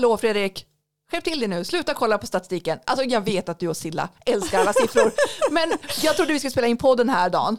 hallå 0.00 0.16
Fredrik, 0.16 0.66
skärp 1.10 1.24
till 1.24 1.38
dig 1.40 1.48
nu, 1.48 1.64
sluta 1.64 1.94
kolla 1.94 2.18
på 2.18 2.26
statistiken. 2.26 2.78
Alltså 2.86 3.04
jag 3.04 3.20
vet 3.20 3.48
att 3.48 3.58
du 3.58 3.68
och 3.68 3.76
Silla 3.76 4.08
älskar 4.26 4.60
alla 4.60 4.72
siffror, 4.72 5.12
men 5.50 5.72
jag 6.02 6.16
trodde 6.16 6.32
vi 6.32 6.38
skulle 6.38 6.50
spela 6.50 6.66
in 6.66 6.76
podden 6.76 7.08
här 7.08 7.30
dagen. 7.30 7.56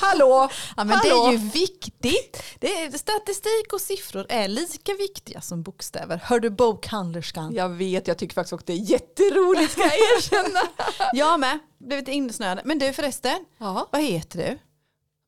Hallå, 0.00 0.48
Ja, 0.76 0.84
men 0.84 0.88
hallå. 0.90 1.24
det 1.24 1.28
är 1.28 1.32
ju 1.32 1.38
viktigt. 1.50 2.42
Det 2.58 2.82
är, 2.82 2.90
statistik 2.98 3.72
och 3.72 3.80
siffror 3.80 4.26
är 4.28 4.48
lika 4.48 4.94
viktiga 4.94 5.40
som 5.40 5.62
bokstäver. 5.62 6.20
Hör 6.24 6.40
du 6.40 6.50
bokhandlerskan? 6.50 7.54
Jag 7.54 7.68
vet, 7.68 8.08
jag 8.08 8.18
tycker 8.18 8.34
faktiskt 8.34 8.52
att 8.52 8.66
det 8.66 8.72
är 8.72 8.90
jätteroligt 8.90 9.72
ska 9.72 9.80
jag 9.80 9.92
erkänna. 10.16 10.60
Jag 11.12 11.40
med, 11.40 11.58
blivit 11.78 12.08
insnöad. 12.08 12.60
Men 12.64 12.78
du 12.78 12.92
förresten, 12.92 13.44
Ja, 13.58 13.88
vad 13.92 14.02
heter 14.02 14.38
du? 14.38 14.58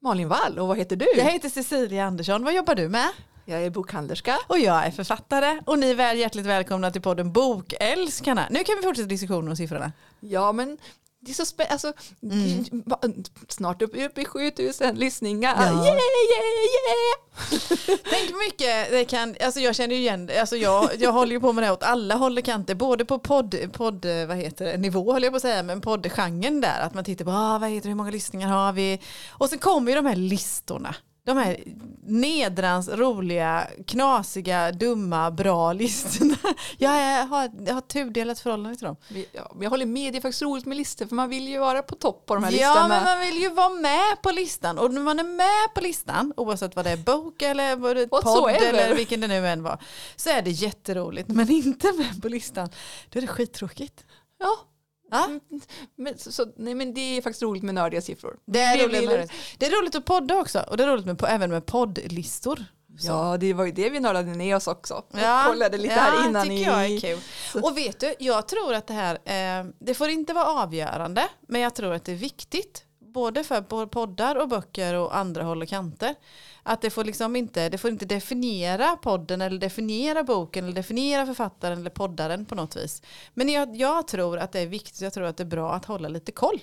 Malin 0.03 0.29
Wall, 0.29 0.59
och 0.59 0.69
vad 0.69 0.79
heter 0.79 0.97
du? 0.97 1.07
Jag 1.17 1.25
heter 1.25 1.49
Cecilia 1.49 2.05
Andersson, 2.05 2.45
vad 2.45 2.55
jobbar 2.55 2.75
du 2.75 2.89
med? 2.89 3.09
Jag 3.51 3.63
är 3.65 3.71
bokhandlerska. 3.71 4.39
Och 4.47 4.59
jag 4.59 4.87
är 4.87 4.91
författare 4.91 5.61
och 5.67 5.79
ni 5.79 5.91
är 5.91 5.95
väl 5.95 6.19
hjärtligt 6.19 6.47
välkomna 6.47 6.91
till 6.91 7.03
podden 7.03 7.33
Bokälskarna. 7.33 8.47
Nu 8.51 8.65
kan 8.65 8.77
vi 8.77 8.83
fortsätta 8.83 9.09
diskussionen 9.09 9.49
om 9.49 9.57
siffrorna. 9.57 9.93
Ja, 10.21 10.53
men 10.53 10.79
det 11.21 11.31
är 11.31 11.35
så 11.35 11.45
spännande. 11.45 11.73
Alltså, 11.73 11.93
Mm. 12.23 13.25
Snart 13.49 13.83
upp, 13.83 13.97
upp 13.97 14.19
i 14.19 14.25
7000 14.25 14.97
lyssningar. 14.97 15.55
Ja. 15.59 15.63
Yeah, 15.65 15.85
yeah, 15.85 15.97
yeah! 16.79 17.99
Tänk 18.11 18.31
mycket 18.47 18.91
det 18.91 19.05
kan, 19.05 19.37
alltså 19.45 19.61
jag 19.61 19.75
känner 19.77 19.95
ju 19.95 20.01
igen 20.01 20.27
det, 20.27 20.41
alltså 20.41 20.57
jag, 20.57 20.91
jag 20.99 21.13
håller 21.13 21.33
ju 21.33 21.41
på 21.41 21.53
med 21.53 21.65
det 21.65 21.71
åt 21.73 21.83
alla 21.83 22.15
håll 22.15 22.39
och 22.39 22.45
kanter, 22.45 22.75
både 22.75 23.05
på 23.05 23.19
podd, 23.19 23.73
podd 23.73 24.07
vad 24.29 24.37
heter 24.37 24.65
det, 24.65 24.77
nivå 24.77 25.13
höll 25.13 25.23
jag 25.23 25.33
på 25.33 25.37
att 25.37 25.43
säga, 25.43 25.63
men 25.63 25.81
poddgenren 25.81 26.61
där, 26.61 26.81
att 26.81 26.95
man 26.95 27.05
tittar 27.05 27.25
på, 27.25 27.31
ah, 27.31 27.59
vad 27.59 27.71
heter 27.71 27.83
det, 27.83 27.89
hur 27.89 27.97
många 27.97 28.11
lyssningar 28.11 28.49
har 28.49 28.73
vi? 28.73 29.01
Och 29.31 29.49
sen 29.49 29.59
kommer 29.59 29.91
ju 29.93 29.97
de 29.97 30.07
här 30.07 30.17
listorna, 30.17 30.95
de 31.29 31.37
här 31.37 31.57
nedrans 32.07 32.89
roliga, 32.89 33.67
knasiga, 33.87 34.73
dumma, 34.73 35.31
bra 35.31 35.73
listorna. 35.73 36.37
Jag, 36.79 37.27
har, 37.27 37.51
jag 37.67 37.75
har 37.75 37.81
tudelat 37.81 38.41
förhållande 38.41 38.77
till 38.79 38.87
dem. 38.87 38.97
Ja, 39.33 39.53
jag 39.61 39.71
håller 39.71 39.87
med, 39.87 40.13
det 40.13 40.19
är 40.19 40.21
faktiskt 40.21 40.43
roligt 40.43 40.67
med 40.67 40.77
listor 40.77 41.07
för 41.07 41.15
man 41.15 41.29
vill 41.29 41.49
ju 41.49 41.59
vara 41.59 41.83
på 41.83 41.95
topp 41.95 42.27
på 42.27 42.35
de 42.35 42.45
här 42.45 42.53
Ja, 42.53 42.57
listorna. 42.57 42.89
men 42.89 43.05
man 43.05 43.21
vill 43.21 43.43
ju 43.43 43.49
vara 43.51 43.69
med 43.69 44.23
på 44.23 44.31
listan. 44.31 44.79
Och 44.79 44.95
när 44.95 45.01
man 45.01 45.19
är 45.19 45.25
med 45.25 45.75
på 45.75 45.81
listan, 45.81 46.33
oavsett 46.37 46.77
vad 46.77 46.85
det 46.85 46.91
är, 46.91 46.97
bok 46.97 47.43
eller 47.43 47.77
vad 47.77 47.97
det 47.97 48.03
är, 48.03 48.07
podd 48.07 48.51
eller 48.51 48.95
vilken 48.95 49.21
det 49.21 49.27
nu 49.29 49.49
än 49.49 49.63
var, 49.63 49.79
så 50.17 50.31
är 50.31 50.43
det 50.43 50.51
jätteroligt. 50.51 51.29
Men 51.29 51.51
inte 51.51 51.93
med 51.93 52.23
på 52.23 52.29
listan, 52.29 52.69
då 53.11 53.19
är 53.19 53.21
det 53.21 53.27
skittråkigt. 53.27 54.05
Ja, 54.41 54.57
Ja, 55.11 55.29
men, 55.97 56.19
så, 56.19 56.47
nej, 56.57 56.75
men 56.75 56.95
det 56.95 57.01
är 57.01 57.23
faktiskt 57.23 57.43
roligt 57.43 57.63
med 57.63 57.75
nördiga 57.75 58.01
siffror. 58.01 58.37
det, 58.45 58.61
är 58.61 58.79
Det 58.79 58.85
roligt 58.85 59.11
med, 59.11 59.31
det 59.59 59.67
är 59.67 59.81
roligt 59.81 59.95
att 59.95 60.05
podda 60.05 60.37
också. 60.41 60.61
Och 60.61 60.77
det 60.77 60.85
är 60.85 60.89
roligt 60.89 61.07
med, 61.07 61.25
även 61.29 61.51
med 61.51 61.67
poddlistor. 61.67 62.65
Så. 62.99 63.07
Ja, 63.07 63.37
det 63.41 63.53
var 63.53 63.65
ju 63.65 63.73
det 63.73 63.91
vi 63.91 64.01
nördade 64.01 64.31
ner 64.31 64.57
oss 64.57 64.67
också. 64.67 65.03
Ja, 65.11 65.41
Och 65.41 65.53
kollade 65.53 65.79
lite 65.79 65.95
ja, 65.95 66.01
här 66.01 66.29
innan 66.29 66.43
tycker 66.43 66.57
i... 66.57 66.63
jag 66.63 66.87
är 66.87 67.01
kul. 67.01 67.19
Och 67.63 67.77
vet 67.79 68.01
du, 68.01 68.15
jag 68.19 68.49
tror 68.49 68.75
att 68.75 68.87
det 68.87 68.95
här, 68.95 69.15
eh, 69.15 69.67
det 69.79 69.95
får 69.95 70.09
inte 70.09 70.33
vara 70.33 70.47
avgörande, 70.47 71.29
men 71.49 71.61
jag 71.61 71.75
tror 71.75 71.93
att 71.93 72.05
det 72.05 72.13
är 72.13 72.17
viktigt, 72.17 72.85
både 73.01 73.45
för 73.45 73.87
poddar 73.87 74.37
och 74.37 74.49
böcker 74.49 74.95
och 74.95 75.17
andra 75.17 75.43
håll 75.43 75.63
och 75.63 75.69
kanter, 75.69 76.15
att 76.69 76.81
det 76.81 76.91
får 76.91 77.05
liksom 77.05 77.37
inte, 77.37 77.69
det 77.69 77.79
får 77.79 77.91
inte 77.91 78.07
definiera 78.07 78.97
podden 78.97 79.41
eller 79.41 79.59
definiera 79.59 80.23
boken 80.23 80.65
eller 80.65 80.75
definiera 80.75 81.27
författaren 81.27 81.79
eller 81.79 81.91
poddaren 81.91 82.45
på 82.45 82.55
något 82.55 82.77
vis. 82.77 83.03
Men 83.35 83.49
jag, 83.49 83.77
jag 83.77 84.09
tror 84.09 84.39
att 84.39 84.53
det 84.53 84.61
är 84.61 84.67
viktigt, 84.67 85.01
jag 85.01 85.13
tror 85.13 85.25
att 85.25 85.37
det 85.37 85.43
är 85.43 85.47
bra 85.47 85.73
att 85.73 85.85
hålla 85.85 86.09
lite 86.09 86.33
koll. 86.33 86.61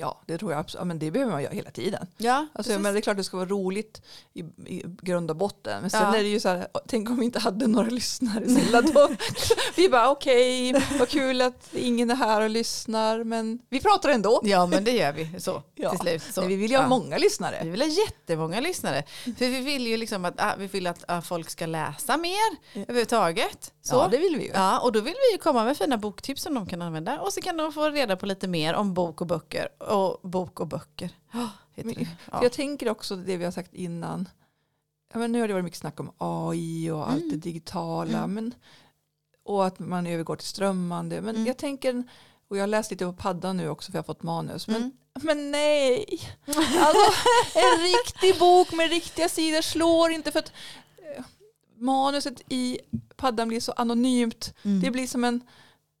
Ja, 0.00 0.20
det 0.26 0.38
tror 0.38 0.52
jag 0.52 0.60
absolut. 0.60 0.80
Ja, 0.80 0.84
men 0.84 0.98
det 0.98 1.10
behöver 1.10 1.32
man 1.32 1.42
göra 1.42 1.52
hela 1.54 1.70
tiden. 1.70 2.06
Ja, 2.16 2.46
Alltså, 2.52 2.78
men 2.78 2.92
det 2.94 2.98
är 2.98 3.00
klart 3.00 3.16
det 3.16 3.24
ska 3.24 3.36
vara 3.36 3.48
roligt 3.48 4.02
i, 4.34 4.40
i 4.66 4.84
grund 5.02 5.30
och 5.30 5.36
botten. 5.36 5.80
Men 5.80 5.90
sen 5.90 6.02
Ja. 6.02 6.16
är 6.16 6.22
det 6.22 6.28
ju 6.28 6.40
så 6.40 6.48
här, 6.48 6.68
tänk 6.86 7.10
om 7.10 7.16
vi 7.18 7.24
inte 7.24 7.38
hade 7.38 7.66
några 7.66 7.90
lyssnare 7.90 8.48
Silla, 8.48 8.80
då. 8.82 9.08
Vi 9.76 9.88
bara 9.88 10.10
okej, 10.10 10.72
vad 10.98 11.08
kul 11.08 11.40
att 11.42 11.68
ingen 11.74 12.10
är 12.10 12.14
här 12.14 12.40
och 12.40 12.50
lyssnar. 12.50 13.24
Men 13.24 13.58
vi 13.70 13.80
pratar 13.80 14.08
ändå. 14.08 14.40
ja, 14.44 14.66
men 14.66 14.84
det 14.84 14.90
gör 14.90 15.12
vi 15.12 15.40
så 15.40 15.62
Ja. 15.74 15.90
till 15.90 15.98
slut. 15.98 16.22
Så. 16.34 16.40
Men 16.40 16.48
vi 16.48 16.56
vill 16.56 16.70
ju 16.70 16.76
ha 16.76 16.84
Ja. 16.84 16.88
många 16.88 17.18
lyssnare. 17.18 17.60
Vi 17.64 17.70
vill 17.70 17.80
ha 17.80 17.88
jättemånga 17.88 18.60
lyssnare. 18.60 19.02
För 19.24 19.48
vi 19.48 19.60
vill 19.60 19.86
ju 19.86 19.96
liksom 19.96 20.24
att, 20.24 20.34
ah, 20.36 20.54
vi 20.58 20.66
vill 20.66 20.86
att 20.86 21.04
ah, 21.08 21.20
folk 21.22 21.50
ska 21.50 21.66
läsa 21.66 22.16
mer 22.16 22.56
överhuvudtaget. 22.74 23.72
Så. 23.82 23.94
Ja, 23.94 24.08
det 24.10 24.18
vill 24.18 24.36
vi 24.36 24.44
ju. 24.44 24.50
Ja, 24.54 24.78
och 24.80 24.92
då 24.92 25.00
vill 25.00 25.14
vi 25.28 25.32
ju 25.36 25.38
komma 25.38 25.64
med 25.64 25.76
fina 25.76 25.96
boktips 25.98 26.42
som 26.42 26.54
de 26.54 26.66
kan 26.66 26.82
använda. 26.82 27.20
Och 27.20 27.32
så 27.32 27.40
kan 27.40 27.56
de 27.56 27.72
få 27.72 27.90
reda 27.90 28.16
på 28.16 28.26
lite 28.26 28.48
mer 28.48 28.74
om 28.74 28.94
bok 28.94 29.20
och 29.20 29.26
böcker. 29.26 29.68
Och 29.90 30.30
bok 30.30 30.60
och 30.60 30.66
böcker. 30.66 31.10
Oh. 31.34 31.48
För 31.74 32.06
Ja. 32.32 32.42
Jag 32.42 32.52
tänker 32.52 32.88
också 32.88 33.16
det 33.16 33.36
vi 33.36 33.44
har 33.44 33.52
sagt 33.52 33.74
innan. 33.74 34.28
Ja, 35.12 35.18
men 35.18 35.32
nu 35.32 35.40
har 35.40 35.48
det 35.48 35.54
varit 35.54 35.64
mycket 35.64 35.78
snack 35.80 36.00
om 36.00 36.12
AI 36.18 36.90
och 36.90 37.10
allt 37.10 37.30
det 37.30 37.36
digitala. 37.36 38.18
Mm. 38.18 38.34
Men, 38.34 38.54
och 39.44 39.66
att 39.66 39.78
man 39.78 40.06
övergår 40.06 40.36
till 40.36 40.46
strömmande. 40.48 41.20
Men 41.20 41.34
Mm. 41.34 41.46
jag 41.46 41.56
tänker, 41.56 42.04
och 42.48 42.56
jag 42.56 42.62
har 42.62 42.66
läst 42.66 42.90
lite 42.90 43.04
på 43.04 43.12
paddan 43.12 43.56
nu 43.56 43.68
också 43.68 43.92
för 43.92 43.98
jag 43.98 44.02
har 44.02 44.06
fått 44.06 44.22
manus. 44.22 44.68
Men, 44.68 44.76
Mm. 44.76 44.92
men 45.22 45.50
nej, 45.50 46.04
alltså, 46.46 47.12
en 47.54 47.82
riktig 47.82 48.38
bok 48.38 48.72
med 48.72 48.90
riktiga 48.90 49.28
sidor 49.28 49.62
slår 49.62 50.10
inte 50.10 50.32
för 50.32 50.38
att 50.38 50.52
eh, 51.16 51.24
manuset 51.76 52.42
i 52.48 52.78
paddan 53.16 53.48
blir 53.48 53.60
så 53.60 53.72
anonymt. 53.72 54.54
Mm. 54.62 54.80
Det 54.80 54.90
blir 54.90 55.06
som 55.06 55.24
en 55.24 55.40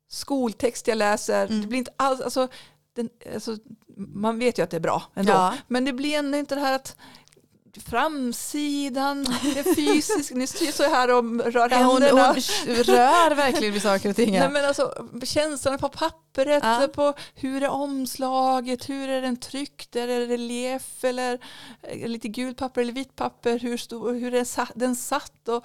skoltext 0.08 0.88
jag 0.88 0.98
läser. 0.98 1.46
Mm. 1.46 1.60
Det 1.60 1.66
blir 1.66 1.78
inte 1.78 1.92
alls, 1.96 2.20
alltså, 2.20 2.48
den, 2.94 3.08
alltså, 3.34 3.56
man 3.96 4.38
vet 4.38 4.58
ju 4.58 4.62
att 4.62 4.70
det 4.70 4.76
är 4.76 4.80
bra 4.80 5.02
ändå. 5.14 5.32
Ja. 5.32 5.54
Men 5.68 5.84
det 5.84 5.92
blir 5.92 6.18
ändå 6.18 6.38
inte 6.38 6.54
det 6.54 6.60
här 6.60 6.74
att 6.74 6.96
framsidan, 7.86 9.24
det 9.54 9.74
fysiska, 9.76 10.34
ni 10.34 10.46
ser 10.46 10.72
så 10.72 10.82
här 10.82 11.14
och 11.14 11.24
rör 11.52 11.68
Ja, 11.70 11.76
händerna. 11.76 12.26
hon 12.26 12.74
rör 12.84 13.34
verkligen 13.34 13.72
vid 13.72 13.82
saker 13.82 14.10
och 14.10 14.16
ting. 14.16 14.32
Nej, 14.38 14.48
men 14.50 14.64
alltså, 14.64 15.08
känslan 15.24 15.78
på 15.78 15.88
pappret, 15.88 16.62
Ja. 16.64 16.88
på 16.94 17.14
hur 17.34 17.62
är 17.62 17.68
omslaget, 17.68 18.88
hur 18.88 19.08
är 19.08 19.22
den 19.22 19.36
tryckt, 19.36 19.96
är 19.96 20.06
det 20.06 20.26
relief 20.26 21.04
eller 21.04 21.38
eh, 21.82 22.08
lite 22.08 22.28
gult 22.28 22.56
papper 22.58 22.80
eller 22.80 22.92
vitt 22.92 23.16
papper, 23.16 23.58
hur, 23.58 23.76
stor, 23.76 24.12
hur 24.14 24.34
är 24.34 24.78
den 24.78 24.96
satt 24.96 25.48
och 25.48 25.64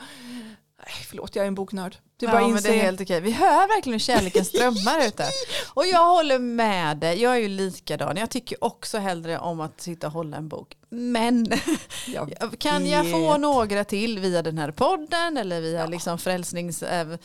förlåt, 0.86 1.36
jag 1.36 1.44
är 1.44 1.48
en 1.48 1.56
boknörd. 1.56 1.98
Du 2.18 2.28
bara 2.28 2.42
ja, 2.42 2.48
men 2.48 2.64
det 2.64 2.70
är 2.70 2.84
helt 2.84 3.02
okej. 3.02 3.22
Vi 3.22 3.32
hör 3.32 3.68
verkligen 3.68 3.94
hur 3.94 4.00
kärleken 4.00 4.46
strömmar 4.46 5.08
ute. 5.08 5.26
Och 5.74 5.86
jag 5.86 6.06
håller 6.06 6.40
med 6.40 6.98
dig. 6.98 7.22
Jag 7.22 7.36
är 7.36 7.40
ju 7.40 7.48
likadan. 7.48 8.18
Jag 8.18 8.30
tycker 8.30 8.64
också 8.64 8.98
hellre 8.98 9.40
om 9.40 9.62
att 9.62 9.82
sitta 9.82 10.08
och 10.08 10.14
hålla 10.14 10.38
en 10.38 10.48
bok. 10.48 10.78
Men 10.90 11.48
Jag 12.08 12.56
kan 12.60 12.88
jag 12.88 13.12
få 13.12 13.38
några 13.38 13.84
till 13.84 14.20
via 14.20 14.42
den 14.42 14.58
här 14.58 14.72
podden 14.72 15.38
eller 15.38 15.62
via 15.62 15.86
liksom 15.86 16.18
frälsnings, 16.18 16.84
äh, 16.84 17.18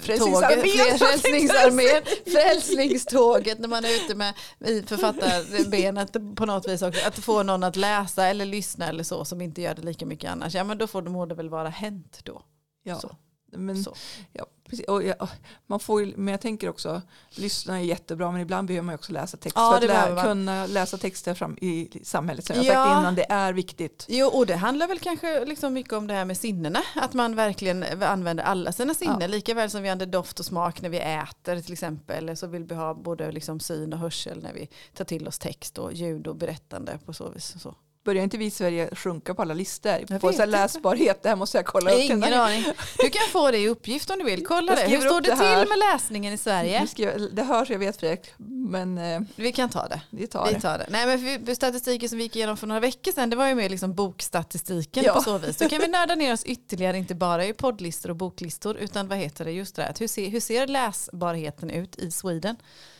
Frälsningsarmén, 0.00 0.60
tåget, 0.60 0.98
frälsningsarmén, 0.98 2.02
frälsningståget 2.26 3.58
när 3.58 3.68
man 3.68 3.84
är 3.84 4.04
ute 4.04 4.14
med 4.14 4.34
i 4.64 4.82
författarbenet 4.82 6.36
på 6.36 6.46
något 6.46 6.68
vis 6.68 6.82
också. 6.82 7.06
Att 7.06 7.18
få 7.18 7.42
någon 7.42 7.64
att 7.64 7.76
läsa 7.76 8.26
eller 8.26 8.44
lyssna 8.44 8.88
eller 8.88 9.04
så 9.04 9.24
som 9.24 9.40
inte 9.40 9.62
gör 9.62 9.74
det 9.74 9.82
lika 9.82 10.06
mycket 10.06 10.30
annars. 10.30 10.54
Ja 10.54 10.64
men 10.64 10.78
då 10.78 10.86
får 10.86 11.02
det, 11.02 11.10
må 11.10 11.26
det 11.26 11.34
väl 11.34 11.50
vara 11.50 11.68
hänt 11.68 12.20
då. 12.22 12.42
Ja, 12.90 13.00
Så. 13.00 13.16
men, 13.52 13.84
Så. 13.84 13.94
ja, 14.32 14.46
precis. 14.68 14.86
Och 14.86 15.02
jag, 15.02 15.28
man 15.66 15.80
får 15.80 16.02
ju, 16.04 16.16
men 16.16 16.28
jag 16.32 16.40
tänker 16.40 16.68
också, 16.68 17.02
lyssna 17.30 17.78
är 17.78 17.82
jättebra 17.84 18.30
men 18.32 18.40
ibland 18.40 18.68
behöver 18.68 18.82
man 18.86 18.94
också 18.94 19.12
läsa 19.12 19.36
text 19.36 19.56
Ja, 19.56 19.78
för 19.80 19.88
att 19.88 20.14
lä, 20.14 20.22
kunna 20.22 20.66
läsa 20.66 20.98
texter 20.98 21.34
fram 21.34 21.56
i 21.60 22.00
samhället. 22.04 22.44
Som 22.44 22.56
jag 22.56 22.64
Ja. 22.64 22.72
sagt 22.84 22.98
innan, 23.00 23.14
det 23.14 23.26
är 23.30 23.52
viktigt. 23.52 24.06
Jo, 24.08 24.26
och 24.26 24.46
det 24.46 24.56
handlar 24.56 24.86
väl 24.88 24.98
kanske 24.98 25.44
liksom 25.44 25.72
mycket 25.72 25.92
om 25.92 26.06
det 26.06 26.14
här 26.14 26.24
med 26.24 26.36
sinnena. 26.36 26.82
Att 26.96 27.14
man 27.14 27.36
verkligen 27.36 28.02
använder 28.02 28.44
alla 28.44 28.72
sina 28.72 28.94
sinnen. 28.94 29.20
Ja. 29.20 29.26
Lika 29.26 29.54
väl 29.54 29.70
som 29.70 29.82
vi 29.82 29.88
använder 29.88 30.06
doft 30.18 30.40
och 30.40 30.46
smak 30.46 30.82
när 30.82 30.88
vi 30.88 30.98
äter 30.98 31.60
till 31.60 31.72
exempel. 31.72 32.16
Eller 32.18 32.34
så 32.34 32.46
vill 32.46 32.64
vi 32.64 32.74
ha 32.74 32.94
både 32.94 33.32
liksom 33.32 33.60
syn 33.60 33.92
och 33.92 33.98
hörsel 33.98 34.42
när 34.42 34.52
vi 34.52 34.68
tar 34.94 35.04
till 35.04 35.28
oss 35.28 35.38
text 35.38 35.78
och 35.78 35.92
ljud 35.92 36.26
och 36.26 36.36
berättande 36.36 36.98
på 37.06 37.12
så 37.12 37.28
vis. 37.30 37.54
och 37.54 37.60
Så. 37.60 37.74
Börjar 38.04 38.22
inte 38.24 38.38
vi 38.38 38.44
i 38.44 38.50
Sverige 38.50 38.94
sjunka 38.94 39.34
på 39.34 39.42
alla 39.42 39.54
listor? 39.54 40.18
På 40.18 40.32
så 40.32 40.44
läsbarhet, 40.46 41.22
det 41.22 41.28
här 41.28 41.36
måste 41.36 41.58
jag 41.58 41.66
kolla 41.66 41.92
upp. 41.92 42.00
Ingen 42.00 42.24
aning. 42.34 42.64
Du 42.98 43.10
kan 43.10 43.22
få 43.32 43.50
det 43.50 43.58
i 43.58 43.68
uppgift 43.68 44.10
om 44.10 44.18
du 44.18 44.24
vill. 44.24 44.46
Kolla 44.46 44.74
det. 44.74 44.80
Hur 44.80 44.86
skriver 44.88 45.06
står 45.08 45.20
det 45.20 45.36
till 45.36 45.68
med 45.68 45.78
läsningen 45.92 46.32
i 46.34 46.38
Sverige? 46.38 46.86
Jag- 46.96 47.34
Det 47.34 47.42
hörs, 47.42 47.70
jag 47.70 47.78
vet 47.78 47.96
Fredrik, 48.00 48.32
men 48.68 48.98
eh, 48.98 49.20
Vi 49.36 49.52
kan 49.52 49.68
ta 49.68 49.88
det. 49.88 50.00
vi 50.10 50.26
tar 50.26 50.46
Vi 50.48 50.54
det. 50.54 50.60
tar 50.60 50.78
det. 50.78 50.86
Nej, 50.90 51.06
men 51.06 51.46
för 51.46 51.54
statistiken 51.54 52.08
som 52.08 52.18
vi 52.18 52.24
gick 52.24 52.36
igenom 52.36 52.56
för 52.56 52.66
några 52.66 52.80
veckor 52.80 53.12
sedan, 53.12 53.30
det 53.30 53.36
var 53.36 53.48
ju 53.48 53.54
mer 53.54 53.68
liksom 53.68 53.94
bokstatistiken 53.94 55.04
Ja. 55.04 55.14
på 55.14 55.20
så 55.20 55.38
vis. 55.38 55.56
Då 55.56 55.68
kan 55.68 55.80
vi 55.80 55.88
nörda 55.98 56.14
ner 56.14 56.32
oss 56.32 56.44
ytterligare, 56.44 56.98
inte 56.98 57.14
bara 57.14 57.44
i 57.46 57.52
poddlistor 57.52 58.10
och 58.10 58.16
boklistor, 58.16 58.76
utan 58.76 59.08
vad 59.08 59.18
heter 59.18 59.44
det 59.44 59.52
just 59.52 59.76
det 59.76 59.82
här, 59.82 59.94
hur, 59.98 60.08
ser, 60.08 60.28
hur 60.30 60.40
ser 60.40 60.66
läsbarheten 60.66 61.70
ut 61.70 61.96
i 61.98 62.10
Sweden? 62.10 62.56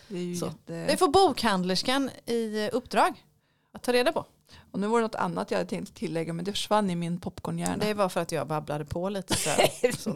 Det 0.08 0.16
är 0.16 0.22
ju 0.22 0.32
jätte... 0.34 0.86
Det 0.88 0.96
får 0.96 1.08
bokhandlerskan 1.08 2.10
i 2.26 2.64
eh, 2.64 2.68
uppdrag 2.72 3.24
att 3.72 3.82
ta 3.82 3.92
reda 3.92 4.12
på. 4.12 4.24
Och 4.72 4.78
nu 4.80 4.86
var 4.86 4.98
det 4.98 5.02
något 5.02 5.14
annat 5.14 5.50
jag 5.50 5.58
hade 5.58 5.70
tänkt 5.70 5.94
tillägga, 5.94 6.32
men 6.32 6.44
det 6.44 6.52
försvann 6.52 6.90
i 6.90 6.94
min 6.96 7.20
popcornhjärna. 7.20 7.76
Det 7.84 7.94
var 7.94 8.08
för 8.08 8.20
att 8.20 8.32
jag 8.32 8.46
babblade 8.46 8.84
på 8.84 9.08
lite. 9.08 9.34
Så. 9.36 9.50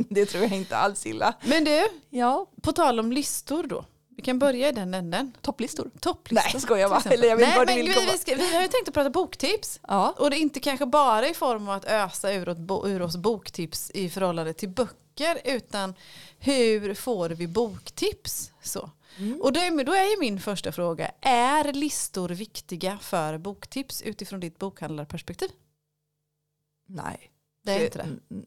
Det, 0.08 0.26
tror 0.26 0.42
jag 0.44 0.52
inte 0.52 0.76
alls 0.76 1.06
illa. 1.06 1.34
Men 1.44 1.64
du, 1.64 1.82
Ja, 2.10 2.46
på 2.62 2.72
tal 2.72 3.00
om 3.00 3.12
listor 3.12 3.62
då. 3.62 3.84
Vi 4.16 4.22
kan 4.22 4.38
börja 4.38 4.68
i 4.68 4.72
den 4.72 4.94
änden. 4.94 5.32
Topplistor. 5.40 5.90
Topplistor. 6.00 6.50
Nej, 6.54 6.60
skojar 6.62 6.88
bara. 6.88 7.00
Eller 7.14 7.28
jag 7.28 7.36
vet 7.36 7.48
Nej, 7.48 7.66
men 7.66 7.76
vill 7.76 7.86
vi, 7.88 8.10
vi, 8.12 8.18
ska, 8.18 8.34
vi 8.34 8.54
har 8.54 8.62
ju 8.62 8.68
tänkt 8.68 8.88
att 8.88 8.94
prata 8.94 9.10
boktips. 9.10 9.80
Ja. 9.88 10.14
Och 10.18 10.30
det 10.30 10.36
är 10.36 10.40
inte 10.40 10.60
kanske 10.60 10.86
bara 10.86 11.28
i 11.28 11.34
form 11.34 11.68
av 11.68 11.74
att 11.74 11.84
ösa 11.84 12.32
ur, 12.32 12.54
bo- 12.54 12.86
ur 12.88 13.02
oss 13.02 13.16
boktips 13.16 13.90
i 13.94 14.10
förhållande 14.10 14.52
till 14.52 14.68
böcker 14.68 15.38
utan 15.44 15.94
hur 16.38 16.94
får 16.94 17.28
vi 17.30 17.46
boktips? 17.46 18.52
Så. 18.62 18.90
Mm. 19.18 19.40
Och 19.40 19.52
då 19.52 19.60
är, 19.60 19.84
då 19.84 19.92
är 19.92 20.20
min 20.20 20.40
första 20.40 20.72
fråga, 20.72 21.10
är 21.20 21.72
listor 21.72 22.28
viktiga 22.28 22.98
för 22.98 23.38
boktips 23.38 24.02
utifrån 24.02 24.40
ditt 24.40 24.58
bokhandlarperspektiv? 24.58 25.48
Nej. 26.86 27.30
Det 27.62 27.72
är 27.72 27.84
inte 27.84 27.98
det. 27.98 28.04
N- 28.04 28.20
n- 28.30 28.46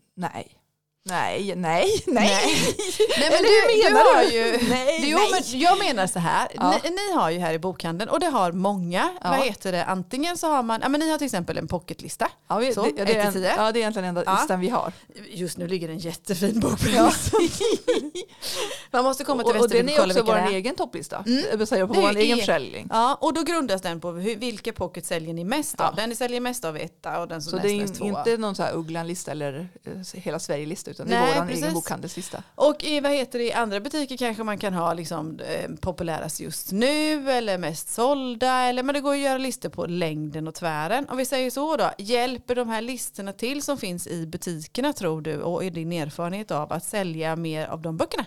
Nej. 1.06 1.54
Nej, 1.56 1.56
nej, 2.08 2.24
nej. 2.26 2.76
Nej 3.20 3.30
men 3.32 3.42
du, 3.44 3.48
hur 3.48 3.84
du 3.84 3.94
menar 3.94 4.16
har 4.16 4.24
du? 4.24 4.34
ju, 4.34 4.70
Nej, 4.70 5.00
jo, 5.12 5.18
nej. 5.18 5.30
men 5.52 5.60
jag 5.60 5.80
menar 5.80 6.08
så 6.08 6.20
här, 6.20 6.48
Ja. 6.54 6.80
ni, 6.84 6.90
ni 6.90 7.14
har 7.16 7.30
ju 7.30 7.40
här 7.40 7.54
i 7.54 7.60
bokhandeln 7.60 8.10
och 8.10 8.20
det 8.20 8.26
har 8.26 8.52
många, 8.52 9.10
Ja. 9.24 9.30
vad 9.30 9.40
heter 9.46 9.72
det, 9.72 9.86
antingen 9.86 10.38
så 10.38 10.48
har 10.52 10.64
man, 10.64 10.80
ja 10.84 10.90
men 10.90 11.00
ni 11.00 11.10
har 11.12 11.18
till 11.18 11.26
exempel 11.26 11.58
en 11.58 11.68
pocketlista, 11.68 12.32
Ja, 12.50 12.58
vi, 12.58 12.74
Så, 12.74 12.82
det, 12.84 12.92
ja, 12.98 13.06
det, 13.06 13.16
är 13.16 13.26
en, 13.38 13.44
ja, 13.44 13.72
det 13.72 13.80
är 13.80 13.82
egentligen 13.82 13.94
den 13.94 14.04
enda 14.18 14.24
Ja. 14.26 14.36
listan 14.40 14.60
vi 14.60 14.70
har. 14.70 14.94
just 15.30 15.58
nu 15.58 15.68
ligger 15.68 15.90
en 15.90 15.98
jättefin 15.98 16.60
bok 16.60 16.80
på 16.84 16.90
Ja. 16.90 17.12
Man 18.92 19.04
måste 19.04 19.24
komma 19.24 19.44
till 19.44 19.56
Och, 19.56 19.62
och 19.62 19.70
den 19.70 19.86
Västervik 19.86 19.98
är 19.98 20.02
och 20.02 20.10
kolla 20.10 20.14
också 20.14 20.24
vilka 20.24 20.42
vår 20.42 20.48
det 20.52 20.54
är. 20.56 20.58
egen 20.58 20.76
topplista. 20.76 21.24
Mm. 21.28 21.44
Det 21.60 21.66
säga 21.66 21.88
på 21.88 21.94
Det 21.94 22.00
är 22.00 22.04
vår 22.04 22.16
egen 22.18 22.38
försäljning. 22.38 22.88
Ja, 22.92 23.18
och 23.22 23.34
då 23.34 23.44
grundas 23.44 23.82
den 23.82 24.00
på 24.02 24.12
hur, 24.12 24.36
vilka 24.36 24.74
pocket 24.74 25.06
säljer 25.06 25.34
ni 25.34 25.44
mest 25.44 25.82
av. 25.82 25.96
Den 25.96 26.10
ni 26.10 26.16
säljer 26.16 26.40
mest 26.42 26.66
av 26.66 26.78
är 26.78 26.82
etta 26.86 27.20
och 27.20 27.28
den 27.28 27.42
som 27.42 27.50
Så 27.52 27.56
näst 27.56 27.68
det 27.68 27.74
är 27.74 27.82
mest 27.82 27.94
in, 27.94 27.98
tvåa. 28.12 28.20
inte 28.20 28.38
någon 28.38 28.56
så 28.56 28.64
här 28.64 28.76
Ugglan-lista 28.76 29.32
eller 29.32 29.70
eh, 29.84 29.92
hela 30.14 30.40
Sverige-lista 30.40 30.87
utan 30.88 31.08
det 31.08 31.20
Nej, 31.20 31.38
är 31.38 31.42
vår 31.46 31.52
egen 31.52 31.74
bokhandelslista. 31.74 32.44
Och 32.56 32.84
i, 32.84 33.00
vad 33.00 33.12
heter 33.12 33.40
det, 33.40 33.46
i 33.46 33.54
andra 33.54 33.80
butiker 33.80 34.18
kanske 34.18 34.44
man 34.44 34.58
kan 34.58 34.74
ha 34.74 34.94
liksom, 34.94 35.40
eh, 35.40 35.72
populärast 35.82 36.40
just 36.40 36.72
nu 36.72 37.32
eller 37.32 37.58
mest 37.58 37.90
sålda. 37.94 38.54
Eller, 38.54 38.84
men 38.84 38.96
det 38.96 39.02
går 39.02 39.14
att 39.14 39.20
göra 39.20 39.38
listor 39.38 39.70
på 39.70 39.86
längden 39.86 40.48
och 40.48 40.56
tvären. 40.56 41.10
Om 41.10 41.18
vi 41.18 41.26
säger 41.26 41.52
så 41.52 41.78
då, 41.78 41.92
hjälper 41.98 42.56
de 42.56 42.70
här 42.70 42.82
listorna 42.82 43.34
till 43.34 43.62
som 43.62 43.78
finns 43.78 44.08
i 44.08 44.28
butikerna 44.28 44.94
tror 44.94 45.22
du 45.22 45.42
och 45.42 45.64
är 45.64 45.72
din 45.72 45.92
erfarenhet 45.92 46.52
av 46.52 46.74
att 46.74 46.84
sälja 46.84 47.36
mer 47.36 47.68
av 47.68 47.82
de 47.82 47.98
böckerna? 47.98 48.26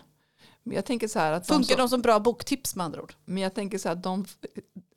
Men 0.63 0.77
jag 0.77 0.85
tänker 0.85 1.09
så 1.09 1.19
här 1.19 1.33
att 1.33 1.47
de 1.47 1.55
Funkar 1.55 1.75
som, 1.75 1.79
de 1.79 1.89
som 1.89 2.03
bra 2.03 2.21
boktips 2.21 2.77
med 2.77 2.87
andra 2.87 3.03
ord? 3.03 3.15
men 3.25 3.43
jag 3.43 3.55
tänker 3.55 3.79
så 3.79 3.89
här 3.89 3.97
att 3.97 4.03
de, 4.03 4.27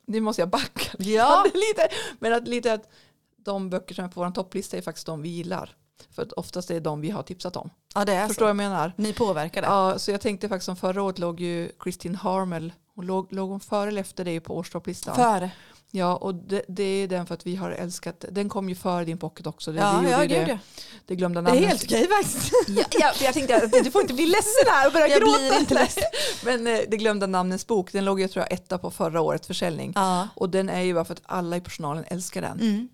nu 0.06 0.20
måste 0.20 0.42
jag 0.42 0.48
backa 0.48 0.96
Ja. 0.98 1.44
lite, 1.54 1.88
men 2.18 2.32
att 2.32 2.48
lite 2.48 2.72
att 2.72 2.88
de 3.36 3.70
böcker 3.70 3.94
som 3.94 4.04
är 4.04 4.08
på 4.08 4.20
vår 4.20 4.30
topplista 4.30 4.76
är 4.76 4.82
faktiskt 4.82 5.06
de 5.06 5.22
vi 5.22 5.28
gillar. 5.28 5.76
För 6.14 6.22
att 6.22 6.32
oftast 6.32 6.70
är 6.70 6.74
det 6.74 6.80
de 6.80 7.00
vi 7.00 7.10
har 7.10 7.22
tipsat 7.22 7.56
om. 7.56 7.70
Ja 7.94 8.04
det 8.04 8.12
är 8.14 8.28
Förstår 8.28 8.44
vad 8.44 8.50
jag 8.50 8.56
menar? 8.56 8.92
Ni 8.96 9.12
påverkar 9.12 9.62
det. 9.62 9.68
Ja, 9.68 9.98
så 9.98 10.10
jag 10.10 10.20
tänkte 10.20 10.48
faktiskt 10.48 10.66
som 10.66 10.76
förra 10.76 11.02
året 11.02 11.18
låg 11.18 11.40
ju 11.40 11.70
Christine 11.82 12.16
Harmel, 12.16 12.72
hon 12.94 13.06
låg, 13.06 13.32
låg 13.32 13.50
hon 13.50 13.60
före 13.60 13.88
eller 13.88 14.00
efter 14.00 14.24
dig 14.24 14.40
på 14.40 14.56
årstopplistan? 14.56 15.14
Före. 15.16 15.50
Ja, 15.90 16.16
och 16.16 16.34
det, 16.34 16.62
det 16.68 16.82
är 16.82 17.08
den 17.08 17.26
för 17.26 17.34
att 17.34 17.46
vi 17.46 17.56
har 17.56 17.70
älskat, 17.70 18.24
den 18.30 18.48
kom 18.48 18.68
ju 18.68 18.74
före 18.74 19.04
din 19.04 19.18
pocket 19.18 19.46
också. 19.46 19.72
Det, 19.72 19.78
Ja, 19.78 20.00
det, 20.04 20.10
ja, 20.10 20.18
det, 20.18 20.48
ja. 20.50 20.58
det 21.06 21.16
glömde 21.16 21.40
Det 21.40 21.50
är 21.50 21.52
namnet. 21.54 21.68
helt 21.68 21.84
okej 21.84 22.08
faktiskt. 22.08 22.52
Ja, 22.68 22.84
ja, 22.90 23.12
jag 23.20 23.34
tänkte 23.34 23.56
att 23.56 23.84
du 23.84 23.90
får 23.90 24.00
inte 24.02 24.14
bli 24.14 24.26
ledsen 24.26 24.64
här 24.70 24.86
och 24.86 24.92
börja 24.92 25.08
Jag 25.08 25.20
gråta. 25.22 25.38
blir 25.38 25.60
inte 25.60 25.74
ledsen. 25.74 26.02
Men 26.44 26.66
eh, 26.66 26.80
det 26.88 26.96
glömde 26.96 27.26
namnens 27.26 27.66
bok, 27.66 27.92
den 27.92 28.04
låg 28.04 28.20
jag 28.20 28.30
tror 28.30 28.44
jag 28.48 28.52
etta 28.52 28.78
på 28.78 28.90
förra 28.90 29.20
årets 29.20 29.46
försäljning. 29.46 29.92
Ja. 29.94 30.28
Och 30.36 30.50
den 30.50 30.68
är 30.68 30.80
ju 30.82 30.94
bara 30.94 31.04
för 31.04 31.12
att 31.14 31.22
alla 31.24 31.56
i 31.56 31.60
personalen 31.60 32.04
älskar 32.08 32.42
den. 32.42 32.60
Mm. 32.60 32.88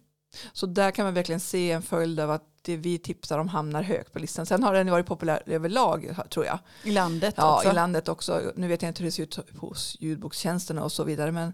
Så 0.53 0.67
där 0.67 0.91
kan 0.91 1.05
man 1.05 1.15
verkligen 1.15 1.41
se 1.41 1.71
en 1.71 1.83
följd 1.83 2.21
av 2.21 2.31
att 2.31 2.45
det 2.63 2.77
vi 2.77 2.99
tipsar 2.99 3.39
om 3.39 3.49
hamnar 3.49 3.83
högt 3.83 4.13
på 4.13 4.19
listan. 4.19 4.47
Sen 4.47 4.63
har 4.63 4.75
den 4.75 4.91
varit 4.91 5.07
populär 5.07 5.43
överlag 5.47 6.17
tror 6.31 6.47
jag. 6.47 6.59
I 6.85 6.91
landet 6.91 7.35
Ja, 7.37 7.57
också. 7.57 7.71
i 7.71 7.73
landet 7.75 8.09
också. 8.09 8.53
Nu 8.57 8.69
vet 8.69 8.83
jag 8.83 8.89
inte 8.91 9.03
hur 9.03 9.07
det 9.07 9.13
ser 9.13 9.23
ut 9.23 9.39
hos 9.59 9.97
ljudbokstjänsterna 10.01 10.85
och 10.85 10.93
så 10.93 11.05
vidare. 11.05 11.33
Men 11.33 11.53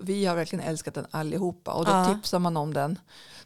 vi 0.00 0.26
har 0.26 0.36
verkligen 0.36 0.64
älskat 0.64 0.94
den 0.94 1.06
allihopa. 1.10 1.72
Och 1.72 1.84
då 1.84 1.90
Ja. 1.90 2.14
tipsar 2.14 2.38
man 2.38 2.56
om 2.56 2.74
den. 2.74 2.98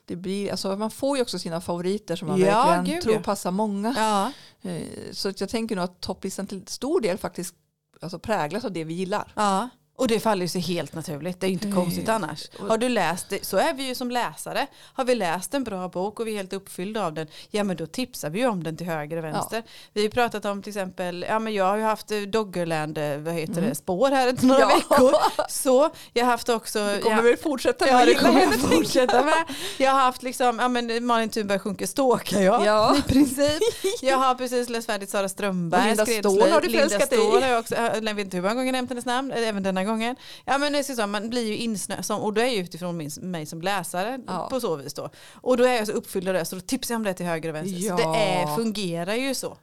Det 0.04 0.16
blir, 0.16 0.50
alltså, 0.50 0.76
man 0.76 0.90
får 0.90 1.16
ju 1.16 1.22
också 1.22 1.38
sina 1.38 1.60
favoriter 1.60 2.16
som 2.16 2.28
man 2.28 2.40
Ja, 2.40 2.66
verkligen 2.66 2.84
gud, 2.94 3.02
tror 3.02 3.14
ja. 3.14 3.22
passar 3.22 3.50
många. 3.50 3.94
Ja. 3.96 4.32
Eh, 4.70 4.82
Så 5.12 5.32
jag 5.36 5.48
tänker 5.48 5.76
nog 5.76 5.84
att 5.84 6.00
topplistan 6.00 6.46
till 6.46 6.62
stor 6.66 7.00
del 7.00 7.18
faktiskt 7.18 7.54
alltså, 8.00 8.18
präglas 8.18 8.64
av 8.64 8.72
det 8.72 8.84
vi 8.84 8.94
gillar. 8.94 9.32
Ja, 9.36 9.68
och 9.96 10.08
det 10.08 10.20
faller 10.20 10.42
ju 10.42 10.48
sig 10.48 10.60
helt 10.60 10.94
naturligt. 10.94 11.40
Det 11.40 11.46
är 11.46 11.48
ju 11.48 11.52
inte 11.54 11.66
Nej. 11.66 11.74
konstigt 11.76 12.08
annars. 12.08 12.48
Har 12.58 12.78
du 12.78 12.88
läst 12.88 13.26
det, 13.28 13.44
så 13.46 13.56
är 13.56 13.74
vi 13.74 13.82
ju 13.88 13.94
som 13.94 14.10
läsare. 14.10 14.66
Har 14.94 15.04
vi 15.04 15.14
läst 15.14 15.54
en 15.54 15.64
bra 15.64 15.88
bok 15.88 16.20
och 16.20 16.26
vi 16.26 16.32
är 16.32 16.36
helt 16.36 16.52
uppfyllda 16.52 17.06
av 17.06 17.12
den, 17.12 17.26
ja 17.50 17.64
men 17.64 17.76
då 17.76 17.86
tipsar 17.86 18.30
vi 18.30 18.38
ju 18.38 18.46
om 18.46 18.64
den 18.64 18.76
till 18.76 18.86
höger 18.86 19.16
och 19.16 19.24
vänster. 19.24 19.62
Vi 19.92 20.02
har 20.02 20.08
pratat 20.08 20.44
om 20.44 20.62
till 20.62 20.70
exempel, 20.70 21.24
ja 21.28 21.38
men 21.38 21.54
jag 21.54 21.64
har 21.64 21.76
ju 21.76 21.82
haft 21.82 22.10
eh, 22.10 22.18
Doggerland, 22.20 22.98
eh, 22.98 23.18
vad 23.18 23.34
heter 23.34 23.62
det, 23.62 23.74
spår 23.74 24.08
här 24.10 24.28
ett 24.28 24.42
några 24.42 24.60
Ja. 24.60 24.66
veckor. 24.68 25.12
Så 25.48 25.90
jag 26.12 26.24
har 26.24 26.30
haft 26.30 26.48
också, 26.48 26.78
Det 26.78 27.00
kommer 27.00 27.16
ja, 27.16 27.22
väl 27.22 27.36
fortsätta 27.36 27.84
med 27.84 27.94
Ja 27.94 28.04
det 28.04 28.14
kommer 28.14 28.40
jag 28.40 28.54
fortsätta 28.54 29.24
med. 29.24 29.44
Jag 29.78 29.90
har 29.90 30.00
haft 30.00 30.22
liksom, 30.22 30.58
ja 30.58 30.68
men 30.68 31.06
Malin 31.06 31.28
Thunberg 31.28 31.58
sjunker 31.58 31.86
ståkar 31.86 32.40
jag 32.40 32.66
Ja. 32.66 32.96
i 32.98 33.02
princip. 33.02 33.62
Jag 34.02 34.16
har 34.18 34.34
precis 34.34 34.68
läst 34.68 34.86
färdigt 34.86 35.10
Sara 35.10 35.28
Strömberg. 35.28 35.80
Och 36.00 36.08
Linda. 36.08 36.30
Ståhl 36.30 36.50
har 36.52 36.60
du 36.60 36.70
förälskat 36.70 37.10
dig 37.10 37.18
i. 37.18 37.40
Jag 37.40 37.60
också, 37.60 37.74
jag 37.74 38.14
vet 38.14 38.18
inte 38.24 38.36
hur 38.36 38.42
många 38.42 38.54
gånger 38.54 38.66
jag 38.66 38.72
nämnt 38.72 38.90
hennes 38.90 39.04
namn, 39.06 39.32
även 39.32 39.62
denna 39.62 39.83
gången. 39.84 40.16
Ja 40.44 40.58
men 40.58 40.72
det 40.72 40.78
är 40.78 40.82
så, 40.82 41.06
man 41.06 41.30
blir 41.30 41.42
ju 41.46 41.56
insnö, 41.56 42.02
som, 42.02 42.20
och 42.20 42.32
då 42.32 42.40
är 42.40 42.44
jag 42.44 42.54
utifrån 42.54 42.96
min, 42.96 43.10
mig 43.20 43.46
som 43.46 43.62
läsare 43.62 44.20
Ja. 44.26 44.48
på 44.50 44.60
så 44.60 44.76
vis 44.76 44.94
då. 44.94 45.10
Och 45.34 45.56
då 45.56 45.64
är 45.64 45.74
jag 45.76 45.86
så 45.86 45.92
uppfylld 45.92 46.28
av 46.28 46.34
det 46.34 46.44
så 46.44 46.54
då 46.56 46.60
tipsar 46.60 46.94
jag 46.94 46.98
om 46.98 47.04
det 47.04 47.14
till 47.14 47.26
höger 47.26 47.48
och 47.48 47.54
vänster. 47.54 47.78
Ja. 47.80 47.96
Så 47.98 48.12
det 48.12 48.18
är, 48.18 48.56
fungerar 48.56 49.14
ju 49.14 49.34
så. 49.34 49.56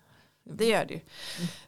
Det 0.44 0.66
gör 0.66 0.86
det 0.86 0.94
ju. 0.94 1.00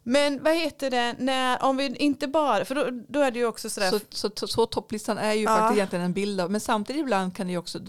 Men 0.03 0.43
vad 0.43 0.55
heter 0.55 0.89
det, 0.91 1.15
när, 1.19 1.63
om 1.63 1.77
vi 1.77 1.95
inte 1.95 2.27
bara, 2.27 2.65
för 2.65 2.75
då, 2.75 2.87
då 3.09 3.19
är 3.19 3.31
det 3.31 3.39
ju 3.39 3.45
också 3.45 3.69
sådär, 3.69 3.89
Så, 3.89 3.99
så, 4.09 4.31
så, 4.35 4.47
så 4.47 4.65
topplistan 4.65 5.17
är 5.17 5.33
ju 5.33 5.43
Ja. 5.43 5.55
faktiskt 5.57 5.77
egentligen 5.77 6.05
en 6.05 6.13
bild 6.13 6.41
av, 6.41 6.51
men 6.51 6.61
samtidigt 6.61 6.99
ibland 7.01 7.35
kan 7.35 7.47
det 7.47 7.51
ju 7.51 7.57
också 7.57 7.79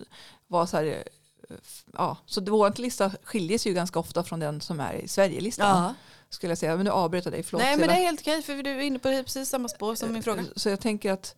vara 0.46 0.66
så 0.66 0.76
här, 0.76 0.84
eh, 0.84 1.56
ja, 1.92 2.16
så 2.26 2.40
vår 2.40 2.72
lista 2.80 3.10
skiljer 3.24 3.58
sig 3.58 3.70
ju 3.72 3.76
ganska 3.76 3.98
ofta 3.98 4.22
från 4.22 4.40
den 4.40 4.60
som 4.60 4.80
är 4.80 4.92
i 4.94 5.08
Sverigelistan. 5.08 5.82
ja. 5.82 5.94
Skulle 6.34 6.50
jag 6.50 6.58
säga, 6.58 6.76
men 6.76 6.84
nu 6.84 6.90
avbryter 6.90 7.26
jag 7.30 7.38
dig, 7.38 7.42
förlåt. 7.42 7.62
Nej 7.62 7.76
men 7.76 7.88
det 7.88 7.94
är 7.94 7.98
helt 8.04 8.20
okej 8.20 8.42
för 8.42 8.62
du 8.62 8.70
är 8.70 8.80
inne 8.80 8.98
på 8.98 9.08
precis 9.08 9.48
samma 9.48 9.68
spår 9.68 9.94
som 9.94 10.12
min 10.12 10.22
fråga. 10.22 10.44
Så 10.56 10.68
jag 10.68 10.80
tänker 10.80 11.12
att 11.12 11.34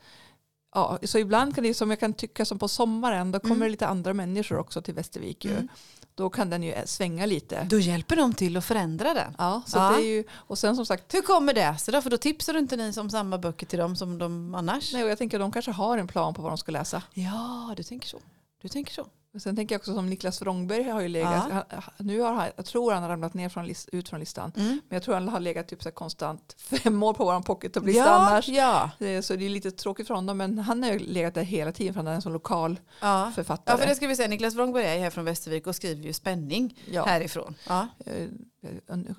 Ja, 0.75 0.99
så 1.03 1.19
ibland 1.19 1.55
kan 1.55 1.65
det 1.65 1.75
som 1.75 1.91
jag 1.91 2.01
kan 2.01 2.15
tycka 2.15 2.45
som 2.45 2.59
på 2.59 2.69
sommaren, 2.69 3.33
då 3.33 3.41
kommer 3.41 3.55
Mm. 3.55 3.67
det 3.67 3.71
lite 3.71 3.87
andra 3.87 4.15
människor 4.15 4.59
också 4.59 4.83
till 4.83 4.95
Västervik. 4.95 5.45
Ju. 5.45 5.51
Mm. 5.51 5.69
Då 6.15 6.31
kan 6.31 6.51
den 6.51 6.63
ju 6.63 6.75
svänga 6.85 7.27
lite. 7.27 7.65
Då 7.71 7.79
hjälper 7.79 8.17
de 8.17 8.35
till 8.35 8.57
att 8.57 8.65
förändra 8.65 9.15
den. 9.15 9.35
Ja, 9.39 9.63
så 9.67 9.79
Ja. 9.79 9.91
Det 9.91 9.97
är 10.03 10.07
ju, 10.07 10.25
och 10.33 10.59
sen 10.59 10.77
som 10.77 10.87
sagt, 10.87 11.15
Hur 11.15 11.23
kommer 11.23 11.55
det 11.55 11.79
sig 11.79 11.93
då? 11.93 12.03
För 12.03 12.11
då 12.11 12.17
tipsar 12.17 12.53
du 12.53 12.59
inte 12.59 12.77
ni 12.77 12.93
som 12.93 13.11
samma 13.11 13.39
böcker 13.39 13.67
till 13.67 13.79
dem 13.79 13.97
som 13.97 14.19
de 14.19 14.55
annars? 14.55 14.93
nej, 14.93 15.05
och 15.05 15.11
jag 15.11 15.19
tänker 15.19 15.37
att 15.37 15.43
de 15.43 15.53
kanske 15.53 15.71
har 15.71 15.99
en 15.99 16.07
plan 16.09 16.35
på 16.35 16.43
vad 16.43 16.51
de 16.51 16.59
ska 16.59 16.73
läsa. 16.73 17.03
Ja, 17.15 17.75
du 17.77 17.83
tänker 17.83 18.09
så. 18.09 18.19
Du 18.63 18.69
tänker 18.69 18.93
så. 18.93 19.07
Sen 19.41 19.57
tänker 19.57 19.75
jag 19.75 19.81
också 19.81 19.95
som 19.95 20.07
Niklas 20.11 20.43
Wrångberg 20.43 20.83
har 20.83 21.01
ju 21.01 21.09
legat, 21.09 21.45
Ja. 21.51 21.65
han, 21.71 21.83
nu 22.07 22.21
har 22.21 22.33
han, 22.33 22.49
jag 22.57 22.67
tror 22.67 22.93
han 22.93 23.03
har 23.03 23.11
ramlat 23.11 23.35
ner 23.35 23.49
från 23.49 23.67
list, 23.67 23.89
ut 23.93 24.09
från 24.09 24.21
listan. 24.21 24.53
Mm. 24.57 24.69
Men 24.69 24.97
jag 24.97 25.03
tror 25.03 25.15
han 25.15 25.29
har 25.29 25.41
legat 25.41 25.69
typ 25.69 25.83
så 25.83 25.91
konstant 25.91 26.55
fem 26.59 27.03
år 27.03 27.15
på 27.15 27.25
våran 27.25 27.43
pocket-lista 27.43 28.01
Ja, 28.03 28.09
annars. 28.11 28.49
ja, 28.49 28.91
Eh, 28.99 29.21
Så 29.21 29.37
det 29.37 29.45
är 29.47 29.49
lite 29.51 29.71
tråkigt 29.71 30.07
för 30.07 30.15
honom, 30.15 30.37
men 30.39 30.59
han 30.59 30.83
har 30.83 30.91
ju 30.93 30.99
legat 30.99 31.35
där 31.35 31.43
hela 31.43 31.73
tiden 31.73 31.95
för 31.95 32.01
han 32.01 32.07
är 32.07 32.15
en 32.15 32.23
sån 32.23 32.33
lokal 32.33 32.81
ja. 33.01 33.33
författare. 33.35 33.75
Ja, 33.75 33.79
för 33.79 33.87
det 33.89 33.95
ska 33.95 34.07
vi 34.07 34.17
säga. 34.17 34.29
Niklas 34.29 34.55
Wrångberg 34.55 34.85
är 34.85 34.99
här 34.99 35.11
från 35.11 35.25
Västervik 35.25 35.67
och 35.67 35.77
skriver 35.77 36.03
ju 36.05 36.13
spänning 36.13 36.79
Ja. 36.91 37.05
härifrån. 37.05 37.55
Ja. 37.69 37.89
Eh, 38.07 38.27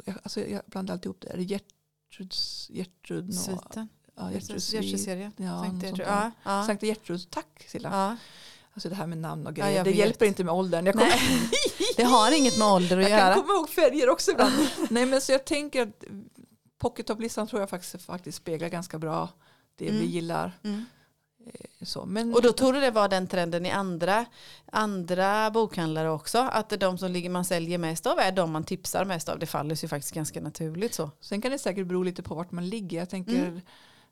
jag- 0.06 0.16
Alltså, 0.24 0.40
jag 0.48 0.62
blandar 0.66 0.94
alltid 0.94 1.06
ihop 1.06 1.22
det. 1.22 1.28
Är 1.30 1.38
det 1.38 1.44
Gertruds, 1.44 2.68
Gertrud? 2.70 3.34
Sviten. 3.34 3.88
Ja, 4.20 4.32
Gertruds 4.32 4.74
Hjärteserien. 4.74 5.32
Ja, 5.38 5.60
Sankt 5.60 5.74
något 5.74 5.84
Gertrud. 5.84 5.98
sånt 6.06 6.10
där. 6.10 6.32
Ja, 6.44 6.58
ja. 6.60 6.64
Sankt 6.66 6.84
Gertruds, 6.84 7.28
tack 7.30 7.66
Silla. 7.68 8.18
Ja. 8.78 8.80
Alltså 8.80 8.90
det 8.90 8.96
här 8.96 9.08
med 9.08 9.18
namn 9.18 9.48
och 9.48 9.58
Ja, 9.58 9.64
grejer, 9.64 9.78
jag 9.78 9.86
det 9.86 9.90
vet. 9.90 10.00
hjälper 10.00 10.26
inte 10.26 10.44
med 10.44 10.54
åldern. 10.54 10.86
Jag, 10.86 10.94
kommer, 10.96 11.08
Nej, 11.08 11.50
det 11.98 12.04
har 12.04 12.38
inget 12.38 12.58
med 12.58 12.68
ålder 12.68 12.98
att 12.98 13.10
jag 13.10 13.20
kan 13.20 13.28
göra. 13.28 13.36
komma 13.42 13.54
ihåg 13.54 13.70
färger 13.70 14.10
också 14.10 14.32
ibland. 14.32 14.54
Nej 14.90 15.06
men 15.06 15.22
så 15.22 15.32
jag 15.32 15.46
tänker 15.46 15.82
att 15.84 16.04
pocket-topplistan 16.78 17.48
tror 17.48 17.62
jag 17.62 17.70
faktiskt, 17.70 18.02
faktiskt 18.06 18.38
speglar 18.38 18.70
ganska 18.70 19.00
bra 19.00 19.30
det 19.76 19.88
Mm. 19.90 20.02
vi 20.02 20.06
gillar. 20.08 20.52
Mm. 20.64 20.86
Eh, 21.46 21.86
Så, 21.86 22.06
men, 22.06 22.34
Och 22.34 22.42
då 22.42 22.52
tror 22.52 22.74
du 22.74 22.80
det 22.80 22.92
var 22.92 23.08
den 23.10 23.28
trenden 23.28 23.66
i 23.66 23.72
andra, 23.72 24.26
andra 24.72 25.52
bokhandlare 25.52 26.10
också? 26.12 26.38
Att 26.40 26.70
de 26.70 26.98
som 26.98 27.12
ligger 27.12 27.30
man 27.30 27.46
säljer 27.46 27.78
mest 27.78 28.06
av 28.08 28.20
är 28.20 28.32
de 28.32 28.52
man 28.52 28.64
tipsar 28.64 29.06
mest 29.06 29.30
av. 29.30 29.40
Det 29.40 29.46
faller 29.46 29.76
sig 29.76 29.90
faktiskt 29.90 30.14
ganska 30.14 30.42
naturligt 30.42 30.94
så. 30.94 31.12
Sen 31.22 31.42
kan 31.42 31.52
det 31.52 31.60
säkert 31.60 31.88
bero 31.88 32.04
lite 32.04 32.24
på 32.24 32.36
vart 32.36 32.52
man 32.52 32.70
ligger. 32.70 32.98
Jag 32.98 33.10
tänker 33.10 33.34
Mm. 33.48 33.62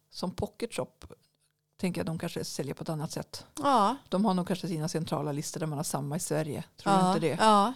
som 0.09 0.31
pocket 0.35 0.73
shop 0.73 0.91
tänker 1.77 1.99
jag 1.99 2.05
de 2.05 2.19
kanske 2.19 2.43
säljer 2.43 2.73
på 2.73 2.83
ett 2.83 2.89
annat 2.89 3.11
sätt. 3.11 3.45
Ja, 3.63 3.95
De 4.09 4.25
har 4.25 4.33
nog 4.33 4.47
kanske 4.47 4.67
sina 4.67 4.87
centrala 4.87 5.31
listor 5.31 5.59
där 5.59 5.67
man 5.67 5.77
har 5.79 5.83
samma 5.83 6.15
i 6.15 6.19
Sverige. 6.19 6.63
Tror 6.77 6.93
du 6.93 6.99
ja, 6.99 7.07
inte 7.07 7.19
det? 7.27 7.37
Ja. 7.39 7.73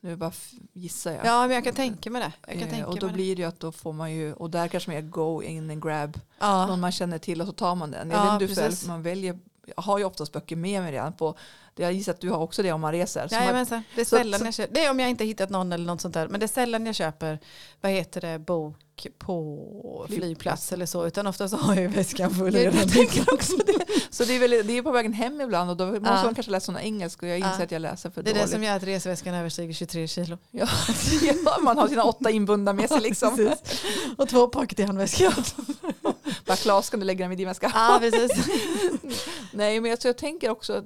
Nu 0.00 0.16
bara 0.16 0.32
gissar 0.72 1.12
jag. 1.12 1.26
ja, 1.26 1.40
men 1.46 1.50
jag 1.50 1.64
kan 1.64 1.74
tänka 1.74 2.10
mig 2.10 2.22
det. 2.22 2.32
Jag 2.46 2.58
kan 2.58 2.68
Eh, 2.68 2.74
tänka 2.74 2.86
och 2.86 2.98
då 2.98 3.08
blir 3.08 3.36
det 3.36 3.42
ju 3.42 3.48
att 3.48 3.60
då 3.60 3.72
får 3.72 3.92
man 3.92 4.12
ju, 4.12 4.32
och 4.32 4.50
där 4.50 4.68
kanske 4.68 4.90
mer 4.90 5.00
go 5.00 5.42
in 5.42 5.70
and 5.70 5.82
grab, 5.82 6.20
Ja. 6.38 6.66
någon 6.66 6.80
man 6.80 6.92
känner 6.92 7.18
till 7.18 7.40
och 7.40 7.46
så 7.46 7.52
tar 7.52 7.74
man 7.74 7.90
den. 7.90 8.10
Jag 8.10 8.26
Ja, 8.26 8.38
vet 8.38 8.50
inte 8.50 8.62
väl 8.62 8.74
man 8.86 9.02
väljer 9.02 9.38
jag 9.76 9.82
har 9.82 9.98
ju 9.98 10.04
oftast 10.04 10.32
böcker 10.32 10.56
med 10.56 10.82
mig 10.82 10.92
redan 10.92 11.12
på, 11.12 11.34
jag 11.76 11.92
gissar 11.92 12.12
att 12.12 12.20
du 12.20 12.30
har 12.30 12.38
också 12.38 12.62
det 12.62 12.72
om 12.72 12.80
man 12.80 12.92
reser. 12.92 13.28
Så 13.28 13.34
man, 13.34 13.42
Jajamensan, 13.42 13.82
det 13.94 14.00
är 14.00 14.04
så- 14.04 14.16
sällan 14.16 14.40
så- 14.40 14.46
jag 14.46 14.54
köper, 14.54 14.74
det 14.74 14.84
är 14.84 14.90
om 14.90 15.00
jag 15.00 15.10
inte 15.10 15.24
hittat 15.24 15.50
någon 15.50 15.72
eller 15.72 15.84
något 15.86 16.00
sånt 16.00 16.14
där, 16.14 16.28
men 16.28 16.40
det 16.40 16.46
är 16.46 16.48
sällan 16.48 16.86
jag 16.86 16.94
köper, 16.94 17.38
vad 17.80 17.92
heter 17.92 18.20
det, 18.20 18.38
bok 18.38 19.06
på 19.18 20.06
Flygplats. 20.08 20.72
eller 20.72 20.86
så, 20.86 21.06
utan 21.06 21.26
ofta 21.26 21.48
så 21.48 21.56
har 21.56 21.74
jag 21.74 21.82
ju 21.82 21.88
väskan 21.88 22.30
full. 22.30 22.54
redan. 22.54 22.78
jag 22.78 22.92
tänker 22.92 23.34
också 23.34 23.56
det. 23.56 23.84
Så 24.10 24.24
det 24.24 24.32
är, 24.36 24.38
väl, 24.40 24.50
det 24.66 24.78
är 24.78 24.82
på 24.82 24.90
vägen 24.90 25.12
hem 25.12 25.40
ibland 25.40 25.70
och 25.70 25.76
då 25.76 25.86
måste 25.86 26.00
Ja. 26.04 26.24
man 26.24 26.34
kanske 26.34 26.52
läsa 26.52 26.72
någon 26.72 26.80
engelska 26.80 27.26
och 27.26 27.30
jag 27.32 27.38
inser 27.38 27.50
Ja. 27.58 27.64
att 27.64 27.70
jag 27.70 27.82
läser 27.82 28.10
för 28.10 28.22
Det 28.22 28.30
är 28.30 28.34
dåligt. 28.34 28.46
det 28.46 28.52
som 28.52 28.62
gör 28.62 28.76
att 28.76 28.82
resväskan 28.82 29.34
överstiger 29.34 29.72
23 29.74 30.08
kilo. 30.08 30.38
ja, 30.50 30.66
ja, 31.22 31.34
man 31.62 31.78
har 31.78 31.88
sina 31.88 32.04
åtta 32.04 32.30
inbundna 32.30 32.72
med 32.72 32.88
sig 32.88 33.00
liksom. 33.00 33.36
Precis. 33.36 33.82
Och 34.18 34.28
två 34.28 34.48
pocket 34.48 34.78
i 34.78 34.82
handväskan. 34.82 35.32
Bara 36.46 36.56
Klas 36.56 36.90
kan 36.90 37.00
du 37.00 37.06
lägga 37.06 37.24
dem 37.24 37.32
i 37.32 37.36
din 37.36 37.46
väska? 37.48 37.70
Ja, 37.74 37.96
precis. 38.00 38.46
Nej 39.52 39.80
men 39.80 39.90
jag, 39.90 40.02
så 40.02 40.08
jag 40.08 40.18
tänker 40.18 40.50
också, 40.50 40.72
att- 40.72 40.84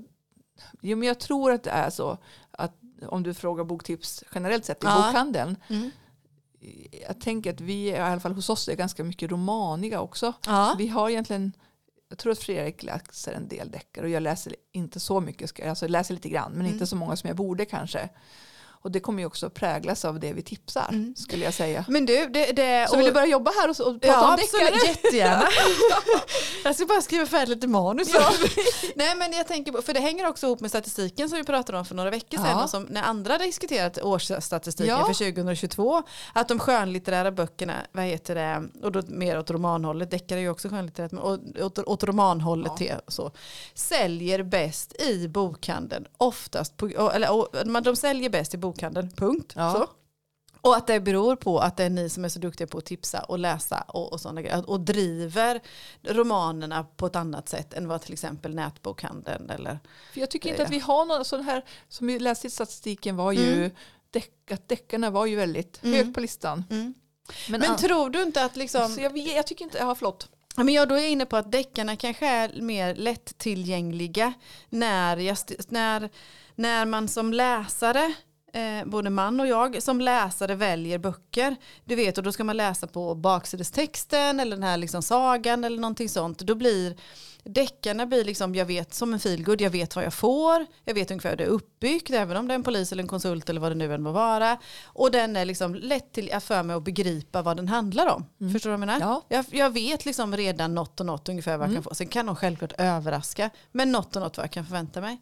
jo, 0.81 0.97
men 0.97 1.09
jag 1.09 1.19
tror 1.21 1.53
att 1.53 1.63
det 1.63 1.71
är 1.71 1.91
så 1.91 2.19
att 2.51 2.75
om 3.07 3.23
du 3.23 3.35
frågar 3.35 3.65
boktips 3.65 4.25
generellt 4.35 4.65
sett 4.65 4.83
i 4.85 4.87
Ja. 4.87 4.95
bokhandeln. 5.07 5.57
Mm. 5.69 5.91
Jag 7.09 7.21
tänker 7.21 7.53
att 7.55 7.61
vi, 7.61 7.89
i 7.89 7.97
alla 7.97 8.21
fall 8.21 8.33
hos 8.33 8.51
oss, 8.51 8.69
är 8.69 8.75
ganska 8.75 9.05
mycket 9.05 9.31
romaniga 9.31 10.01
också. 10.01 10.33
Ja. 10.47 10.75
Vi 10.79 10.89
har 10.89 11.11
egentligen, 11.11 11.53
jag 12.09 12.19
tror 12.19 12.33
att 12.33 12.39
Fredrik 12.39 12.83
läser 12.83 13.33
en 13.33 13.49
del 13.49 13.71
deckare 13.71 14.05
och 14.05 14.11
jag 14.11 14.23
läser 14.23 14.55
inte 14.73 15.01
så 15.01 15.21
mycket, 15.21 15.49
ska- 15.49 15.69
alltså 15.71 15.85
jag 15.85 15.91
läser 15.91 16.15
lite 16.15 16.29
grann 16.29 16.53
men 16.53 16.61
Mm. 16.61 16.73
inte 16.73 16.87
så 16.87 16.97
många 16.97 17.17
som 17.17 17.29
jag 17.29 17.37
borde 17.37 17.65
kanske. 17.65 18.09
Och 18.89 18.93
det 18.93 19.01
kommer 19.01 19.23
ju 19.23 19.27
också 19.27 19.51
präglas 19.51 20.05
av 20.05 20.21
det 20.21 20.33
vi 20.33 20.43
tipsar 20.43 20.89
Mm. 20.89 21.15
skulle 21.17 21.45
jag 21.45 21.55
säga. 21.55 21.85
Men 21.89 22.07
du, 22.07 22.27
det, 22.29 22.53
det 22.53 22.87
Så 22.91 22.97
vill 22.97 23.07
du 23.07 23.13
börja 23.13 23.27
jobba 23.27 23.51
här 23.61 23.69
och, 23.71 23.81
och 23.81 24.01
prata 24.01 24.07
Ja, 24.07 24.27
om 24.29 24.33
absolut, 24.35 24.73
deckare? 24.73 24.87
jättegärna. 24.89 25.49
jag 26.65 26.75
ska 26.75 26.87
bara 26.87 27.01
skriva 27.03 27.27
färdigt 27.27 27.49
lite 27.49 27.67
manus. 27.67 28.09
Ja. 28.15 28.31
Nej 28.95 29.15
men 29.17 29.33
jag 29.33 29.47
tänker 29.49 29.73
på, 29.73 29.83
för 29.83 29.95
det 29.95 30.01
hänger 30.01 30.27
också 30.29 30.47
ihop 30.47 30.61
med 30.61 30.71
statistiken 30.71 31.29
som 31.29 31.39
vi 31.39 31.45
pratade 31.45 31.79
om 31.79 31.85
för 31.85 31.95
några 31.95 32.11
veckor 32.11 32.39
sedan 32.39 32.47
Ja. 32.51 32.65
och 32.65 32.71
som 32.71 32.83
när 32.83 33.03
andra 33.03 33.33
hade 33.33 33.45
diskuterat 33.45 33.99
årsstatistiken 34.03 34.97
Ja. 34.99 35.07
för 35.07 35.15
2022 35.33 36.03
att 36.33 36.49
de 36.49 36.59
skönlitterära 36.59 37.31
böckerna, 37.33 37.75
vad 37.93 38.05
heter 38.05 38.35
det, 38.35 38.63
och 38.83 38.93
då 38.93 39.03
mer 39.09 39.39
åt 39.39 39.51
romanhållet, 39.51 40.11
deckare 40.11 40.39
är 40.39 40.43
ju 40.43 40.51
också 40.51 40.69
skönlitterärt, 40.69 41.13
men 41.13 41.23
åt, 41.61 41.79
åt, 41.79 42.05
romanhållet 42.05 42.73
Ja. 42.73 42.77
till, 42.77 42.95
så, 43.09 43.31
säljer 43.75 44.43
bäst 44.43 45.03
i 45.03 45.29
bokhandeln, 45.29 46.07
oftast, 46.17 46.77
på, 46.77 46.87
eller 47.15 47.81
de 47.81 47.97
säljer 47.97 48.31
bäst 48.31 48.55
i 48.55 48.57
bokhandeln, 48.59 48.78
punkt. 49.17 49.53
Ja. 49.57 49.73
Så. 49.73 49.87
Och 50.61 50.77
att 50.77 50.87
det 50.87 51.01
beror 51.01 51.37
på 51.37 51.59
att 51.59 51.77
det 51.77 51.85
är 51.85 51.91
ni 51.91 52.09
som 52.09 52.25
är 52.25 52.29
så 52.29 52.39
duktiga 52.39 52.67
på 52.67 52.79
att 52.79 52.85
tipsa 52.85 53.21
och 53.21 53.39
läsa 53.39 53.81
och, 53.89 54.13
och 54.13 54.21
sådana 54.21 54.43
grejer. 54.43 54.71
Och 54.71 54.81
driver 54.81 55.61
romanerna 56.03 56.85
på 56.97 57.07
ett 57.07 57.17
annat 57.17 57.49
sätt 57.49 57.75
än 57.75 57.89
vad 57.89 58.03
till 58.03 58.13
exempel 58.13 58.55
nätbokhandeln 58.55 59.51
eller 59.51 59.79
För 60.13 60.21
jag 60.21 60.31
tycker 60.31 60.51
inte 60.51 60.63
att 60.63 60.71
vi 60.71 60.79
har 60.79 61.05
någon 61.05 61.25
sån 61.25 61.41
här, 61.45 61.65
som 61.89 62.07
vi 62.07 62.19
läste 62.19 62.47
i 62.47 62.51
statistiken 62.51 63.17
var 63.17 63.33
ju, 63.33 63.55
Mm. 63.59 63.71
deck, 64.11 64.51
att 64.53 64.69
deckarna 64.69 65.11
var 65.11 65.27
ju 65.27 65.37
väldigt 65.37 65.81
Mm. 65.85 65.97
högt 65.99 66.15
på 66.15 66.21
listan. 66.21 66.65
Men, 66.69 66.95
Men, 67.49 67.63
an- 67.65 67.77
tror 67.77 68.11
du 68.11 68.23
inte 68.23 68.45
att 68.45 68.57
liksom, 68.57 68.89
så 68.89 69.01
jag, 69.01 69.19
jag 69.19 69.47
tycker 69.47 69.65
inte, 69.65 69.79
ja 69.79 69.95
förlåt. 69.95 70.29
men 70.57 70.69
jag 70.69 70.89
då 70.89 70.95
är 70.95 71.07
inne 71.09 71.27
på 71.27 71.37
att 71.37 71.53
deckarna 71.53 71.97
kanske 71.97 72.27
är 72.29 72.61
mer 72.63 72.95
lättillgängliga 72.95 74.33
när, 74.69 75.17
jag, 75.17 75.37
när, 75.69 76.11
när 76.55 76.87
man 76.87 77.09
som 77.09 77.33
läsare 77.33 78.15
Eh, 78.53 78.85
både 78.85 79.11
man 79.11 79.41
och 79.41 79.47
jag 79.47 79.83
som 79.83 80.01
läsare 80.01 80.55
väljer 80.55 80.99
böcker. 80.99 81.57
Du 81.85 81.95
vet 81.95 82.19
och 82.19 82.25
då 82.25 82.33
ska 82.33 82.45
man 82.45 82.57
läsa 82.57 82.87
på 82.87 83.15
baksidestexten 83.15 84.41
eller 84.41 84.57
den 84.57 84.63
här 84.63 84.77
liksom 84.77 85.03
sagan 85.03 85.65
eller 85.65 85.81
någonting 85.81 86.09
sånt. 86.09 86.39
Då 86.39 86.55
blir 86.55 86.97
deckarna 87.45 88.07
blir 88.07 88.25
liksom, 88.25 88.55
jag 88.55 88.67
vet 88.67 88.95
som 88.95 89.13
en 89.13 89.21
feelgood, 89.21 89.61
jag 89.61 89.71
vet 89.71 89.97
vad 89.97 90.05
jag 90.05 90.15
får, 90.15 90.67
jag 90.85 90.95
vet 90.95 91.11
ungefär 91.11 91.31
hur 91.31 91.37
det 91.37 91.45
är 91.45 91.49
uppbyggt, 91.49 92.11
även 92.11 92.37
om 92.37 92.49
det 92.49 92.55
är 92.55 92.55
en 92.55 92.63
polis 92.63 92.93
eller 92.93 93.03
en 93.03 93.09
konsult 93.09 93.49
eller 93.49 93.61
vad 93.61 93.71
det 93.71 93.75
nu 93.75 93.95
än 93.95 94.03
må 94.03 94.13
vara. 94.13 94.59
Och 94.85 95.11
den 95.11 95.37
är 95.37 95.45
liksom 95.45 95.75
lätt 95.75 96.13
till 96.13 96.35
för 96.41 96.63
mig 96.63 96.77
att 96.77 96.83
begripa 96.83 97.43
vad 97.43 97.57
den 97.57 97.69
handlar 97.69 98.07
om. 98.07 98.25
Förstår 98.53 98.71
du 98.71 98.77
vad 98.77 98.89
jag 98.89 98.99
menar? 98.99 99.01
Ja. 99.01 99.25
Jag, 99.29 99.45
jag 99.51 99.71
vet 99.71 100.05
liksom 100.05 100.37
redan 100.37 100.75
något 100.75 101.01
och 101.01 101.07
något 101.07 101.29
ungefär 101.29 101.57
vad 101.57 101.69
jag 101.69 101.75
kan 101.75 101.83
få. 101.83 101.95
Sen 101.95 102.09
kan 102.09 102.27
de 102.27 102.37
självklart 102.37 102.73
överraska, 102.79 103.51
men 103.73 103.93
något 103.93 104.17
och 104.17 104.23
något 104.23 104.37
vad 104.37 104.45
jag 104.45 104.53
kan 104.53 104.67
förvänta 104.67 105.01
mig. 105.01 105.19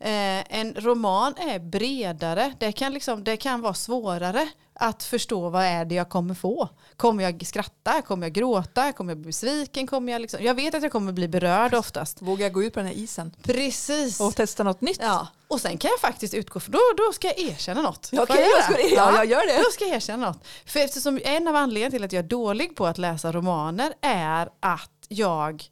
Eh, 0.00 0.58
en 0.58 0.74
roman 0.74 1.34
är 1.36 1.58
bredare, 1.58 2.52
det 2.58 2.72
kan, 2.72 2.94
liksom, 2.94 3.24
det 3.24 3.36
kan 3.36 3.60
vara 3.60 3.74
svårare 3.74 4.48
att 4.74 5.04
förstå 5.04 5.48
vad 5.48 5.64
är 5.64 5.84
det 5.84 5.94
jag 5.94 6.08
kommer 6.08 6.34
få. 6.34 6.68
Kommer 6.96 7.24
jag 7.24 7.46
skratta, 7.46 8.02
kommer 8.02 8.26
jag 8.26 8.32
gråta, 8.32 8.92
kommer 8.92 9.10
jag 9.10 9.18
bli 9.18 9.26
besviken, 9.26 9.86
kommer 9.86 10.12
jag 10.12 10.22
liksom, 10.22 10.44
jag 10.44 10.54
vet 10.54 10.74
att 10.74 10.82
jag 10.82 10.92
kommer 10.92 11.12
bli 11.12 11.28
berörd 11.28 11.74
oftast. 11.74 12.22
Vågar 12.22 12.44
jag 12.46 12.52
gå 12.52 12.62
ut 12.62 12.74
på 12.74 12.80
den 12.80 12.86
här 12.86 12.94
isen 12.94 13.34
Precis. 13.42 14.20
och 14.20 14.36
testa 14.36 14.62
något 14.64 14.80
nytt? 14.80 14.98
Ja, 15.00 15.28
och 15.48 15.60
sen 15.60 15.78
kan 15.78 15.90
jag 15.90 16.00
faktiskt 16.00 16.34
utgå 16.34 16.60
från, 16.60 16.72
då, 16.72 16.78
då 16.96 17.12
ska 17.12 17.26
jag 17.26 17.38
erkänna 17.38 17.82
något. 17.82 18.08
Jag 18.12 18.30
jag 18.30 18.64
ska- 18.64 18.80
ja, 18.80 19.12
jag 19.16 19.26
gör 19.26 19.46
det. 19.46 19.58
Då 19.64 19.70
ska 19.72 19.84
jag 19.84 19.94
erkänna 19.96 20.26
något. 20.26 20.46
För 20.66 20.80
eftersom 20.80 21.20
en 21.24 21.48
av 21.48 21.56
anledningarna 21.56 21.90
till 21.90 22.04
att 22.04 22.12
jag 22.12 22.24
är 22.24 22.28
dålig 22.28 22.76
på 22.76 22.86
att 22.86 22.98
läsa 22.98 23.32
romaner 23.32 23.92
är 24.00 24.48
att 24.60 24.90
jag 25.08 25.64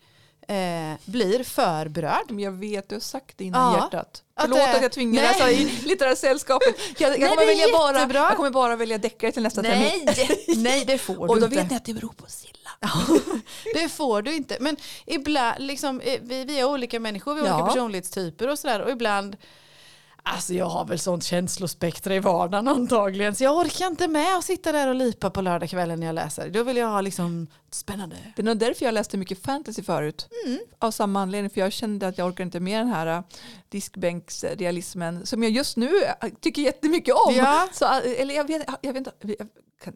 eh, 0.48 0.98
blir 1.04 1.44
för 1.44 1.88
berörd. 1.88 2.24
Men 2.30 2.38
jag 2.38 2.52
vet, 2.52 2.88
du 2.88 2.94
har 2.94 3.00
sagt 3.00 3.38
det 3.38 3.44
innan 3.44 3.72
Ja. 3.74 3.78
hjärtat. 3.82 4.22
Att 4.36 4.42
Förlåt 4.44 4.58
det- 4.58 4.76
att 4.76 4.82
jag 4.82 4.92
tvingar 4.92 5.22
Nej. 5.22 5.32
läsa 5.32 5.50
i 5.50 5.64
litterära 5.84 6.16
sällskapet. 6.16 6.74
Jag, 6.98 7.10
jag, 7.12 7.20
Nej, 7.20 7.28
kommer 7.28 7.42
är 7.42 7.46
välja 7.46 7.66
bara, 7.72 7.98
jag 8.28 8.36
kommer 8.36 8.50
bara 8.50 8.76
välja 8.76 8.98
deckare 8.98 9.32
till 9.32 9.42
nästa 9.42 9.62
termin. 9.62 10.02
Nej, 10.06 10.44
nej 10.56 10.84
det 10.84 10.98
får 10.98 11.16
Och 11.28 11.34
du 11.34 11.40
då 11.40 11.46
inte. 11.46 11.56
vet 11.58 11.70
ni 11.70 11.76
att 11.76 11.84
det 11.84 11.94
beror 11.94 12.12
på 12.12 12.24
Silla. 12.26 12.70
Det 13.74 13.88
får 13.88 14.22
du 14.22 14.34
inte. 14.34 14.56
Men 14.60 14.76
ibland, 15.06 15.54
liksom, 15.58 16.00
eh, 16.00 16.20
vi, 16.22 16.44
vi 16.44 16.60
är 16.60 16.64
olika 16.64 17.00
människor, 17.00 17.34
vi 17.34 17.40
har 17.40 17.48
Ja. 17.48 17.54
olika 17.54 17.66
personlighetstyper 17.66 18.48
och 18.48 18.58
sådär. 18.58 18.80
Och 18.80 18.90
ibland, 18.90 19.36
alltså 20.26 20.54
jag 20.54 20.66
har 20.66 20.84
väl 20.84 20.98
sånt 20.98 21.24
känslospektra 21.24 22.14
i 22.14 22.18
vardagen 22.18 22.68
antagligen. 22.68 23.34
Så 23.34 23.44
jag 23.44 23.56
orkar 23.56 23.86
inte 23.86 24.08
med 24.08 24.36
att 24.36 24.44
sitta 24.44 24.72
där 24.72 24.88
och 24.88 24.94
lipa 24.94 25.30
på 25.30 25.40
lördagskvällen 25.40 26.00
när 26.00 26.06
jag 26.06 26.14
läser. 26.14 26.50
Då 26.50 26.62
vill 26.62 26.76
jag 26.76 26.88
ha 26.88 27.00
liksom 27.00 27.46
spännande. 27.70 28.16
Det 28.36 28.42
är 28.42 28.44
nog 28.44 28.58
därför 28.58 28.84
jag 28.84 28.94
läste 28.94 29.16
mycket 29.16 29.42
fantasy 29.42 29.82
förut. 29.82 30.28
Mm. 30.46 30.58
Av 30.78 30.90
samma 30.90 31.22
anledning, 31.22 31.50
för 31.50 31.60
jag 31.60 31.72
kände 31.72 32.08
att 32.08 32.18
jag 32.18 32.28
orkar 32.28 32.44
inte 32.44 32.60
med 32.60 32.80
den 32.80 32.88
här 32.88 33.06
äh, 33.06 33.22
diskbänksrealismen 33.68 35.26
som 35.26 35.42
jag 35.42 35.52
just 35.52 35.76
nu 35.76 35.90
äh, 36.04 36.28
tycker 36.40 36.62
jättemycket 36.62 37.14
om. 37.14 37.34
Ja. 37.34 37.68
Så, 37.72 37.84
äh, 37.84 38.20
eller 38.20 38.34
jag 38.34 38.46
vet, 38.46 38.66
jag 38.80 38.92
vet 38.92 39.06
inte, 39.06 39.12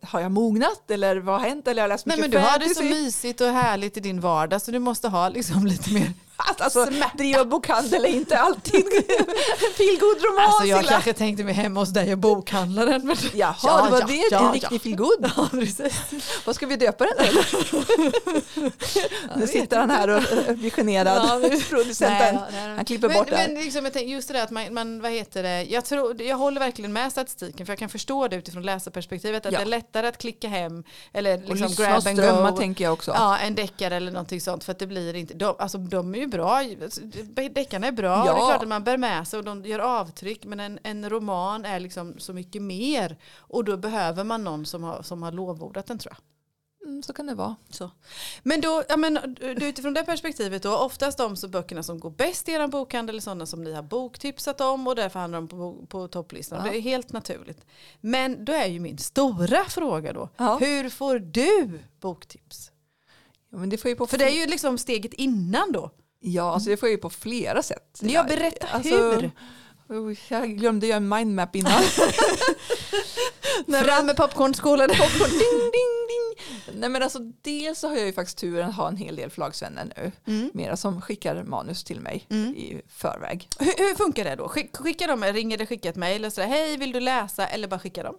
har 0.03 0.21
jag 0.21 0.33
mognat 0.33 0.91
eller 0.91 1.17
vad 1.17 1.41
har 1.41 1.49
hänt? 1.49 1.69
Eller 1.69 1.83
har 1.83 1.89
jag 1.89 1.95
läst 1.95 2.07
Nej 2.07 2.17
mycket 2.17 2.31
men 2.33 2.41
du 2.43 2.47
har 2.49 2.59
det 2.59 2.69
så 2.69 2.75
fantasy? 2.75 3.03
mysigt 3.03 3.41
och 3.41 3.47
härligt 3.47 3.97
i 3.97 4.01
din 4.01 4.21
vardag 4.21 4.63
så 4.63 4.71
du 4.71 4.79
måste 4.79 5.09
ha 5.09 5.29
liksom 5.29 5.67
lite 5.67 5.93
mer. 5.93 6.13
Alltså, 6.41 6.87
smärta. 6.87 7.17
driva 7.17 7.45
bokhandel 7.45 8.05
är 8.05 8.09
inte 8.09 8.39
alltid 8.39 8.85
feelgood 9.77 10.23
roman. 10.25 10.45
Alltså 10.45 10.65
jag 10.65 10.79
Silla. 10.79 10.91
kanske 10.93 11.13
tänkte 11.13 11.45
mig 11.45 11.55
hemma 11.55 11.81
hos 11.81 11.89
dig 11.89 12.13
och 12.13 12.19
bokhandlaren. 12.19 13.07
Men... 13.07 13.17
Jaha, 13.35 13.55
Ja, 13.63 13.83
det 13.85 13.91
var 13.91 14.01
ja, 14.01 14.07
det, 14.07 14.15
ja, 14.31 14.39
en 14.39 14.45
ja. 14.47 14.53
riktig 14.55 14.83
feelgood. 14.83 15.31
Ja, 15.37 15.49
precis. 15.51 15.95
Vad 16.45 16.55
ska 16.55 16.67
vi 16.67 16.77
döpa 16.77 17.05
den 17.07 17.27
till? 17.27 17.39
nu 19.37 19.47
sitter 19.47 19.77
han 19.79 19.91
här 19.91 20.09
och 20.09 20.23
blir 20.59 20.71
generad. 20.71 21.17
Ja, 21.29 21.39
men- 21.39 21.61
Producenten. 21.61 22.35
Nej, 22.35 22.45
nej, 22.53 22.67
nej. 22.69 22.77
Han 22.77 22.85
klipper 22.85 23.09
men, 23.09 23.17
bort 23.17 23.27
det. 23.31 23.37
Men 23.37 23.55
liksom, 23.55 23.85
jag 23.85 23.93
tänker, 23.93 24.11
just 24.15 24.29
det 24.29 24.35
där 24.35 24.43
att 24.43 24.51
man, 24.51 24.75
man, 24.75 25.01
vad 25.01 25.11
heter 25.11 25.43
det, 25.43 25.63
jag, 25.63 25.85
tror, 25.85 26.23
jag 26.23 26.37
håller 26.37 26.61
verkligen 26.61 26.93
med 26.93 27.13
statistiken 27.13 27.67
för 27.67 27.73
jag 27.73 27.79
kan 27.79 27.89
förstå 27.89 28.29
det 28.29 28.37
utifrån 28.37 28.63
läsarperspektivet 28.63 29.47
att 29.47 29.53
Ja. 29.53 29.59
det 29.59 29.65
är 29.65 29.67
lättare 29.69 30.07
att 30.09 30.19
klicka 30.19 30.49
hem 30.49 30.85
eller 31.13 31.39
liksom 31.39 31.85
grab 31.85 32.07
and 32.07 32.51
go. 32.51 32.57
tänker 32.57 32.85
jag 32.85 32.93
också. 32.93 33.11
Ja, 33.11 33.39
en 33.39 33.55
deckare 33.55 33.97
eller 33.97 34.13
någonting 34.13 34.41
sånt 34.41 34.65
för 34.65 34.73
att 34.73 34.79
det 34.79 34.87
blir 34.87 35.15
inte, 35.17 35.35
de, 35.35 35.55
alltså 35.59 35.79
de 35.79 36.15
är 36.15 36.19
ju 36.19 36.27
bra, 36.29 36.63
deckarna 37.51 37.87
är 37.87 37.93
bra, 37.93 38.09
Ja. 38.09 38.21
och 38.33 38.39
det 38.39 38.45
är 38.45 38.47
klart 38.49 38.63
att 38.63 38.69
man 38.69 38.85
bär 38.85 38.97
med 38.97 39.29
sig 39.29 39.39
och 39.39 39.45
de 39.45 39.65
gör 39.65 39.79
avtryck 39.79 40.45
men 40.45 40.61
en, 40.61 40.79
en 40.83 41.11
roman 41.11 41.65
är 41.65 41.81
liksom 41.81 42.15
så 42.19 42.33
mycket 42.33 42.63
mer 42.63 43.17
och 43.37 43.65
då 43.65 43.77
behöver 43.77 44.25
man 44.25 44.45
någon 44.45 44.67
som 44.67 44.83
har, 44.83 45.03
som 45.03 45.23
har 45.23 45.33
lovordat 45.33 45.87
den 45.87 45.99
tror 45.99 46.15
jag. 46.17 46.25
Mm, 46.89 47.03
så 47.03 47.13
kan 47.13 47.27
det 47.27 47.35
vara. 47.35 47.57
Så. 47.71 47.91
Men 48.43 48.61
då, 48.61 48.83
ja, 48.89 48.97
men, 48.97 49.19
du, 49.41 49.69
utifrån 49.69 49.95
det 49.95 50.05
perspektivet 50.05 50.63
då, 50.63 50.77
oftast 50.77 51.19
de 51.19 51.37
så 51.37 51.49
böckerna 51.49 51.83
som 51.83 52.01
går 52.01 52.11
bäst 52.11 52.49
i 52.49 52.53
er 52.53 52.67
bokhandel 52.67 53.17
är 53.17 53.21
sådana 53.21 53.47
som 53.47 53.65
ni 53.65 53.73
har 53.73 53.83
boktipsat 53.83 54.61
om 54.61 54.87
och 54.87 54.97
därför 54.97 55.21
hamnar 55.21 55.39
de 55.39 55.49
på, 55.49 55.87
på 55.89 56.09
topplistan. 56.09 56.65
Ja. 56.67 56.71
Det 56.73 56.79
är 56.79 56.81
helt 56.81 57.13
naturligt. 57.13 57.67
Men 58.01 58.45
då 58.45 58.53
är 58.53 58.67
ju 58.67 58.81
min 58.81 58.99
stora 58.99 59.65
fråga 59.65 60.13
då, 60.13 60.29
Ja. 60.37 60.57
hur 60.61 60.91
får 60.91 61.19
du 61.19 61.81
boktips? 62.01 62.71
Ja, 63.51 63.59
men 63.59 63.69
det 63.71 63.77
får 63.79 63.89
ju 63.89 63.97
på 63.97 64.07
För 64.07 64.19
det 64.19 64.25
är 64.25 64.41
ju 64.41 64.47
liksom 64.47 64.79
steget 64.79 65.15
innan 65.15 65.73
då. 65.73 65.91
Ja, 66.21 66.53
alltså 66.55 66.71
det 66.71 66.77
får 66.77 66.89
jag 66.89 66.93
ju 66.95 66.99
på 67.01 67.11
flera 67.11 67.63
sätt. 67.63 67.99
Jag 68.01 68.27
berättar 68.27 68.69
Alltså, 68.73 68.95
hur. 69.11 69.31
Jag 70.29 70.57
glömde 70.59 70.87
göra 70.87 70.97
en 70.97 71.09
mindmap 71.09 71.57
innan. 71.57 71.73
Nej, 73.67 73.85
Fram 73.85 74.07
med 74.07 74.17
popcornskålen. 74.17 74.89
Popcorn, 74.89 75.31
ding, 75.31 75.39
ding, 75.73 76.07
ding. 76.09 76.81
Nej 76.81 76.89
men 76.89 77.03
alltså 77.03 77.19
dels 77.43 77.79
så 77.79 77.89
har 77.89 77.97
jag 77.97 78.07
ju 78.07 78.13
faktiskt 78.13 78.39
turen 78.39 78.69
att 78.69 78.77
ha 78.77 78.89
en 78.89 78.97
hel 78.97 79.17
del 79.17 79.31
förlagsvänner 79.31 79.93
nu. 79.97 80.13
Mm. 80.33 80.51
Mera 80.55 80.77
som 80.77 81.01
skickar 81.03 81.43
manus 81.45 81.85
till 81.85 82.01
mig 82.01 82.27
Mm. 82.31 82.55
i 82.55 82.83
förväg. 82.89 83.49
Hur, 83.59 83.67
hur 83.89 83.95
funkar 83.95 84.25
det 84.25 84.35
då? 84.37 84.49
Skick, 84.49 84.77
skickar 84.77 85.09
de, 85.09 85.25
ringer 85.25 85.57
eller 85.57 85.67
skickar 85.67 85.91
ett 85.91 85.97
mejl 85.97 86.25
och 86.25 86.33
sådär, 86.33 86.49
hej 86.49 86.77
vill 86.77 86.93
du 86.93 87.01
läsa 87.01 87.47
eller 87.47 87.69
bara 87.69 87.81
skickar 87.81 88.05
de? 88.05 88.17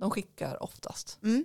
De 0.00 0.10
skickar 0.10 0.62
oftast. 0.62 1.18
Mm. 1.22 1.44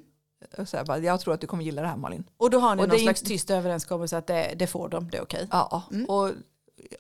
Så 0.66 0.78
här, 0.78 0.86
bara, 0.86 0.98
jag 1.00 1.20
tror 1.20 1.34
att 1.34 1.42
du 1.42 1.48
kommer 1.48 1.64
gilla 1.64 1.82
det 1.82 1.88
här 1.88 1.98
Malin. 1.98 2.24
Och 2.38 2.50
då 2.50 2.60
har 2.60 2.76
ni 2.76 2.84
Och 2.84 2.88
någon 2.90 3.00
slags 3.00 3.22
tyst 3.22 3.50
överenskommelse 3.52 4.18
att 4.18 4.28
det, 4.28 4.54
det 4.56 4.68
får 4.68 4.90
de, 4.90 5.10
det 5.10 5.18
är 5.18 5.22
okej. 5.24 5.48
Ja, 5.52 5.84
Mm. 5.92 6.06
och, 6.06 6.32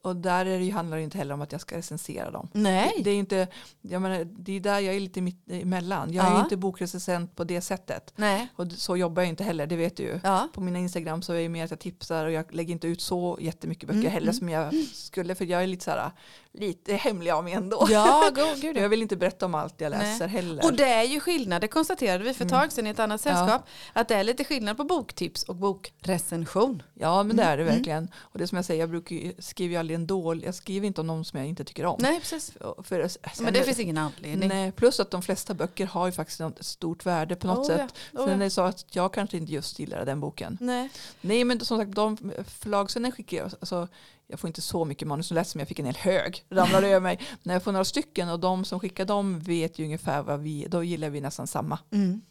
och 0.01 0.15
där 0.15 0.46
är 0.46 0.60
det 0.60 0.65
ju, 0.65 0.72
handlar 0.72 0.98
det 0.98 1.03
inte 1.03 1.17
heller 1.17 1.34
om 1.34 1.41
att 1.41 1.51
jag 1.51 1.62
ska 1.62 1.77
recensera 1.77 2.32
dem. 2.32 2.50
Nej. 2.53 3.01
Det 3.03 3.10
är 3.12 3.15
inte, 3.15 3.48
jag 3.82 4.01
menar, 4.01 4.24
det 4.25 4.51
är 4.55 4.60
där 4.60 4.79
jag 4.79 4.96
är 4.96 5.00
lite 5.00 5.22
mitt 5.22 5.51
emellan. 5.51 6.13
Jag 6.13 6.25
är 6.25 6.29
Ja. 6.32 6.38
ju 6.38 6.44
inte 6.44 6.58
bokrecensent 6.58 7.36
på 7.36 7.44
det 7.44 7.62
sättet. 7.62 8.13
Nej. 8.15 8.48
Och 8.55 8.72
så 8.72 8.98
jobbar 8.98 9.22
jag 9.22 9.29
inte 9.29 9.44
heller, 9.44 9.67
det 9.67 9.75
vet 9.75 9.98
du 9.98 10.03
ju. 10.03 10.20
Ja. 10.24 10.50
På 10.53 10.62
mina 10.62 10.79
Instagram 10.79 11.22
så 11.22 11.34
är 11.34 11.41
det 11.41 11.50
mer 11.50 11.63
att 11.65 11.70
jag 11.72 11.79
tipsar 11.79 12.25
och 12.25 12.32
jag 12.32 12.53
lägger 12.55 12.72
inte 12.72 12.88
ut 12.88 13.01
så 13.01 13.38
jättemycket 13.41 13.88
böcker 13.88 14.00
Mm, 14.00 14.12
heller 14.12 14.25
mm. 14.27 14.34
som 14.34 14.50
jag 14.50 14.74
skulle. 14.94 15.36
För 15.36 15.46
jag 15.46 15.63
är 15.63 15.67
lite 15.67 15.84
så 15.84 15.91
här, 15.91 16.12
lite 16.53 16.94
hemlig 16.96 17.32
av 17.32 17.44
mig 17.44 17.53
ändå. 17.53 17.88
Ja, 17.89 18.29
go, 18.36 18.41
gud 18.62 18.77
ja. 18.77 18.82
Jag 18.82 18.89
vill 18.89 19.01
inte 19.01 19.15
berätta 19.17 19.46
om 19.46 19.55
allt 19.55 19.82
jag 19.82 19.89
Nej. 19.91 20.00
läser 20.00 20.27
heller. 20.27 20.65
Och 20.65 20.74
det 20.74 20.86
är 20.94 21.03
ju 21.03 21.20
skillnad, 21.20 21.62
det 21.62 21.67
konstaterade 21.67 22.24
vi 22.24 22.34
för 22.34 22.46
ett 22.46 22.51
Mm. 22.51 22.62
tag 22.62 22.72
sedan 22.72 22.88
i 22.88 22.89
ett 22.89 23.00
annat 23.00 23.22
sällskap, 23.22 23.62
att 23.94 24.08
det 24.08 24.15
är 24.15 24.24
lite 24.24 24.44
skillnad 24.44 24.77
på 24.77 24.84
boktips 24.84 25.44
och 25.44 25.55
bokrecension. 25.55 26.84
Ja 26.94 27.24
men 27.24 27.36
det 27.38 27.44
är 27.44 27.58
det 27.58 27.63
Mm, 27.63 27.75
verkligen. 27.75 28.10
Och 28.17 28.39
det 28.39 28.48
som 28.48 28.55
jag 28.55 28.65
säger, 28.65 28.79
jag 28.79 28.89
brukar 28.89 29.15
ju, 29.15 29.34
skriver 29.65 29.74
ju 29.74 29.79
aldrig 29.79 29.95
en 29.95 30.07
dålig, 30.07 30.48
jag 30.48 30.55
skriver 30.55 30.88
inte 30.88 31.01
om 31.01 31.07
någon 31.07 31.25
som 31.25 31.39
jag 31.39 31.48
inte 31.50 31.63
tycker 31.63 31.86
om. 31.86 31.98
Nej, 32.00 32.19
precis. 32.19 32.51
För, 32.51 32.84
för, 32.84 33.43
Men 33.43 33.53
det 33.53 33.63
finns 33.63 33.79
ingen 33.79 33.98
anledning. 33.98 34.50
Nej, 34.50 34.72
plus 34.72 35.00
att 35.00 35.12
de 35.12 35.22
flesta 35.22 35.53
böcker 35.53 35.86
har 35.86 36.05
ju 36.05 36.12
faktiskt 36.12 36.41
ett 36.41 36.65
stort 36.65 37.05
värde 37.05 37.36
på 37.36 37.48
något 37.48 37.57
Oh, 37.57 37.65
sätt. 37.65 37.93
ja. 38.12 38.19
Oh, 38.19 38.25
Sen 38.27 38.41
ja. 38.41 38.50
så 38.50 38.62
att 38.62 38.95
jag 38.95 39.13
kanske 39.13 39.38
inte 39.38 39.53
just 39.53 39.79
gillar 39.79 40.05
den 40.05 40.19
boken. 40.19 40.57
Nej. 40.62 40.89
Nej 41.22 41.43
men 41.43 41.60
som 41.60 41.77
sagt, 41.77 41.91
de 41.91 42.17
förlagsen 42.48 43.12
skickar 43.12 43.38
jag, 43.38 43.45
alltså, 43.45 43.88
jag 44.27 44.39
får 44.39 44.48
inte 44.48 44.62
så 44.62 44.86
mycket 44.86 45.07
manus 45.07 45.31
att 45.31 45.36
läsa 45.36 45.57
men 45.57 45.60
jag 45.62 45.67
fick 45.67 45.79
en 45.79 45.86
hel 45.86 45.95
hög, 45.95 46.45
ramlade 46.50 46.88
över 46.95 47.00
mig. 47.00 47.19
När 47.43 47.53
jag 47.53 47.63
får 47.63 47.72
några 47.72 47.86
stycken 47.86 48.29
och 48.29 48.39
de 48.39 48.65
som 48.65 48.79
skickar 48.79 49.05
dem 49.05 49.39
vet 49.39 49.79
ju 49.79 49.84
ungefär 49.84 50.22
vad 50.24 50.39
vi, 50.39 50.67
då 50.69 50.84
gillar 50.84 51.10
vi 51.10 51.22
nästan 51.22 51.48
samma. 51.48 51.79
Mm. 51.91 52.22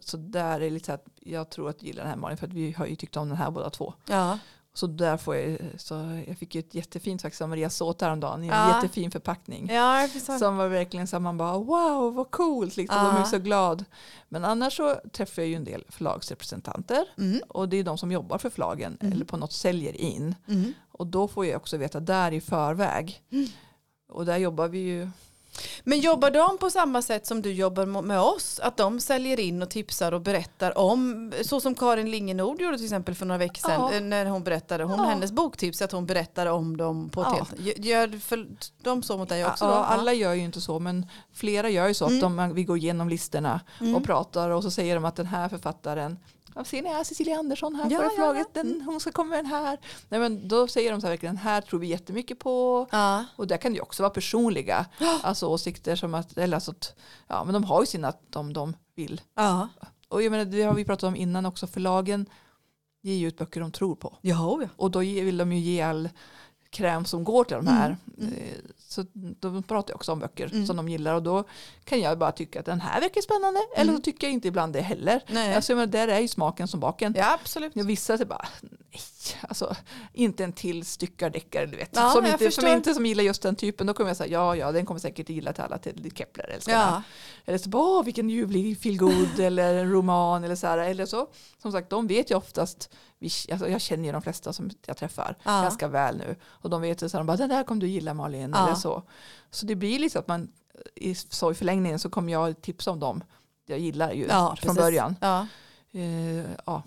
Så 0.00 0.16
där 0.16 0.54
är 0.54 0.60
det 0.60 0.70
lite 0.70 0.86
så 0.86 0.92
att 0.92 1.04
jag 1.20 1.50
tror 1.50 1.68
att 1.70 1.76
jag 1.82 1.86
gillar 1.86 2.02
den 2.02 2.10
här 2.10 2.16
Malin 2.16 2.36
för 2.38 2.46
att 2.46 2.52
vi 2.52 2.72
har 2.72 2.86
ju 2.86 2.96
tyckt 2.96 3.16
om 3.16 3.28
den 3.28 3.38
här 3.38 3.50
båda 3.50 3.70
två. 3.70 3.94
Ja. 4.06 4.38
Så 4.74 4.86
där 4.86 5.16
får 5.16 5.36
jag, 5.36 5.58
så 5.76 5.94
jag 6.26 6.38
fick 6.38 6.54
ju 6.54 6.58
ett 6.58 6.74
jättefint 6.74 7.22
faktiskt 7.22 7.42
av 7.42 7.48
Maria 7.48 7.70
Såt 7.70 8.00
häromdagen 8.00 8.44
i 8.44 8.46
en 8.46 8.52
Ja. 8.54 8.74
jättefin 8.76 9.10
förpackning. 9.10 9.68
Ja. 9.70 10.08
Som 10.38 10.56
var 10.56 10.68
verkligen 10.68 11.06
så 11.06 11.20
man 11.20 11.36
bara 11.38 11.58
wow 11.58 12.14
vad 12.14 12.30
coolt 12.30 12.76
liksom, 12.76 12.98
Ja. 12.98 13.12
de 13.12 13.16
är 13.20 13.24
så 13.24 13.38
glad. 13.38 13.84
Men 14.28 14.44
annars 14.44 14.76
så 14.76 14.94
träffar 15.12 15.42
jag 15.42 15.48
ju 15.48 15.54
en 15.54 15.64
del 15.64 15.84
förlagsrepresentanter 15.88 17.04
Mm. 17.18 17.40
och 17.48 17.68
det 17.68 17.76
är 17.76 17.84
de 17.84 17.98
som 17.98 18.12
jobbar 18.12 18.38
för 18.38 18.50
förlagen 18.50 18.96
Mm. 19.00 19.12
eller 19.12 19.24
på 19.24 19.36
något 19.36 19.52
säljer 19.52 19.96
in. 19.96 20.34
Mm. 20.48 20.72
Och 20.92 21.06
då 21.06 21.28
får 21.28 21.46
jag 21.46 21.56
också 21.56 21.76
veta 21.76 22.00
där 22.00 22.32
i 22.32 22.40
förväg. 22.40 23.22
Mm. 23.32 23.46
Och 24.08 24.26
där 24.26 24.36
jobbar 24.36 24.68
vi 24.68 24.78
ju, 24.78 25.10
Men 25.84 26.00
jobbar 26.00 26.30
de 26.30 26.58
på 26.58 26.70
samma 26.70 27.02
sätt 27.02 27.26
som 27.26 27.42
du 27.42 27.52
jobbar 27.52 27.86
med 28.02 28.20
oss? 28.20 28.60
Att 28.62 28.76
de 28.76 29.00
säljer 29.00 29.40
in 29.40 29.62
och 29.62 29.70
tipsar 29.70 30.12
och 30.12 30.20
berättar 30.20 30.78
om, 30.78 31.32
så 31.42 31.60
som 31.60 31.74
Karin 31.74 32.10
Lingenord 32.10 32.60
gjorde 32.60 32.76
till 32.76 32.86
exempel 32.86 33.14
för 33.14 33.26
några 33.26 33.38
veckor 33.38 33.60
sedan, 33.68 33.80
Ja. 33.90 33.94
eh, 33.94 34.00
när 34.00 34.26
hon 34.26 34.44
berättade, 34.44 34.84
hon, 34.84 34.98
Ja. 34.98 35.04
hennes 35.04 35.32
boktips, 35.32 35.82
att 35.82 35.92
hon 35.92 36.06
berättar 36.06 36.46
om 36.46 36.76
dem 36.76 37.08
på 37.08 37.20
ett 37.20 37.26
Ja. 37.30 37.34
helt, 37.34 37.60
gör- 37.78 37.84
gör 38.08 38.18
för 38.18 38.46
de 38.82 39.02
så 39.02 39.18
mot 39.18 39.28
dig 39.28 39.46
också? 39.46 39.64
ja, 39.64 39.70
då? 39.70 39.76
alla 39.76 40.12
gör 40.12 40.34
ju 40.34 40.42
inte 40.42 40.60
så 40.60 40.78
men 40.78 41.06
flera 41.32 41.68
gör 41.70 41.88
ju 41.88 41.94
så 41.94 42.04
att 42.04 42.10
Mm. 42.10 42.36
de, 42.36 42.54
vi 42.54 42.64
går 42.64 42.76
igenom 42.76 43.08
listorna 43.08 43.60
Mm. 43.80 43.94
och 43.94 44.04
pratar 44.04 44.50
och 44.50 44.62
så 44.62 44.70
säger 44.70 44.94
de 44.94 45.04
att 45.04 45.16
den 45.16 45.26
här 45.26 45.48
författaren 45.48 46.18
Ja, 46.54 46.64
ser 46.64 46.82
ni 46.82 46.88
här 46.88 47.04
Cecilia 47.04 47.38
Andersson 47.38 47.74
här 47.74 47.90
Ja, 47.90 47.98
på 47.98 48.10
förlaget, 48.10 48.46
ja. 48.54 48.62
Den, 48.62 48.82
hon 48.82 49.00
ska 49.00 49.12
komma 49.12 49.30
med 49.30 49.38
den 49.38 49.46
här. 49.46 49.78
Nej, 50.08 50.20
men 50.20 50.48
då 50.48 50.68
säger 50.68 50.92
de 50.92 51.00
så 51.00 51.06
här 51.06 51.12
verkligen, 51.12 51.34
den 51.34 51.44
här 51.44 51.60
tror 51.60 51.80
vi 51.80 51.86
jättemycket 51.86 52.38
på. 52.38 52.86
Ja. 52.90 53.24
Och 53.36 53.46
där 53.46 53.56
kan 53.56 53.72
det 53.72 53.76
ju 53.76 53.82
också 53.82 54.02
vara 54.02 54.10
personliga 54.10 54.86
alltså 55.22 55.46
åsikter 55.46 55.96
som 55.96 56.14
att, 56.14 56.38
eller 56.38 56.56
alltså 56.56 56.74
ja 57.26 57.44
men 57.44 57.54
de 57.54 57.64
har 57.64 57.80
ju 57.80 57.86
sina, 57.86 58.12
de 58.30 58.52
de 58.52 58.76
vill. 58.94 59.20
Ja. 59.34 59.68
Och 60.08 60.22
jag 60.22 60.30
menar, 60.30 60.44
det 60.44 60.62
har 60.62 60.74
vi 60.74 60.84
pratat 60.84 61.08
om 61.08 61.16
innan 61.16 61.46
också, 61.46 61.66
förlagen 61.66 62.26
ger 63.02 63.14
ju 63.14 63.28
ut 63.28 63.38
böcker 63.38 63.60
de 63.60 63.72
tror 63.72 63.96
på. 63.96 64.18
Ja, 64.20 64.58
ja. 64.62 64.68
Och 64.76 64.90
då 64.90 64.98
vill 64.98 65.36
de 65.36 65.52
ju 65.52 65.58
ge 65.58 65.82
all 65.82 66.08
kräm 66.70 67.04
som 67.04 67.24
går 67.24 67.44
till 67.44 67.56
de 67.56 67.66
här. 67.66 67.96
Mm, 68.18 68.32
Eh, 68.34 68.58
Så 68.90 69.04
de 69.40 69.62
pratar 69.62 69.94
också 69.94 70.12
om 70.12 70.18
böcker 70.18 70.46
Mm. 70.52 70.66
som 70.66 70.76
de 70.76 70.88
gillar 70.88 71.14
och 71.14 71.22
då 71.22 71.44
kan 71.84 72.00
jag 72.00 72.18
bara 72.18 72.32
tycka 72.32 72.60
att 72.60 72.66
den 72.66 72.80
här 72.80 73.00
verkar 73.00 73.20
spännande 73.20 73.60
eller 73.76 73.82
Mm. 73.90 73.96
så 73.96 74.02
tycker 74.02 74.26
jag 74.26 74.34
inte 74.34 74.48
ibland 74.48 74.72
det 74.72 74.80
heller. 74.80 75.20
Nej. 75.28 75.54
Alltså, 75.54 75.72
jag 75.72 75.76
menar, 75.76 75.92
där 75.92 76.08
är 76.08 76.20
ju 76.20 76.28
smaken 76.28 76.68
som 76.68 76.80
baken. 76.80 77.14
ja, 77.16 77.34
absolut. 77.42 77.72
Ja, 77.74 77.82
vissa 77.84 78.14
är 78.14 78.24
bara, 78.24 78.48
nej, 78.60 79.00
alltså 79.48 79.76
inte 80.12 80.44
en 80.44 80.52
till 80.52 80.84
styckardeckare 80.86 81.66
du 81.66 81.76
vet. 81.76 81.90
Ja, 81.92 82.10
som, 82.10 82.24
jag 82.24 82.34
inte, 82.34 82.50
som 82.50 82.66
inte 82.66 82.94
som 82.94 83.06
gillar 83.06 83.24
just 83.24 83.42
den 83.42 83.56
typen, 83.56 83.86
då 83.86 83.94
kommer 83.94 84.10
jag 84.10 84.16
säga 84.16 84.32
ja, 84.32 84.56
ja, 84.56 84.72
den 84.72 84.86
kommer 84.86 85.00
säkert 85.00 85.28
gilla 85.28 85.52
till 85.52 85.62
alla, 85.62 85.78
till 85.78 86.12
Kepler 86.14 86.44
älskar 86.54 86.72
den. 86.72 86.80
Ja. 86.82 87.02
Eller 87.46 87.58
så 87.58 87.68
bara, 87.68 87.82
åh 87.82 88.04
vilken 88.04 88.30
ljuvlig 88.30 88.80
feelgood 88.80 89.38
eller 89.40 89.74
en 89.74 89.92
roman 89.92 90.44
eller 90.44 90.56
så 90.56 90.66
här. 90.66 90.78
Eller 90.78 91.06
så, 91.06 91.26
som 91.62 91.72
sagt, 91.72 91.90
de 91.90 92.06
vet 92.06 92.30
ju 92.30 92.34
oftast, 92.36 92.90
vi, 93.18 93.30
alltså, 93.52 93.68
jag 93.68 93.80
känner 93.80 94.04
ju 94.04 94.12
de 94.12 94.22
flesta 94.22 94.52
som 94.52 94.70
jag 94.86 94.96
träffar 94.96 95.36
Ja. 95.42 95.62
ganska 95.62 95.88
väl 95.88 96.16
nu. 96.16 96.36
Och 96.44 96.70
de 96.70 96.80
vet 96.80 97.02
ju 97.02 97.08
så 97.08 97.16
här, 97.16 97.20
de 97.20 97.26
bara, 97.26 97.36
den 97.36 97.48
där 97.48 97.64
kommer 97.64 97.80
du 97.80 97.86
gilla 97.88 98.14
Malin, 98.14 98.52
Ja. 98.54 98.66
eller 98.66 98.74
så. 98.76 99.02
Så 99.50 99.66
det 99.66 99.74
blir 99.74 99.98
liksom 99.98 100.20
att 100.20 100.28
man, 100.28 100.48
i, 100.94 101.14
så 101.14 101.50
i 101.50 101.54
förlängningen 101.54 101.98
så 101.98 102.10
kommer 102.10 102.32
jag 102.32 102.60
tipsa 102.62 102.90
om 102.90 103.00
dem 103.00 103.22
jag 103.66 103.78
gillar 103.78 104.12
ju 104.12 104.26
Ja, 104.26 104.46
från 104.48 104.56
precis. 104.56 104.76
början. 104.82 105.16
Ja. 105.20 105.46
Eh, 105.92 106.46
ja. 106.66 106.82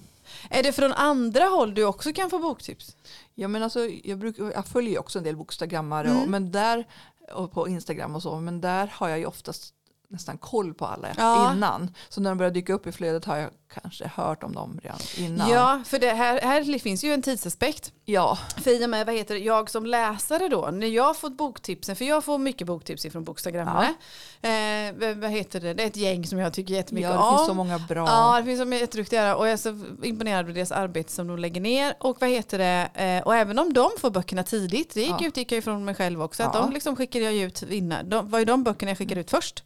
Är 0.50 0.64
det 0.64 0.72
från 0.74 0.94
andra 0.94 1.44
håll 1.44 1.74
du 1.74 1.84
också 1.86 2.14
kan 2.14 2.30
få 2.30 2.40
boktips? 2.40 2.96
Ja, 3.36 3.48
men 3.48 3.64
alltså, 3.64 3.80
jag, 4.04 4.20
brukar, 4.20 4.52
jag 4.52 4.66
följer 4.66 5.00
också 5.00 5.18
en 5.20 5.24
del 5.24 5.36
bokstagrammare 5.38 6.08
Mm. 6.10 6.22
och, 6.24 6.28
men 6.30 6.52
där, 6.52 6.88
och 7.34 7.52
på 7.52 7.68
Instagram 7.68 8.16
och 8.16 8.22
så, 8.22 8.40
men 8.40 8.62
där 8.62 8.88
har 8.94 9.10
jag 9.10 9.20
ju 9.20 9.26
oftast 9.26 9.74
nästan 10.08 10.38
koll 10.38 10.74
på 10.74 10.86
alla 10.86 11.08
Ja. 11.18 11.54
innan. 11.54 11.96
Så 12.10 12.22
när 12.22 12.30
de 12.32 12.38
börjar 12.38 12.52
dyka 12.52 12.74
upp 12.74 12.88
i 12.88 12.92
flödet 12.92 13.26
har 13.26 13.38
jag 13.38 13.50
kanske 13.82 14.12
hört 14.16 14.44
om 14.44 14.54
dem 14.56 14.80
redan 14.84 15.00
innan. 15.18 15.50
Ja, 15.50 15.82
för 15.86 16.00
det 16.00 16.12
här, 16.14 16.42
här 16.42 16.80
finns 16.80 17.04
ju 17.04 17.14
en 17.14 17.22
tidsaspekt. 17.22 17.92
ja. 18.06 18.38
För 18.64 18.72
i 18.82 18.86
och 18.86 18.90
med, 18.90 19.06
vad 19.06 19.16
heter 19.16 19.36
det, 19.36 19.42
jag 19.42 19.70
som 19.70 19.86
läsare 19.86 20.48
då, 20.48 20.70
när 20.74 20.88
jag 20.88 21.18
fått 21.18 21.38
boktipsen, 21.38 21.96
för 21.96 22.06
jag 22.06 22.24
får 22.24 22.38
mycket 22.38 22.68
boktips 22.68 23.06
ifrån 23.06 23.24
bokstagrammare. 23.24 23.94
Eh, 24.42 25.16
vad- 25.16 25.32
heter 25.32 25.60
det, 25.60 25.74
det 25.74 25.84
är 25.84 25.88
ett 25.88 25.96
gäng 25.96 26.28
som 26.28 26.40
jag 26.40 26.54
tycker 26.54 26.74
jättemycket 26.74 27.10
ja, 27.10 27.16
det 27.18 27.24
om. 27.24 27.38
finns 27.38 27.48
så 27.48 27.54
många 27.54 27.80
bra. 27.80 28.08
Ja, 28.08 28.38
det 28.40 28.46
finns 28.46 28.62
är 28.62 28.74
jätteduktiga 28.74 29.36
och 29.36 29.46
jag 29.48 29.54
är 29.54 29.58
så 29.58 29.80
imponerad 30.04 30.48
av 30.48 30.54
deras 30.54 30.72
arbete 30.72 31.12
som 31.12 31.28
de 31.28 31.38
lägger 31.40 31.62
ner. 31.62 31.94
Och 32.00 32.18
vad 32.22 32.30
heter 32.30 32.58
det, 32.58 32.90
eh, 32.94 33.24
och 33.24 33.36
även 33.36 33.60
om 33.60 33.74
de 33.74 33.90
får 34.00 34.10
böckerna 34.12 34.44
tidigt, 34.44 34.94
det 34.94 35.02
gick 35.02 35.10
Ja. 35.20 35.28
utgick 35.28 35.52
jag 35.52 35.58
ifrån 35.58 35.86
mig 35.86 35.96
själv 35.96 36.22
också, 36.24 36.44
att 36.44 36.54
Ja. 36.54 36.62
de 36.62 36.72
liksom 36.74 36.96
skickade 36.96 37.26
jag 37.26 37.34
ut 37.34 37.64
innan, 37.70 38.10
de 38.10 38.30
var 38.30 38.40
ju 38.40 38.46
de 38.46 38.64
böckerna 38.64 38.92
jag 38.92 38.98
skickade 38.98 39.22
ut 39.22 39.30
först, 39.32 39.64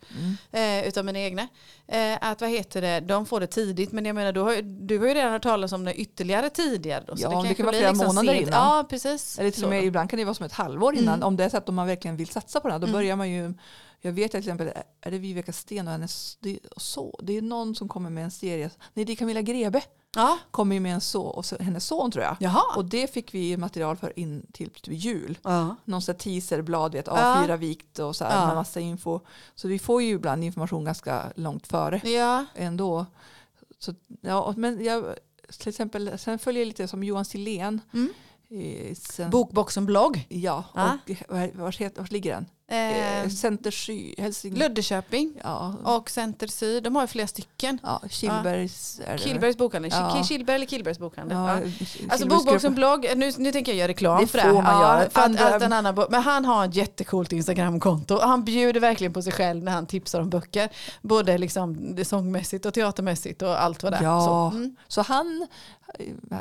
Mm. 0.51 0.81
eh, 0.81 0.87
utav 0.87 1.05
mina 1.05 1.19
egna. 1.19 1.47
Eh, 1.87 2.17
att 2.21 2.41
vad 2.41 2.49
heter 2.49 2.81
det, 2.81 2.99
de 2.99 3.25
får 3.25 3.39
det 3.39 3.47
tidigt, 3.47 3.91
men 3.91 4.05
jag 4.05 4.15
menar 4.15 4.31
du 4.33 4.39
har, 4.39 4.55
ju- 4.55 4.61
du 4.61 4.99
har 4.99 5.07
ju 5.07 5.13
redan 5.13 5.31
hört 5.31 5.43
talas 5.43 5.71
om 5.71 5.85
det 5.85 5.93
ytterligare 5.93 6.49
tidigare. 6.49 7.03
Då, 7.07 7.15
så 7.17 7.23
Ja, 7.23 7.29
det 7.29 7.33
kanske 7.35 7.53
kan 7.53 7.65
vara 7.65 7.75
flera 7.75 7.89
liksom 7.91 8.07
månader 8.07 8.33
sent. 8.33 8.47
innan. 8.47 8.77
Ja, 8.77 8.85
precis. 8.89 9.39
Eller 9.39 9.51
till 9.51 9.63
och 9.63 9.69
med 9.69 9.83
då. 9.83 9.87
ibland 9.87 10.09
kan 10.09 10.19
det 10.19 10.25
vara 10.25 10.33
som 10.35 10.45
ett 10.45 10.51
halvår 10.51 10.95
innan. 10.95 11.13
Mm. 11.15 11.27
Om 11.27 11.37
det 11.37 11.43
är 11.43 11.49
så 11.49 11.57
att 11.57 11.67
man 11.67 11.87
verkligen 11.87 12.17
vill 12.17 12.27
satsa 12.27 12.59
på 12.59 12.67
den 12.67 12.73
här, 12.73 12.79
då 12.79 12.85
Mm. 12.87 12.93
börjar 12.93 13.15
man 13.15 13.29
ju 13.31 13.53
jag 14.01 14.11
vet 14.11 14.31
till 14.31 14.39
exempel, 14.39 14.71
är 15.01 15.11
det 15.11 15.17
Viveka 15.17 15.53
Sten 15.53 15.87
och 15.87 15.91
hennes, 15.91 16.37
det, 16.39 16.59
så, 16.77 17.19
det 17.23 17.37
är 17.37 17.41
någon 17.41 17.75
som 17.75 17.87
kommer 17.87 18.09
med 18.09 18.23
en 18.23 18.31
serie, 18.31 18.69
nej 18.93 19.05
det 19.05 19.11
är 19.11 19.15
Camilla 19.15 19.41
Grebe, 19.41 19.81
Ja, 20.15 20.37
kommer 20.51 20.75
ju 20.75 20.79
med 20.79 20.93
en 20.93 21.01
så, 21.01 21.23
och 21.23 21.45
så, 21.45 21.55
hennes 21.59 21.85
son 21.85 22.11
tror 22.11 22.23
jag. 22.23 22.37
jaha. 22.39 22.63
Och 22.75 22.85
det 22.85 23.13
fick 23.13 23.33
vi 23.33 23.57
material 23.57 23.97
för 23.97 24.19
in 24.19 24.45
till 24.53 24.69
typ 24.69 24.93
jul. 24.93 25.37
ja. 25.43 25.75
Någon 25.85 26.01
sån 26.01 26.15
teaserblad, 26.15 26.91
vet, 26.93 27.07
Ja. 27.07 27.13
A4 27.47 27.57
vikt 27.57 27.99
och 27.99 28.15
så 28.15 28.25
här 28.25 28.41
Ja. 28.41 28.45
med 28.47 28.55
massa 28.55 28.79
info. 28.79 29.19
Så 29.55 29.67
vi 29.67 29.79
får 29.79 30.01
ju 30.01 30.09
ibland 30.09 30.43
information 30.43 30.85
ganska 30.85 31.31
långt 31.35 31.67
före 31.67 32.01
ja. 32.09 32.45
ändå. 32.55 33.05
Så, 33.79 33.93
ja, 34.21 34.53
men 34.57 34.83
jag, 34.85 35.15
till 35.59 35.69
exempel, 35.69 36.19
sen 36.19 36.39
följer 36.39 36.61
jag 36.61 36.67
lite 36.67 36.87
som 36.87 37.03
Johan 37.03 37.25
Silén. 37.25 37.81
Mm. 37.93 38.13
Sen, 38.95 39.29
Bokboxen 39.31 39.85
blogg. 39.85 40.25
Ja, 40.29 40.63
Ja. 40.73 40.97
och 41.05 41.35
var, 41.35 41.51
var, 41.57 41.71
heter, 41.71 42.01
var 42.01 42.09
ligger 42.09 42.33
den? 42.35 42.45
Eh, 42.71 43.21
Eh, 43.23 43.29
Center 43.29 43.71
Sky, 43.71 44.15
Helsingborg. 44.17 44.59
Löddeköping 44.59 45.33
Ja, 45.43 45.73
och 45.83 46.09
Center 46.09 46.47
Syd, 46.47 46.83
de 46.83 46.95
har 46.95 47.03
ju 47.03 47.07
flera 47.07 47.27
stycken. 47.27 47.79
ja, 47.83 48.01
det 48.21 48.27
väl? 49.09 49.19
Killbergs 49.19 49.57
bokhandel, 49.57 49.91
Ja. 49.91 50.09
Ki- 50.15 50.23
Killberg 50.27 50.55
eller 50.55 50.65
Killbergs 50.65 50.99
bokhandel. 50.99 51.37
Ja, 51.37 51.59
Ja. 51.59 51.61
Alltså 52.09 52.27
grupp. 52.27 52.37
Bokboxen 52.37 52.75
blogg, 52.75 53.05
nu, 53.15 53.31
nu 53.37 53.51
tänker 53.51 53.71
jag 53.71 53.79
göra 53.79 53.87
reklam 53.87 54.21
Det 54.21 54.27
för 54.27 54.39
får 54.39 54.47
det. 54.47 54.53
man 54.61 54.81
göra. 54.81 55.09
För 55.09 55.21
att, 55.21 55.41
att 55.55 55.61
en 55.61 55.73
annan 55.73 55.95
men 56.09 56.21
han 56.23 56.45
har 56.45 56.65
ett 56.65 56.75
jättecoolt 56.75 57.31
Instagramkonto. 57.31 58.19
Han 58.21 58.43
bjuder 58.43 58.79
verkligen 58.79 59.13
på 59.13 59.21
sig 59.21 59.33
själv 59.33 59.63
när 59.63 59.71
han 59.71 59.85
tipsar 59.85 60.21
om 60.21 60.29
böcker. 60.29 60.69
Både 61.01 61.37
liksom 61.37 61.97
sångmässigt 62.05 62.65
och 62.65 62.73
teatermässigt 62.73 63.41
och 63.41 63.63
allt 63.63 63.83
vad 63.83 63.93
det 63.93 63.97
är. 63.97 64.03
Ja. 64.03 64.21
Så, 64.51 64.57
mm. 64.57 64.75
Så 64.87 65.01
han, 65.01 65.47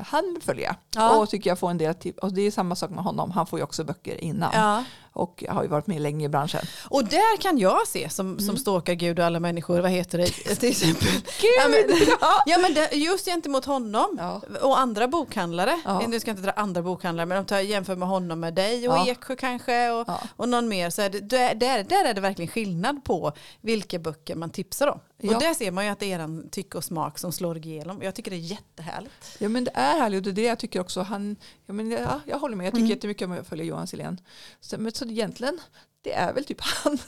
han 0.06 0.36
följer 0.40 0.64
jag. 0.66 0.74
Ja. 0.94 1.16
Och 1.18 1.30
tycker 1.30 1.50
jag 1.50 1.58
får 1.58 1.70
en 1.70 1.78
del 1.78 1.94
tips. 1.94 2.18
Och 2.18 2.32
det 2.32 2.42
är 2.42 2.50
samma 2.50 2.74
sak 2.76 2.90
med 2.90 3.04
honom. 3.04 3.30
Han 3.30 3.46
får 3.46 3.58
ju 3.58 3.62
också 3.62 3.84
böcker 3.84 4.24
innan. 4.24 4.50
ja. 4.54 4.84
Och 5.16 5.44
har 5.48 5.62
ju 5.62 5.68
varit 5.68 5.86
med 5.86 6.00
länge 6.00 6.24
i 6.24 6.28
branschen. 6.28 6.60
Och 6.88 7.04
där 7.04 7.36
kan 7.40 7.58
jag 7.58 7.86
se 7.88 8.08
som, 8.10 8.26
Mm. 8.26 8.40
som 8.40 8.56
stalkar 8.56 8.94
Gud 8.94 9.18
och 9.18 9.24
alla 9.24 9.40
människor, 9.40 9.80
vad 9.80 9.90
heter 9.90 10.18
det 10.18 10.26
till 10.60 10.68
exempel? 10.70 11.08
ja, 11.42 11.68
men, 11.68 11.98
ja, 12.46 12.58
men 12.58 12.74
det, 12.74 12.92
just 12.92 13.24
gentemot 13.26 13.64
honom 13.64 14.16
Ja. 14.18 14.40
och 14.62 14.78
andra 14.78 15.08
bokhandlare. 15.08 15.80
Ja. 15.84 16.02
Nu 16.08 16.20
ska 16.20 16.30
jag 16.30 16.36
inte 16.38 16.46
dra 16.46 16.52
andra 16.52 16.82
bokhandlare 16.82 17.26
men 17.26 17.38
om 17.38 17.44
jag 17.50 17.64
jämför 17.64 17.96
med 17.96 18.08
honom 18.08 18.40
med 18.40 18.54
dig 18.54 18.88
och 18.88 18.94
Ja. 18.96 19.06
Eksjö 19.08 19.36
kanske 19.36 19.90
och, 19.90 20.08
och 20.36 20.48
någon 20.48 20.68
mer 20.68 20.90
så 20.90 21.02
det, 21.02 21.20
där, 21.20 21.84
där 21.84 22.04
är 22.04 22.14
det 22.14 22.20
verkligen 22.20 22.48
skillnad 22.50 23.04
på 23.04 23.32
vilka 23.60 23.98
böcker 23.98 24.34
man 24.36 24.50
tipsar 24.50 24.86
om. 24.88 25.00
Ja. 25.26 25.34
Och 25.36 25.42
där 25.42 25.54
ser 25.54 25.70
man 25.70 25.84
ju 25.84 25.90
att 25.90 25.98
det 26.00 26.12
är 26.12 26.18
en 26.18 26.48
tycke 26.50 26.78
och 26.78 26.84
smak 26.84 27.18
som 27.18 27.32
slår 27.32 27.56
igenom. 27.56 28.02
Jag 28.02 28.14
tycker 28.14 28.30
det 28.30 28.36
är 28.36 28.38
jättehärligt. 28.38 29.36
Ja 29.38 29.48
men 29.48 29.64
det 29.64 29.70
är 29.74 29.98
härligt 30.00 30.26
och 30.26 30.34
det 30.34 30.42
jag 30.42 30.58
tycker 30.58 30.80
också. 30.80 31.02
Han, 31.02 31.36
ja, 31.66 31.72
men, 31.72 31.90
ja, 31.90 32.20
jag 32.26 32.38
håller 32.38 32.56
med, 32.56 32.66
jag 32.66 32.72
tycker 32.72 32.80
Mm. 32.84 32.90
jättemycket 32.90 33.26
om 33.26 33.32
att 33.32 33.46
följa 33.48 33.64
Johan 33.64 33.86
Silén. 33.86 34.20
Så, 34.60 34.78
men, 34.78 34.92
så 34.92 35.04
egentligen, 35.04 35.60
det 36.02 36.12
är 36.12 36.32
väl 36.32 36.44
typ 36.44 36.60
han 36.84 36.98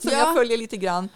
som 0.00 0.10
Ja. 0.12 0.18
jag 0.18 0.34
följer 0.36 0.58
lite 0.58 0.76
grann. 0.76 1.08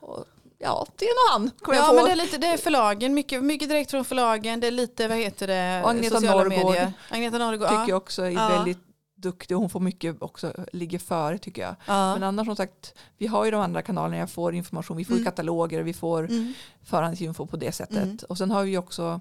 Och, 0.00 0.24
ja, 0.58 0.86
det 0.96 1.04
är 1.04 1.08
nog 1.08 1.32
han. 1.42 1.50
Kommer 1.60 1.78
Ja 1.78 1.82
jag 1.84 1.88
på. 1.90 1.94
men 1.96 2.04
det 2.04 2.10
är 2.10 2.16
lite 2.16 2.38
det 2.38 2.46
är 2.46 2.56
förlagen, 2.56 3.14
mycket, 3.14 3.44
mycket 3.44 3.68
direkt 3.68 3.90
från 3.90 4.04
förlagen. 4.04 4.60
Det 4.60 4.66
är 4.66 4.70
lite, 4.70 5.08
vad 5.08 5.18
heter 5.18 5.46
det, 5.46 5.82
Agneta 5.84 6.14
sociala 6.14 6.42
Norrgård. 6.44 6.64
medier. 6.64 6.92
Agneta 7.10 7.38
Norrgård. 7.38 7.68
tycker 7.68 7.80
ja. 7.82 7.88
jag 7.88 7.96
också 7.96 8.22
är 8.22 8.30
Ja. 8.30 8.48
väldigt 8.48 8.78
duktig. 9.22 9.54
Hon 9.54 9.70
får 9.70 9.80
mycket 9.80 10.22
också, 10.22 10.52
ligger 10.72 10.98
före 10.98 11.38
tycker 11.38 11.62
jag. 11.62 11.74
Ja. 11.86 12.14
Men 12.14 12.22
annars 12.22 12.46
som 12.46 12.56
sagt, 12.56 12.94
vi 13.18 13.26
har 13.26 13.44
ju 13.44 13.50
de 13.50 13.60
andra 13.60 13.82
kanalerna 13.82 14.16
jag 14.16 14.30
får 14.30 14.54
information. 14.54 14.96
Vi 14.96 15.04
får 15.04 15.14
ju 15.16 15.20
Mm. 15.20 15.30
kataloger, 15.32 15.82
vi 15.82 15.92
får 15.94 16.24
Mm. 16.30 16.52
förhandsinfo 16.82 17.46
på 17.46 17.56
det 17.56 17.72
sättet. 17.72 17.96
Mm. 18.02 18.18
Och 18.28 18.38
sen 18.38 18.50
har 18.50 18.64
vi 18.64 18.78
också, 18.78 19.20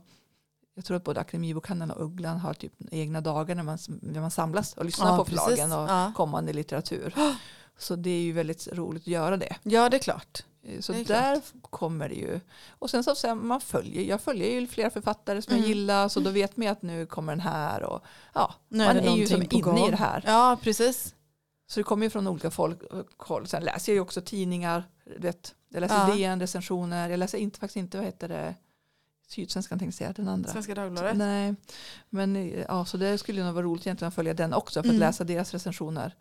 jag 0.76 0.86
tror 0.86 0.98
att 0.98 1.04
både 1.04 1.20
Akademibokhandeln 1.20 1.92
och 1.92 2.06
Ugglan 2.06 2.38
har 2.40 2.54
typ 2.54 2.74
egna 2.92 3.22
dagar 3.22 3.56
när 3.56 3.64
man, 3.64 3.78
när 4.02 4.22
man 4.22 4.32
samlas 4.32 4.74
och 4.74 4.86
lyssnar 4.86 5.08
Ja, 5.12 5.18
på 5.18 5.26
precis. 5.26 5.42
förlagen 5.44 5.72
och 5.72 5.90
Ja. 5.90 6.14
kommande 6.16 6.54
litteratur. 6.54 7.14
Så 7.78 7.96
det 7.96 8.10
är 8.10 8.22
ju 8.22 8.32
väldigt 8.32 8.68
roligt 8.74 9.04
att 9.04 9.08
göra 9.08 9.38
det. 9.38 9.56
ja 9.64 9.90
det 9.90 9.98
är 9.98 10.02
klart. 10.02 10.44
Så 10.82 10.92
Det 10.94 11.00
är 11.00 11.06
där 11.06 11.42
kommer 11.62 12.10
det 12.10 12.16
ju. 12.16 12.40
Och 12.80 12.90
sen 12.90 13.04
så 13.04 13.16
sen 13.16 13.48
man 13.48 13.62
följer, 13.62 14.04
jag 14.04 14.22
följer 14.22 14.50
ju 14.62 14.68
flera 14.68 14.90
författare 14.90 15.42
som 15.42 15.52
Mm. 15.54 15.62
jag 15.62 15.68
gillar 15.70 16.08
så 16.10 16.20
då 16.20 16.30
vet 16.30 16.58
man 16.58 16.66
ju 16.66 16.72
att 16.72 16.82
nu 16.82 17.06
kommer 17.06 17.34
den 17.34 17.40
här 17.40 17.84
och 17.84 18.04
ja, 18.34 18.54
Nu 18.70 18.84
är 18.84 18.88
man 18.94 19.04
det 19.04 19.10
är 19.10 19.16
ju 19.16 19.28
som 19.28 19.42
inne 19.42 19.62
gång. 19.62 19.78
i 19.88 19.92
det 19.92 19.98
här. 19.98 20.24
Ja 20.26 20.58
precis. 20.64 21.16
Så 21.72 21.80
det 21.80 21.84
kommer 21.84 22.06
ju 22.06 22.10
från 22.10 22.28
olika 22.28 22.52
folk. 22.52 22.80
Sen 23.46 23.64
läser 23.64 23.92
jag 23.92 23.96
ju 23.96 24.02
också 24.02 24.22
tidningar. 24.22 24.84
Vet, 25.18 25.56
jag 25.70 25.82
läser 25.82 25.96
Ja. 26.10 26.16
DN 26.16 26.40
recensioner. 26.40 27.10
Jag 27.10 27.18
läser 27.18 27.38
inte, 27.38 27.60
faktiskt 27.60 27.78
inte, 27.78 27.98
vad 27.98 28.06
heter 28.06 28.28
det, 28.28 28.56
Sydsvenskan 29.32 29.80
tänkte 29.80 29.98
säga, 29.98 30.14
den 30.14 30.28
andra. 30.28 30.52
Svenska 30.52 30.76
Dagbladet. 30.76 31.18
Nej, 31.18 31.56
men 32.10 32.54
ja, 32.68 32.86
så 32.86 32.98
det 32.98 33.18
skulle 33.18 33.44
nog 33.44 33.54
vara 33.54 33.66
roligt 33.66 33.88
egentligen 33.88 34.08
att 34.08 34.16
följa 34.16 34.34
den 34.34 34.54
också 34.54 34.74
för 34.84 34.90
att 34.90 34.96
Mm. 34.96 35.00
läsa 35.00 35.24
deras 35.24 35.52
recensioner. 35.54 36.16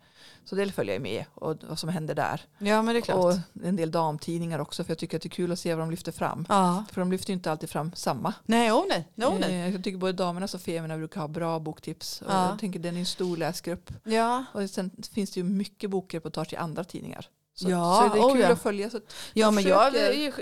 Så 0.45 0.55
det 0.55 0.71
följer 0.71 0.95
jag 0.95 1.01
med 1.01 1.25
och 1.35 1.57
vad 1.69 1.79
som 1.79 1.89
händer 1.89 2.15
där. 2.15 2.41
Ja 2.57 2.81
men 2.81 2.93
det 2.95 2.99
är 2.99 3.01
klart. 3.01 3.17
Och 3.17 3.63
en 3.65 3.75
del 3.75 3.91
damtidningar 3.91 4.59
också 4.59 4.83
för 4.83 4.91
jag 4.91 4.97
tycker 4.97 5.17
att 5.17 5.23
det 5.23 5.27
är 5.27 5.29
kul 5.29 5.51
att 5.51 5.59
se 5.59 5.75
vad 5.75 5.83
de 5.83 5.91
lyfter 5.91 6.11
fram. 6.11 6.45
ja. 6.49 6.85
För 6.91 7.01
de 7.01 7.11
lyfter 7.11 7.29
ju 7.29 7.33
inte 7.33 7.51
alltid 7.51 7.69
fram 7.69 7.91
samma. 7.95 8.33
Nej, 8.45 8.71
oh, 8.71 8.83
nej. 8.89 9.07
No, 9.15 9.37
nej. 9.39 9.61
Eh, 9.61 9.73
Jag 9.73 9.83
tycker 9.83 9.97
både 9.97 10.13
damernas 10.13 10.53
och 10.53 10.61
Femina 10.61 10.97
brukar 10.97 11.21
ha 11.21 11.27
bra 11.27 11.59
boktips. 11.59 12.21
Och 12.21 12.31
Ja. 12.31 12.49
Jag 12.49 12.59
tänker 12.59 12.79
den 12.79 12.95
är 12.95 12.99
en 12.99 13.05
stor 13.05 13.37
läsgrupp. 13.37 13.93
Ja. 14.03 14.45
Och 14.53 14.69
sen 14.69 14.91
finns 15.13 15.31
det 15.31 15.39
ju 15.39 15.43
mycket 15.43 15.89
bokreportage 15.89 16.53
i 16.53 16.55
andra 16.55 16.83
tidningar. 16.83 17.25
Så, 17.61 17.69
Ja, 17.69 18.09
så 18.09 18.15
det 18.15 18.21
är 18.21 18.25
oh 18.27 18.33
kul 18.33 18.41
ja. 18.41 18.51
att 18.51 18.61
följa. 18.61 18.89
Så 18.89 18.99
Ja 19.33 19.51
men 19.51 19.63
jag, 19.63 19.95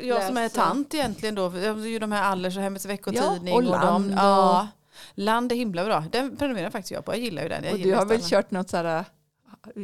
jag 0.03 0.23
som 0.23 0.37
är 0.37 0.49
tant 0.49 0.93
egentligen 0.93 1.35
då, 1.35 1.57
jag 1.57 1.87
ju 1.87 1.99
de 1.99 2.11
här 2.11 2.23
Allers 2.23 2.57
och 2.57 2.63
Hemmets 2.63 2.85
veckotidning. 2.85 3.53
Ja, 3.53 3.55
och 3.55 3.63
Land 3.63 4.09
De, 4.09 4.13
och- 4.13 4.19
ja, 4.19 4.67
Land 5.13 5.51
är 5.51 5.55
himla 5.55 5.85
bra. 5.85 6.03
Den 6.11 6.37
prenumererar 6.37 6.69
faktiskt 6.69 6.91
jag 6.91 7.05
på, 7.05 7.11
jag 7.13 7.19
gillar 7.19 7.43
ju 7.43 7.49
den. 7.49 7.63
Jag 7.63 7.73
och 7.73 7.79
du 7.79 7.95
har 7.95 8.05
väl 8.05 8.21
kört 8.23 8.51
något 8.51 8.69
så 8.69 8.77
här, 8.77 9.05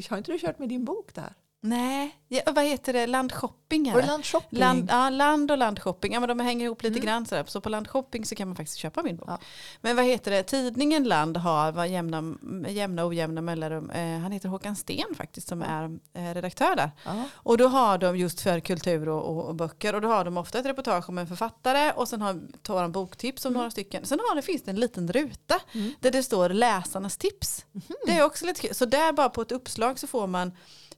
har 0.10 0.17
inte 0.17 0.32
du 0.32 0.39
kört 0.39 0.60
med 0.60 0.69
din 0.69 0.86
bok 0.86 1.13
där? 1.13 1.34
Nej, 1.67 2.15
ja, 2.28 2.41
vad 2.56 2.63
heter 2.65 2.93
det, 2.93 3.08
Landshopping 3.08 3.88
är 3.88 3.91
Var 3.93 3.99
det 4.01 4.06
det. 4.08 4.12
landshopping? 4.12 4.60
Land, 4.60 4.89
ja, 4.91 5.10
land 5.10 5.51
och 5.51 5.58
landshopping, 5.58 6.13
ja, 6.13 6.19
men 6.19 6.30
de 6.30 6.39
hänger 6.39 6.65
ihop 6.65 6.84
lite 6.84 6.95
Mm. 6.99 7.06
grann 7.06 7.25
sådär. 7.25 7.43
Så 7.47 7.62
på 7.62 7.69
landshopping 7.69 8.25
så 8.25 8.36
kan 8.36 8.47
man 8.47 8.56
faktiskt 8.56 8.78
köpa 8.78 9.04
min 9.04 9.17
bok. 9.17 9.30
Ja. 9.30 9.38
Men 9.82 9.95
vad 9.95 10.06
heter 10.06 10.32
det, 10.32 10.43
tidningen 10.43 11.04
Land 11.04 11.38
har 11.38 11.71
vad 11.71 11.88
jämna, 11.89 12.36
jämna 12.69 13.04
och 13.04 13.10
ojämna 13.10 13.41
mellanrum. 13.41 13.89
Eh, 13.89 14.19
han 14.19 14.32
heter 14.32 14.49
Håkan 14.49 14.75
Sten 14.75 15.15
faktiskt 15.17 15.47
som 15.47 15.62
är 15.62 15.84
eh, 16.13 16.34
redaktör 16.34 16.75
där. 16.75 16.91
Ja. 17.06 17.23
Och 17.34 17.58
då 17.58 17.67
har 17.67 17.97
de 17.97 18.17
just 18.17 18.41
för 18.41 18.60
kultur 18.60 19.10
och, 19.10 19.23
och, 19.38 19.45
och 19.45 19.56
böcker 19.56 19.95
och 19.95 20.01
då 20.01 20.08
har 20.08 20.25
de 20.25 20.38
ofta 20.38 20.60
ett 20.60 20.65
reportage 20.65 21.10
om 21.10 21.17
en 21.17 21.28
författare 21.28 21.91
och 21.91 22.08
sen 22.08 22.21
har, 22.21 22.41
tar 22.62 22.82
de 22.82 22.91
boktips 22.91 23.45
om 23.45 23.54
några 23.54 23.71
stycken. 23.71 24.06
Sen 24.06 24.19
har 24.30 24.36
det, 24.36 24.41
finns 24.41 24.63
det 24.63 24.71
en 24.71 24.80
liten 24.80 25.12
ruta 25.13 25.56
Mm. 25.73 25.93
där 25.99 26.12
det 26.12 26.23
står 26.23 26.49
läsarnas 26.49 27.17
tips. 27.17 27.65
Det 28.06 28.12
är 28.17 28.23
också 28.25 28.45
lite 28.45 28.62
kul. 28.62 28.75
Så 28.75 28.86
där 28.86 29.13
bara 29.13 29.30
på 29.30 29.41
ett 29.41 29.51
uppslag 29.51 29.99
så 29.99 30.08
får 30.08 30.28
man 30.28 30.51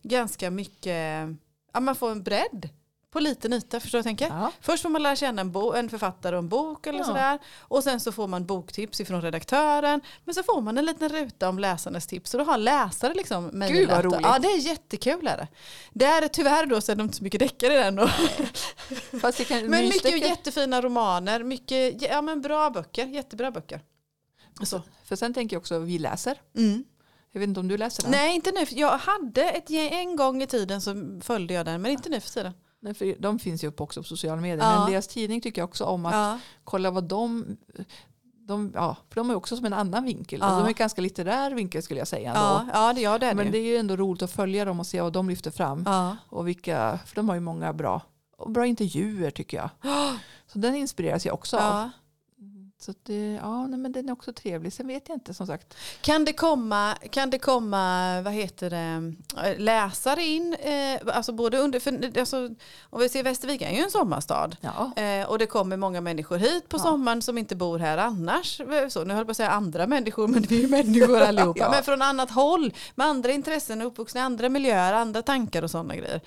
ganska 0.04 0.52
mycket, 0.52 1.28
ja 1.74 1.80
man 1.80 1.96
får 1.96 2.12
en 2.12 2.24
bredd 2.24 2.70
på 3.12 3.20
liten 3.20 3.54
yta, 3.54 3.80
förstår 3.80 3.98
du 4.00 4.02
vad 4.04 4.12
jag 4.12 4.18
tänker? 4.20 4.36
Ja. 4.38 4.52
Först 4.62 4.84
får 4.84 4.90
man 4.90 5.04
lära 5.04 5.16
känna 5.16 5.42
en, 5.42 5.52
bo- 5.52 5.74
en 5.74 5.90
författare 5.90 6.36
och 6.36 6.40
en 6.40 6.50
bok 6.50 6.88
eller 6.88 7.00
Ja. 7.00 7.06
sådär. 7.06 7.40
Och 7.60 7.84
sen 7.84 8.00
så 8.00 8.12
får 8.12 8.28
man 8.28 8.46
boktips 8.46 9.02
ifrån 9.02 9.22
redaktören. 9.22 10.02
Men 10.26 10.36
så 10.36 10.44
får 10.44 10.62
man 10.62 10.78
en 10.78 10.86
liten 10.86 11.10
ruta 11.10 11.50
om 11.50 11.60
läsarnas 11.60 12.08
tips. 12.08 12.30
Så 12.32 12.38
då 12.38 12.44
har 12.44 12.58
läsare 12.58 13.14
liksom 13.14 13.44
Gud, 13.44 13.52
vad 13.54 13.60
mejlat. 13.72 14.06
roligt. 14.06 14.20
Ja 14.24 14.40
det 14.40 14.48
är 14.48 14.58
jättekul. 14.58 15.28
Är 15.28 15.38
det. 15.38 15.48
Där 15.94 16.28
tyvärr 16.28 16.66
då 16.66 16.82
så 16.82 16.92
är 16.92 16.96
det 16.96 17.04
inte 17.04 17.18
så 17.18 17.24
mycket 17.24 17.40
deckare. 17.40 18.02
Och, 18.02 18.10
det 19.38 19.44
kan, 19.48 19.66
men 19.66 19.84
mycket 19.88 20.20
jättefina 20.22 20.82
romaner. 20.82 21.44
Mycket, 21.44 22.02
ja 22.02 22.22
men 22.22 22.42
bra 22.42 22.70
böcker. 22.70 23.06
Jättebra 23.08 23.52
böcker. 23.52 23.82
Så. 24.64 24.82
För 25.06 25.16
sen 25.16 25.34
tänker 25.34 25.56
jag 25.56 25.62
också, 25.62 25.80
vi 25.80 26.00
läser. 26.00 26.42
Mm. 26.58 26.84
Jag 27.38 27.40
vet 27.40 27.48
inte 27.48 27.60
om 27.60 27.68
du 27.68 27.78
läser 27.78 28.04
den? 28.04 28.12
Nej 28.12 28.36
inte 28.36 28.52
nu. 28.52 28.66
Jag 28.70 28.98
hade 28.98 29.44
ett, 29.44 29.70
en 29.70 30.16
gång 30.16 30.42
i 30.42 30.48
tiden 30.48 30.82
så 30.82 31.20
följde 31.22 31.54
jag 31.54 31.66
den. 31.66 31.82
Men 31.82 31.92
inte 31.92 32.10
nu 32.10 32.20
för 32.20 32.30
tiden. 32.30 32.54
Nej, 32.80 32.94
för 32.94 33.16
de 33.20 33.40
finns 33.40 33.64
ju 33.64 33.72
också 33.78 34.02
på 34.02 34.08
sociala 34.08 34.42
medier. 34.42 34.66
Ja. 34.66 34.80
Men 34.80 34.92
deras 34.92 35.08
tidning 35.08 35.42
tycker 35.42 35.62
jag 35.62 35.70
också 35.70 35.86
om 35.86 36.06
att 36.06 36.14
Ja. 36.14 36.40
kolla 36.64 36.92
vad 36.92 37.04
de, 37.04 37.58
de, 38.48 38.72
ja, 38.76 38.98
för 39.10 39.16
de 39.16 39.30
är 39.30 39.36
också 39.36 39.56
som 39.58 39.66
en 39.66 39.74
annan 39.74 40.06
vinkel. 40.06 40.40
Ja. 40.42 40.56
Och 40.56 40.62
de 40.62 40.70
är 40.70 40.74
ganska 40.74 41.02
litterär 41.02 41.52
vinkel 41.52 41.84
skulle 41.84 42.00
jag 42.00 42.08
säga. 42.08 42.30
Ändå. 42.30 42.42
Ja, 42.42 42.68
ja, 42.74 42.94
det, 42.94 43.02
ja 43.02 43.18
det 43.18 43.26
är 43.26 43.30
det 43.30 43.36
Men 43.36 43.52
det 43.52 43.58
är 43.58 43.66
ju 43.66 43.78
ändå 43.78 43.96
roligt 43.96 44.22
att 44.22 44.32
följa 44.32 44.66
dem 44.66 44.80
och 44.80 44.88
se 44.88 45.02
vad 45.02 45.14
de 45.14 45.30
lyfter 45.30 45.52
fram. 45.52 45.84
Ja. 45.86 46.18
Och 46.30 46.48
vilka, 46.48 47.00
för 47.06 47.16
de 47.16 47.30
har 47.30 47.36
ju 47.36 47.42
många 47.42 47.74
bra, 47.74 48.02
och 48.38 48.52
bra 48.52 48.66
intervjuer 48.66 49.32
tycker 49.32 49.58
jag. 49.58 49.70
Så 50.48 50.60
den 50.60 50.76
inspireras 50.76 51.26
jag 51.26 51.34
också 51.34 51.58
av. 51.58 51.90
Så 52.80 52.94
det, 53.04 53.40
ja, 53.42 53.68
nej, 53.68 53.80
men 53.80 53.92
den 53.92 54.10
är 54.10 54.14
också 54.14 54.34
trevlig. 54.34 54.74
Sen 54.74 54.88
vet 54.88 55.10
jag 55.10 55.16
inte 55.16 55.34
som 55.34 55.48
sagt. 55.48 55.74
Kan 56.02 56.26
det 56.26 56.34
komma, 56.34 56.96
kan 57.12 57.30
det 57.30 57.40
komma 57.40 58.22
vad 58.22 58.34
heter 58.34 58.70
det, 58.70 59.14
eh, 59.50 59.60
läsare 59.60 60.24
in? 60.24 60.54
Eh, 60.54 61.16
alltså 61.16 61.32
både 61.32 61.58
under, 61.58 61.80
för, 61.80 62.20
alltså, 62.20 62.50
om 62.90 63.00
vi 63.00 63.10
ser 63.10 63.24
Västervik 63.24 63.62
är 63.62 63.72
ju 63.72 63.78
en 63.78 63.92
sommarstad. 63.92 64.50
Ja, 64.62 64.92
Eh, 65.04 65.28
och 65.30 65.40
det 65.40 65.46
kommer 65.46 65.78
många 65.78 66.02
människor 66.02 66.38
hit 66.38 66.70
på 66.70 66.78
Ja. 66.78 66.82
sommaren 66.84 67.22
som 67.22 67.38
inte 67.38 67.56
bor 67.56 67.80
här 67.80 67.98
annars. 67.98 68.62
Så, 68.90 69.04
nu 69.04 69.14
höll 69.14 69.18
jag 69.20 69.26
på 69.28 69.32
att 69.32 69.38
säga 69.38 69.50
andra 69.50 69.88
människor, 69.88 70.28
men 70.28 70.42
vi 70.42 70.58
är 70.58 70.62
ju 70.62 70.68
människor 70.68 71.22
allihopa. 71.22 71.60
Ja. 71.60 71.72
Men 71.72 71.84
från 71.84 72.02
annat 72.02 72.32
håll, 72.32 72.74
med 72.96 73.08
andra 73.08 73.32
intressen, 73.32 73.82
uppvuxna 73.82 74.20
i 74.22 74.24
andra 74.24 74.50
miljöer, 74.50 74.94
andra 74.94 75.22
tankar 75.22 75.64
och 75.64 75.72
sådana 75.72 75.96
grejer. 75.96 76.22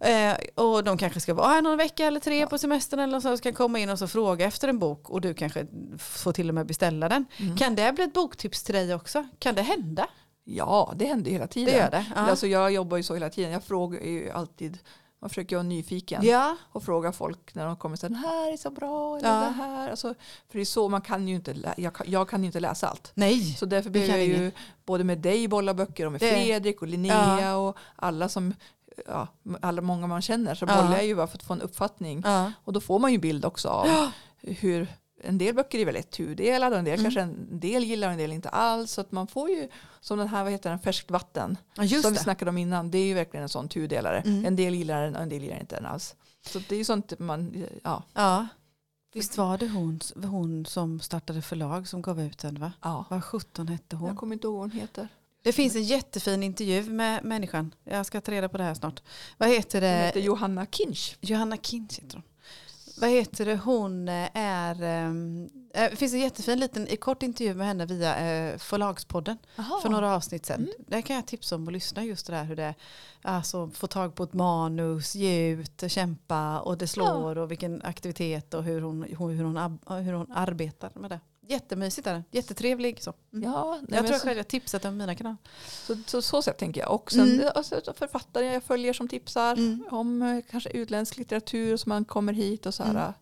Eh, 0.00 0.34
och 0.64 0.84
de 0.84 0.98
kanske 0.98 1.20
ska 1.20 1.34
vara 1.34 1.48
här 1.48 1.62
någon 1.62 1.78
vecka 1.78 2.06
eller 2.06 2.20
tre 2.20 2.46
på 2.46 2.58
semestern 2.58 3.00
eller 3.00 3.20
så 3.20 3.36
ska 3.36 3.52
komma 3.52 3.78
in 3.78 3.90
och 3.90 3.98
så 3.98 4.08
fråga 4.08 4.46
efter 4.46 4.68
en 4.68 4.78
bok 4.78 5.10
och 5.10 5.20
du 5.20 5.34
kanske 5.34 5.66
får 5.98 6.32
till 6.32 6.48
och 6.48 6.54
med 6.54 6.66
beställa 6.66 7.08
den. 7.08 7.24
Mm. 7.36 7.56
Kan 7.56 7.74
det 7.74 7.92
bli 7.92 8.04
ett 8.04 8.12
boktips 8.12 8.62
till 8.62 8.74
dig 8.74 8.94
också? 8.94 9.28
Kan 9.38 9.54
det 9.54 9.62
hända? 9.62 10.06
ja, 10.44 10.92
det 10.96 11.06
händer 11.06 11.30
hela 11.30 11.46
tiden. 11.46 11.74
Det 11.74 11.80
gör 11.80 11.90
det. 11.90 12.06
Ja. 12.14 12.20
Alltså, 12.20 12.46
jag 12.46 12.72
jobbar 12.72 12.96
ju 12.96 13.02
så 13.02 13.14
hela 13.14 13.30
tiden. 13.30 13.50
Jag 13.52 13.64
frågar 13.64 14.00
ju 14.00 14.30
alltid, 14.30 14.78
man 15.20 15.30
försöker 15.30 15.56
vara 15.56 15.62
nyfiken. 15.62 16.24
ja. 16.24 16.56
och 16.72 16.82
fråga 16.82 17.12
folk 17.12 17.54
när 17.54 17.66
de 17.66 17.76
kommer 17.76 17.96
den 18.00 18.14
här 18.14 18.52
är 18.52 18.56
så 18.56 18.70
bra 18.70 19.18
eller 19.18 19.28
Ja. 19.34 19.40
det 19.40 19.50
här. 19.52 19.90
Alltså, 19.90 20.14
för 20.48 20.58
det 20.58 20.60
är 20.60 20.64
så 20.64 20.88
man 20.88 21.00
kan 21.00 21.28
ju 21.28 21.34
inte, 21.34 21.54
lä- 21.54 21.74
jag 21.76 21.94
kan, 21.94 22.06
jag 22.10 22.28
kan 22.28 22.40
ju 22.42 22.46
inte 22.46 22.60
läsa 22.60 22.88
allt. 22.88 23.12
Nej. 23.14 23.40
Så 23.58 23.66
därför 23.66 23.90
behöver 23.90 24.16
jag 24.18 24.26
ju 24.26 24.52
både 24.84 25.04
med 25.04 25.18
dig 25.18 25.48
bolla 25.48 25.74
böcker 25.74 26.06
och 26.06 26.12
med 26.12 26.20
Det- 26.20 26.30
Fredrik 26.30 26.82
och 26.82 26.88
Linnea 26.88 27.38
Ja. 27.40 27.56
och 27.56 27.76
alla 27.96 28.28
som, 28.28 28.54
ja, 29.06 29.28
alla 29.60 29.82
många 29.82 30.06
man 30.06 30.22
känner 30.22 30.54
så 30.54 30.66
bollar 30.66 30.92
jag 30.92 31.06
ju 31.06 31.14
bara 31.14 31.26
för 31.26 31.36
att 31.38 31.42
få 31.42 31.52
en 31.52 31.62
uppfattning. 31.62 32.24
Och 32.64 32.72
då 32.72 32.80
får 32.80 32.98
man 32.98 33.12
ju 33.12 33.18
bild 33.18 33.44
också 33.44 33.68
av 33.68 34.10
hur 34.42 34.88
en 35.24 35.38
del 35.38 35.54
böcker 35.54 35.78
är 35.78 35.84
väldigt 35.84 36.10
tudelade 36.10 36.74
och 36.74 36.78
en 36.78 36.84
del 36.84 36.94
Mm. 37.00 37.04
kanske 37.04 37.20
en 37.20 37.60
del 37.60 37.84
gillar 37.84 38.06
och 38.08 38.12
en 38.12 38.18
del 38.18 38.32
inte 38.32 38.48
alls. 38.48 38.92
Så 38.92 39.00
att 39.00 39.12
man 39.12 39.26
får 39.26 39.50
ju, 39.50 39.68
som 40.00 40.18
den 40.18 40.28
här, 40.28 40.42
vad 40.42 40.52
heter 40.52 40.70
den, 40.70 40.78
Färskt 40.78 41.10
vatten. 41.10 41.56
Ja, 41.76 41.84
just 41.84 42.02
som 42.02 42.12
vi 42.12 42.16
det. 42.18 42.22
snackade 42.24 42.48
om 42.48 42.58
innan, 42.58 42.90
det 42.90 42.98
är 42.98 43.04
ju 43.06 43.14
verkligen 43.14 43.42
en 43.42 43.48
sån 43.48 43.68
tudelare. 43.68 44.20
Mm. 44.20 44.44
En 44.44 44.56
del 44.56 44.74
gillar 44.74 45.02
den 45.02 45.16
och 45.16 45.22
en 45.22 45.28
del 45.28 45.42
gillar 45.42 45.60
inte 45.60 45.74
den 45.76 45.86
alls. 45.86 46.14
Så 46.46 46.58
det 46.68 46.74
är 46.74 46.78
ju 46.78 46.84
sånt 46.84 47.18
man, 47.18 47.64
ja. 47.84 48.02
Ja. 48.14 48.46
Visst 49.14 49.36
var 49.38 49.58
det 49.58 49.68
hon, 49.68 50.00
hon 50.24 50.66
som 50.66 51.00
startade 51.00 51.42
förlag 51.42 51.88
som 51.88 52.02
gav 52.02 52.20
ut 52.20 52.38
den 52.38 52.60
va? 52.60 52.72
ja. 52.82 53.04
Vad 53.10 53.24
17 53.24 53.68
hette 53.68 53.96
hon? 53.96 54.08
Jag 54.08 54.16
kommer 54.16 54.32
inte 54.34 54.46
ihåg 54.46 54.54
vad 54.54 54.62
hon 54.62 54.80
heter. 54.80 55.08
Det 55.42 55.52
finns 55.52 55.76
en 55.76 55.82
jättefin 55.82 56.42
intervju 56.42 56.82
med 56.90 57.24
människan. 57.24 57.74
Jag 57.84 58.06
ska 58.06 58.20
ta 58.20 58.32
reda 58.32 58.48
på 58.48 58.58
det 58.58 58.64
här 58.64 58.74
snart. 58.74 59.02
Vad 59.38 59.48
heter 59.48 59.80
Hon 59.80 59.90
det? 59.90 59.96
heter 60.06 60.20
Johanna 60.20 60.66
Kinch. 60.66 61.16
Johanna 61.20 61.56
Kinch 61.56 61.98
heter 62.00 62.14
hon. 62.16 62.22
Vad 63.00 63.10
heter 63.10 63.44
det? 63.46 63.56
Hon 63.56 64.08
eh, 64.08 64.28
är... 64.34 64.82
eh, 64.82 65.12
Det 65.90 65.96
finns 65.96 66.12
en 66.14 66.20
jättefin 66.20 66.60
liten 66.60 66.88
i 66.88 66.96
kort 66.96 67.22
intervju 67.22 67.54
med 67.54 67.66
henne 67.66 67.86
via 67.86 68.16
eh, 68.18 68.58
Förlagspodden 68.58 69.38
för 69.82 69.88
några 69.88 70.14
avsnitt 70.14 70.46
sedan. 70.46 70.60
Mm. 70.60 70.70
Där 70.86 71.00
kan 71.00 71.16
jag 71.16 71.26
tipsa 71.26 71.54
om 71.54 71.66
att 71.66 71.72
lyssna 71.72 72.04
just 72.04 72.26
det 72.26 72.32
där 72.32 72.44
hur 72.44 72.56
det 72.56 72.74
alltså 73.22 73.70
få 73.70 73.86
tag 73.86 74.14
på 74.14 74.22
ett 74.22 74.32
manus, 74.32 75.14
ge 75.14 75.48
ut, 75.48 75.82
kämpa 75.88 76.60
och 76.60 76.78
det 76.78 76.86
slår 76.86 77.38
och 77.38 77.50
vilken 77.50 77.82
aktivitet 77.82 78.54
och 78.54 78.64
hur 78.64 78.80
hon, 78.80 79.02
hur 79.02 79.44
hon, 79.44 79.58
ab- 79.58 80.00
hur 80.02 80.12
hon 80.12 80.32
arbetar 80.32 80.90
med 80.94 81.10
det. 81.10 81.20
Jättemysigt 81.50 82.06
är 82.06 82.12
den. 82.12 82.24
Jättetrevlig. 82.30 83.02
Så. 83.02 83.12
Mm. 83.32 83.50
Ja, 83.52 83.74
nej, 83.82 83.84
jag 83.88 83.98
tror 84.06 84.12
jag 84.12 84.20
själv 84.22 84.36
jag 84.36 84.48
tipsat 84.48 84.84
om 84.84 84.96
mina 84.96 85.14
kanaler. 85.14 85.36
så, 85.86 85.96
så, 86.06 86.22
så 86.22 86.42
sätt 86.42 86.58
tänker 86.58 86.80
jag. 86.80 86.90
Och 86.94 87.12
sen 87.12 87.20
Mm. 87.20 87.38
det- 87.38 87.50
alltså, 87.50 87.80
författare 87.96 88.46
jag 88.46 88.62
följer 88.62 88.92
som 88.92 89.08
tipsar 89.08 89.52
Mm. 89.56 89.84
om 89.90 90.22
eh, 90.22 90.42
kanske 90.50 90.70
utländsk 90.70 91.16
litteratur 91.16 91.76
som 91.76 91.88
man 91.90 92.04
kommer 92.04 92.32
hit 92.32 92.66
och 92.66 92.74
så 92.74 92.82
här. 92.82 92.90
Mm. 92.90 93.12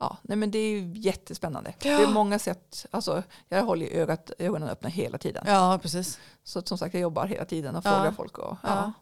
Ja, 0.00 0.16
nej, 0.22 0.36
men 0.36 0.50
det 0.50 0.58
är 0.58 0.70
ju 0.70 0.92
jättespännande. 1.00 1.74
Ja. 1.82 1.98
Det 1.98 2.04
är 2.04 2.08
många 2.08 2.38
sätt. 2.38 2.86
Alltså, 2.90 3.22
jag 3.48 3.62
håller 3.64 3.86
ögat, 3.86 4.30
ögonen 4.38 4.68
öppna 4.68 4.88
hela 4.88 5.18
tiden. 5.18 5.44
Ja, 5.46 5.78
precis. 5.82 6.18
Så 6.44 6.62
som 6.62 6.78
sagt, 6.78 6.94
jag 6.94 7.00
jobbar 7.00 7.26
hela 7.26 7.44
tiden 7.44 7.76
och 7.76 7.86
Ja. 7.86 7.90
frågar 7.94 8.12
folk. 8.12 8.38
Och, 8.38 8.56
Ja. 8.62 8.92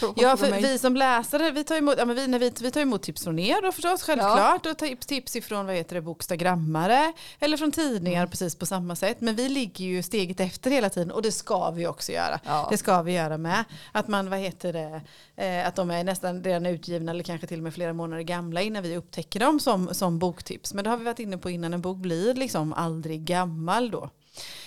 Ja. 0.00 0.12
Ja, 0.16 0.36
för 0.36 0.52
vi 0.60 0.78
som 0.78 0.96
läsare, 0.96 1.50
vi 1.50 1.64
tar 1.64 1.76
emot, 1.76 1.94
ja, 1.98 2.04
men 2.04 2.16
vi, 2.16 2.26
när 2.26 2.38
vi, 2.38 2.52
vi 2.60 2.70
tar 2.70 2.80
emot 2.80 3.02
tips 3.02 3.24
från 3.24 3.38
er 3.38 3.62
då 3.62 3.72
förstås, 3.72 4.02
självklart. 4.02 4.66
Och 4.66 4.78
tips, 4.78 5.06
tips 5.06 5.36
ifrån 5.36 5.66
vad 5.66 5.74
heter 5.74 5.94
det, 5.94 6.00
bokstagrammare 6.00 7.12
eller 7.40 7.56
från 7.56 7.72
tidningar 7.72 8.20
Mm. 8.20 8.30
precis 8.30 8.54
på 8.54 8.66
samma 8.66 8.96
sätt. 8.96 9.20
Men 9.20 9.34
vi 9.36 9.48
ligger 9.48 9.84
ju 9.84 10.02
steget 10.02 10.40
efter 10.40 10.70
hela 10.70 10.90
tiden 10.90 11.10
och 11.10 11.22
det 11.22 11.32
ska 11.32 11.70
vi 11.70 11.86
också 11.86 12.12
göra. 12.12 12.40
Ja. 12.44 12.68
Det 12.70 12.76
ska 12.78 13.02
vi 13.02 13.12
göra 13.12 13.38
med. 13.38 13.64
Att 13.92 14.08
man, 14.08 14.30
vad 14.30 14.38
heter 14.38 14.72
det, 14.72 15.00
eh, 15.36 15.68
att 15.68 15.76
de 15.76 15.90
är 15.90 16.04
nästan 16.04 16.44
redan 16.44 16.66
utgivna 16.66 17.12
eller 17.12 17.24
kanske 17.24 17.46
till 17.46 17.58
och 17.58 17.62
med 17.62 17.74
flera 17.74 17.92
månader 17.92 18.22
gamla 18.22 18.62
innan 18.62 18.82
vi 18.82 18.96
upptäcker 18.96 19.40
dem 19.40 19.60
som, 19.60 19.94
som 19.94 20.18
boktips. 20.18 20.74
Men 20.74 20.84
det 20.84 20.90
har 20.90 20.96
vi 20.96 21.04
varit 21.04 21.18
inne 21.18 21.38
på 21.38 21.50
innan 21.50 21.74
en 21.74 21.80
bok 21.80 21.96
blir 21.96 22.34
liksom 22.34 22.72
aldrig 22.72 23.20
gammal 23.24 23.90
då. 23.90 24.10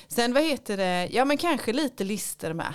Sen 0.08 0.34
vad 0.34 0.44
heter 0.44 0.78
det, 0.78 1.08
ja 1.12 1.26
men 1.26 1.38
kanske 1.38 1.74
lite 1.74 2.04
lister 2.04 2.54
med. 2.54 2.74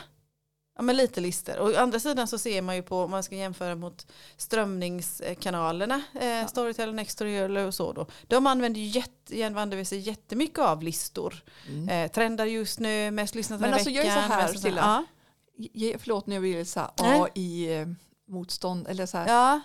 Ja 0.77 0.83
men 0.83 0.97
lite 0.97 1.21
lister. 1.21 1.59
Och 1.59 1.69
å 1.71 1.77
andra 1.77 2.01
sidan 2.01 2.29
så 2.29 2.39
ser 2.39 2.63
man 2.63 2.77
ju 2.77 2.83
på, 2.83 3.01
om 3.03 3.11
man 3.11 3.23
ska 3.23 3.35
jämföra 3.37 3.75
mot 3.75 4.07
strömningskanalerna, 4.37 6.03
eh, 6.21 6.47
Storytel 6.47 6.89
och 6.89 6.95
Nextory 6.95 7.67
och 7.67 7.75
så 7.75 7.93
då. 7.93 8.07
De 8.27 8.47
använder 8.47 8.81
ju 8.81 8.87
jätte, 8.87 9.85
sig 9.85 9.99
jättemycket 9.99 10.59
av 10.59 10.83
listor. 10.83 11.43
Mm. 11.69 11.89
Eh, 11.89 12.11
trendar 12.13 12.45
just 12.45 12.79
nu, 12.79 13.11
mest 13.11 13.35
lyssnat 13.35 13.61
Men 13.61 13.71
den 13.71 13.73
här 13.73 13.79
alltså, 13.79 13.91
jag 13.91 14.05
är 14.07 14.15
veckan. 14.15 14.29
så 14.29 14.35
här, 14.35 14.55
Silla. 14.55 15.05
Ja. 15.73 15.93
Förlåt 15.99 16.27
nu 16.27 16.41
blir 16.41 16.57
det 16.57 16.65
så 16.65 16.81
här. 16.81 16.91
AI-motstånd. 16.97 18.89
Eller 18.89 19.07
så 19.07 19.19
här, 19.19 19.29
ja. 19.29 19.61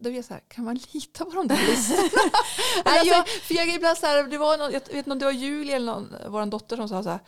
Då 0.00 0.10
är 0.10 0.14
jag 0.14 0.24
så 0.24 0.34
här, 0.34 0.42
kan 0.48 0.64
man 0.64 0.80
lita 0.92 1.24
på 1.24 1.30
de 1.30 1.48
där 1.48 1.56
listorna? 1.56 2.00
Alltså, 2.84 3.06
jag- 3.06 3.28
för 3.28 3.54
jag 3.54 3.68
är 3.68 3.76
ibland 3.76 3.98
så 3.98 4.06
här, 4.06 4.22
det 4.22 4.38
var 4.38 4.58
någon, 4.58 4.72
jag 4.72 4.80
vet 4.80 4.94
inte 4.96 5.10
om 5.10 5.18
det 5.18 5.24
var 5.24 5.32
Julia 5.32 5.76
eller 5.76 5.86
någon, 5.86 6.14
vår 6.28 6.46
dotter 6.46 6.76
som 6.76 6.88
sa 6.88 7.02
så 7.02 7.08
här, 7.08 7.20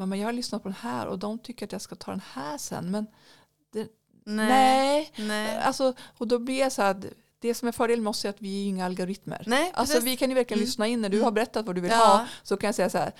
mamma 0.00 0.16
jag 0.16 0.26
har 0.28 0.32
lyssnat 0.32 0.62
på 0.62 0.68
den 0.68 0.76
här 0.80 1.06
och 1.06 1.18
de 1.18 1.38
tycker 1.38 1.66
att 1.66 1.72
jag 1.72 1.80
ska 1.80 1.94
ta 1.94 2.10
den 2.10 2.22
här 2.32 2.58
sen. 2.58 2.90
Men 2.90 3.06
Nej. 4.24 5.12
nej. 5.16 5.26
Nej. 5.28 5.56
Alltså, 5.58 5.94
och 6.18 6.28
då 6.28 6.38
blir 6.38 6.58
jag 6.60 6.72
så 6.72 6.82
här, 6.82 7.02
det 7.40 7.54
som 7.54 7.68
är 7.68 7.72
fördelen 7.72 8.04
med 8.04 8.10
oss 8.10 8.24
är 8.24 8.28
att 8.30 8.40
vi 8.42 8.64
är 8.64 8.68
inga 8.68 8.84
algoritmer. 8.86 9.42
Nej, 9.46 9.70
Alltså 9.74 9.94
precis. 9.94 10.08
vi 10.12 10.16
kan 10.16 10.28
ju 10.28 10.34
verkligen 10.34 10.58
Mm. 10.58 10.66
lyssna 10.66 10.86
in 10.86 11.00
när 11.00 11.08
du 11.08 11.16
Mm. 11.16 11.24
har 11.24 11.32
berättat 11.32 11.66
vad 11.66 11.74
du 11.74 11.80
vill 11.80 11.90
Ja. 11.90 11.96
ha 11.96 12.26
så 12.42 12.56
kan 12.56 12.68
jag 12.68 12.74
säga 12.74 12.90
så 12.90 12.98
här 12.98 13.12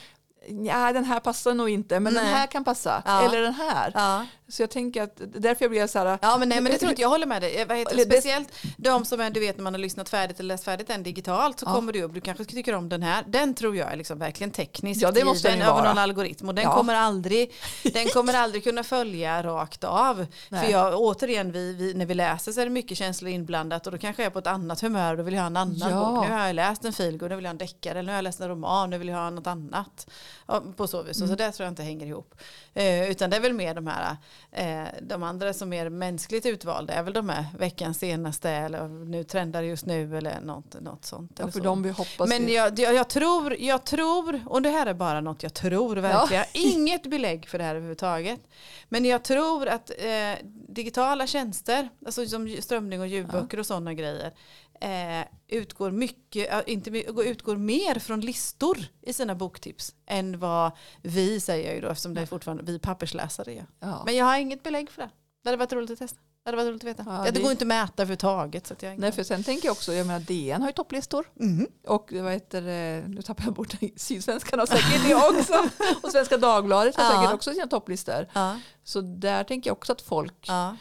Ja, 0.48 0.92
den 0.92 1.04
här 1.04 1.20
passar 1.20 1.54
nog 1.54 1.68
inte, 1.70 2.00
men 2.00 2.14
den 2.14 2.24
Nej. 2.24 2.32
här 2.32 2.46
kan 2.46 2.64
passa. 2.64 3.02
Ja. 3.06 3.22
Eller 3.22 3.42
den 3.42 3.54
här. 3.54 3.92
Ja. 3.94 4.26
Så 4.50 4.62
jag 4.62 4.70
tänker 4.70 5.02
att 5.02 5.12
därför 5.16 5.64
jag 5.64 5.70
blir 5.70 5.86
så 5.86 5.98
här. 5.98 6.18
Ja 6.22 6.36
men 6.38 6.48
nej 6.48 6.60
men 6.60 6.72
det 6.72 6.78
tror 6.78 6.90
inte 6.90 7.02
jag 7.02 7.08
håller 7.08 7.26
med 7.26 7.42
dig. 7.42 7.64
Vad 7.68 7.76
heter 7.78 7.96
det? 7.96 8.02
Speciellt 8.02 8.48
de 8.76 9.04
som 9.04 9.20
är, 9.20 9.30
du 9.30 9.40
vet 9.40 9.56
när 9.56 9.62
man 9.64 9.74
har 9.74 9.78
lyssnat 9.78 10.08
färdigt 10.08 10.40
eller 10.40 10.48
läst 10.48 10.64
färdigt 10.64 10.88
den 10.88 11.02
digitalt 11.02 11.60
så 11.60 11.66
Ja. 11.66 11.74
kommer 11.74 11.92
du 11.92 12.02
upp, 12.02 12.14
du 12.14 12.20
kanske 12.20 12.44
tycker 12.44 12.74
om 12.74 12.88
den 12.88 13.02
här. 13.02 13.24
Den 13.28 13.54
tror 13.54 13.76
jag 13.76 13.92
är 13.92 13.96
liksom 13.96 14.18
verkligen 14.18 14.50
tekniskt 14.50 15.02
Ja, 15.02 15.10
det 15.10 15.24
måste 15.24 15.50
den 15.50 15.62
över 15.62 15.82
någon 15.82 15.98
algoritm 15.98 16.48
och 16.48 16.54
den 16.54 16.64
Ja. 16.64 16.76
kommer 16.76 16.94
aldrig 16.94 17.52
den 17.92 18.08
kommer 18.08 18.34
aldrig 18.34 18.64
kunna 18.64 18.84
följa 18.84 19.42
rakt 19.42 19.84
av. 19.84 20.26
Nej. 20.48 20.64
För 20.64 20.72
jag, 20.72 21.00
återigen, 21.00 21.52
vi, 21.52 21.74
vi, 21.74 21.94
när 21.94 22.06
vi 22.06 22.14
läser 22.14 22.52
så 22.52 22.60
är 22.60 22.64
det 22.64 22.70
mycket 22.70 22.98
känslor 22.98 23.30
inblandat 23.30 23.86
och 23.86 23.92
då 23.92 23.98
kanske 23.98 24.22
jag 24.22 24.26
är 24.26 24.30
på 24.32 24.38
ett 24.38 24.46
annat 24.46 24.80
humör 24.80 25.10
och 25.10 25.16
då 25.16 25.22
vill 25.22 25.34
jag 25.34 25.40
ha 25.40 25.46
en 25.46 25.56
annan 25.56 25.90
Ja. 25.90 26.12
bok. 26.14 26.28
Nu 26.28 26.34
har 26.34 26.46
jag 26.46 26.54
läst 26.56 26.84
en 26.84 26.92
feelgood, 26.92 27.30
nu 27.30 27.36
vill 27.36 27.44
jag 27.44 27.48
ha 27.48 27.52
en 27.54 27.58
deckare, 27.58 27.98
eller 27.98 28.06
nu 28.06 28.12
har 28.12 28.16
jag 28.16 28.22
läst 28.22 28.40
en 28.40 28.48
roman, 28.48 28.90
nu 28.90 28.98
vill 28.98 29.08
jag 29.08 29.16
ha 29.16 29.30
något 29.30 29.46
annat. 29.46 30.06
Ja, 30.50 30.62
på 30.76 30.86
så 30.86 31.02
vis, 31.02 31.16
Mm. 31.16 31.28
så 31.28 31.34
det 31.34 31.52
tror 31.52 31.64
jag 31.64 31.70
inte 31.72 31.82
hänger 31.82 32.06
ihop. 32.06 32.34
Eh, 32.74 33.10
utan 33.10 33.30
det 33.30 33.36
är 33.36 33.40
väl 33.40 33.52
mer 33.52 33.74
de 33.74 33.86
här, 33.86 34.16
eh, 34.52 34.88
de 35.02 35.22
andra 35.22 35.52
som 35.52 35.72
är 35.72 35.88
mänskligt 35.88 36.46
utvalda 36.46 36.92
är 36.94 37.02
väl 37.02 37.12
de 37.12 37.28
här 37.28 37.44
veckans 37.58 37.98
senaste 37.98 38.50
eller 38.50 38.88
nu 38.88 39.24
trendar 39.24 39.62
just 39.62 39.86
nu 39.86 40.18
eller 40.18 40.40
något, 40.40 40.80
något 40.80 41.04
sånt. 41.04 41.32
Ja, 41.38 41.44
för 41.44 41.52
så. 41.52 41.64
de 41.64 41.82
vi 41.82 41.90
hoppas 41.90 42.28
Men 42.28 42.48
jag, 42.48 42.78
jag, 42.78 42.94
jag 42.94 43.08
tror, 43.08 43.56
jag 43.58 43.84
tror, 43.84 44.40
och 44.46 44.62
det 44.62 44.70
här 44.70 44.86
är 44.86 44.94
bara 44.94 45.20
något 45.20 45.42
jag 45.42 45.54
tror 45.54 45.96
verkligen, 45.96 46.40
har 46.42 46.48
inget 46.72 47.02
belägg 47.06 47.48
för 47.48 47.58
det 47.58 47.64
här 47.64 47.70
överhuvudtaget. 47.74 48.40
Men 48.88 49.04
jag 49.04 49.22
tror 49.22 49.68
att 49.68 49.90
eh, 49.98 50.46
digitala 50.68 51.26
tjänster, 51.26 51.88
alltså 52.06 52.26
som 52.26 52.56
strömning 52.60 53.00
och 53.00 53.06
ljudböcker 53.06 53.58
och 53.58 53.66
sådana 53.66 53.94
grejer, 53.94 54.32
eh, 54.80 55.26
utgår, 55.48 55.90
mycket, 55.90 56.68
inte, 56.68 56.90
utgår 57.22 57.56
mer 57.56 57.98
från 57.98 58.20
listor 58.20 58.78
i 59.02 59.12
sina 59.12 59.34
boktips 59.34 59.94
än 60.06 60.38
vad 60.38 60.72
vi 61.02 61.40
säger 61.40 61.66
jag 61.66 61.74
ju 61.74 61.80
då, 61.80 61.88
eftersom 61.88 62.14
det 62.14 62.20
är 62.20 62.26
fortfarande 62.26 62.62
vi 62.62 62.78
pappersläsare 62.78 63.54
gör. 63.54 63.66
ja. 63.80 64.02
Men 64.06 64.16
jag 64.16 64.24
har 64.24 64.38
inget 64.38 64.62
belägg 64.62 64.90
för 64.90 65.02
det. 65.02 65.10
Det 65.42 65.48
hade 65.48 65.56
varit 65.56 65.72
roligt 65.72 65.90
att 65.90 65.98
testa. 65.98 66.18
Det 66.44 66.48
hade 66.50 66.56
varit 66.56 66.68
roligt 66.70 66.84
att 66.84 66.88
veta. 66.88 67.04
Ja, 67.06 67.24
det, 67.24 67.30
det- 67.30 67.40
går 67.40 67.50
inte 67.50 67.64
att 67.64 67.68
mäta 67.68 68.02
överhuvudtaget. 68.02 68.66
Så 68.66 68.72
att 68.74 68.82
jag 68.82 68.98
Nej, 68.98 69.12
för 69.12 69.22
sen 69.22 69.44
tänker 69.44 69.66
jag 69.68 69.72
också, 69.72 69.92
jag 69.92 70.06
menar 70.06 70.20
DN 70.20 70.60
har 70.62 70.68
ju 70.68 70.72
topplistor. 70.72 71.26
Mhm. 71.34 71.66
Och 71.86 72.12
vad 72.12 72.32
heter 72.32 72.62
nu 73.08 73.22
tappar 73.22 73.44
jag 73.44 73.52
bort 73.54 73.74
Sydsvenskan 73.96 74.58
har 74.58 74.66
säkert 74.66 75.08
det 75.08 75.14
också. 75.14 75.68
Och 76.02 76.10
Svenska 76.12 76.36
Dagbladet 76.38 76.96
har 76.96 77.04
Ja. 77.04 77.20
säkert 77.20 77.34
också 77.34 77.52
sina 77.52 77.66
topplistor. 77.66 78.26
Ja, 78.32 78.60
Så 78.84 79.00
där 79.00 79.44
tänker 79.44 79.70
jag 79.70 79.76
också 79.76 79.92
att 79.92 80.02
folk, 80.02 80.34
ja. 80.48 80.76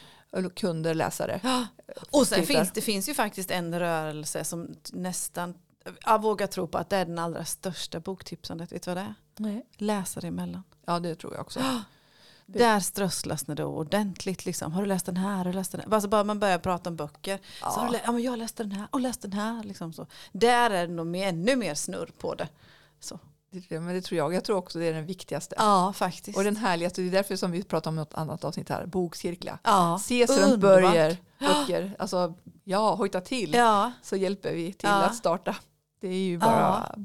Kunder, 0.55 0.93
läsare. 0.93 1.39
Och 2.11 2.27
sen 2.27 2.41
tittar. 2.45 2.53
finns 2.59 2.71
det 2.73 2.81
finns 2.81 3.09
ju 3.09 3.13
faktiskt 3.13 3.51
en 3.51 3.79
rörelse 3.79 4.43
som 4.43 4.75
nästan, 4.93 5.53
jag 6.05 6.21
vågar 6.21 6.47
tro 6.47 6.67
på 6.67 6.77
att 6.77 6.89
det 6.89 6.97
är 6.97 7.05
den 7.05 7.19
allra 7.19 7.45
största 7.45 7.99
boktipsandet. 7.99 8.71
Vet 8.71 8.83
du 8.83 8.89
vad 8.91 8.97
det 8.97 9.01
är? 9.01 9.13
Nej. 9.37 9.65
Läsare 9.77 10.27
emellan. 10.27 10.63
Ja, 10.85 10.99
det 10.99 11.15
tror 11.15 11.33
jag 11.33 11.41
också. 11.41 11.59
Det- 12.45 12.59
Där 12.59 12.79
strösslas 12.79 13.43
det 13.43 13.55
då 13.55 13.65
ordentligt. 13.65 14.45
Liksom. 14.45 14.71
Har 14.73 14.81
du 14.81 14.87
läst 14.87 15.05
den 15.05 15.17
här? 15.17 15.37
Har 15.37 15.45
du 15.45 15.53
läst 15.53 15.71
den 15.71 15.81
här? 15.81 15.93
Alltså 15.93 16.09
bara 16.09 16.23
man 16.23 16.39
börjar 16.39 16.59
prata 16.59 16.89
om 16.89 16.95
böcker. 16.95 17.39
Så 17.59 17.65
har 17.65 17.89
du 17.89 17.99
ja, 18.05 18.11
men 18.11 18.21
jag 18.23 18.39
läste 18.39 18.63
den 18.63 18.71
här 18.71 18.87
och 18.91 18.99
läst 18.99 19.21
den 19.21 19.33
här. 19.33 19.63
Liksom 19.63 19.93
så. 19.93 20.05
Där 20.31 20.69
är 20.71 20.87
det 20.87 20.93
nog 20.93 21.07
mer, 21.07 21.27
ännu 21.27 21.55
mer 21.55 21.75
snurr 21.75 22.11
på 22.17 22.35
det. 22.35 22.47
Så. 22.99 23.19
Det, 23.51 23.79
men 23.79 23.95
det 23.95 24.01
tror 24.01 24.17
jag. 24.17 24.33
Jag 24.33 24.43
tror 24.43 24.57
också 24.57 24.79
det 24.79 24.85
är 24.85 24.93
den 24.93 25.05
viktigaste. 25.05 25.55
Ja, 25.57 25.93
faktiskt. 25.95 26.37
Och 26.37 26.43
den 26.43 26.55
härligaste, 26.55 27.01
det 27.01 27.07
är 27.07 27.11
därför 27.11 27.35
som 27.35 27.51
vi 27.51 27.63
pratar 27.63 27.89
om 27.91 27.95
något 27.95 28.13
annat 28.13 28.43
avsnitt 28.43 28.69
här, 28.69 28.85
bokcirkla. 28.85 29.59
ja, 29.63 29.95
Ses 30.01 30.37
runt 30.37 30.59
börjer, 30.61 31.17
böcker, 31.39 31.95
alltså 31.99 32.33
ja, 32.63 32.95
hojta 32.95 33.21
till. 33.21 33.53
Ja, 33.53 33.91
Så 34.01 34.15
hjälper 34.15 34.53
vi 34.53 34.73
till 34.73 34.89
Ja. 34.89 34.95
att 35.03 35.15
starta. 35.15 35.55
Det 36.01 36.07
är 36.07 36.13
ju 36.13 36.37
bara, 36.37 36.95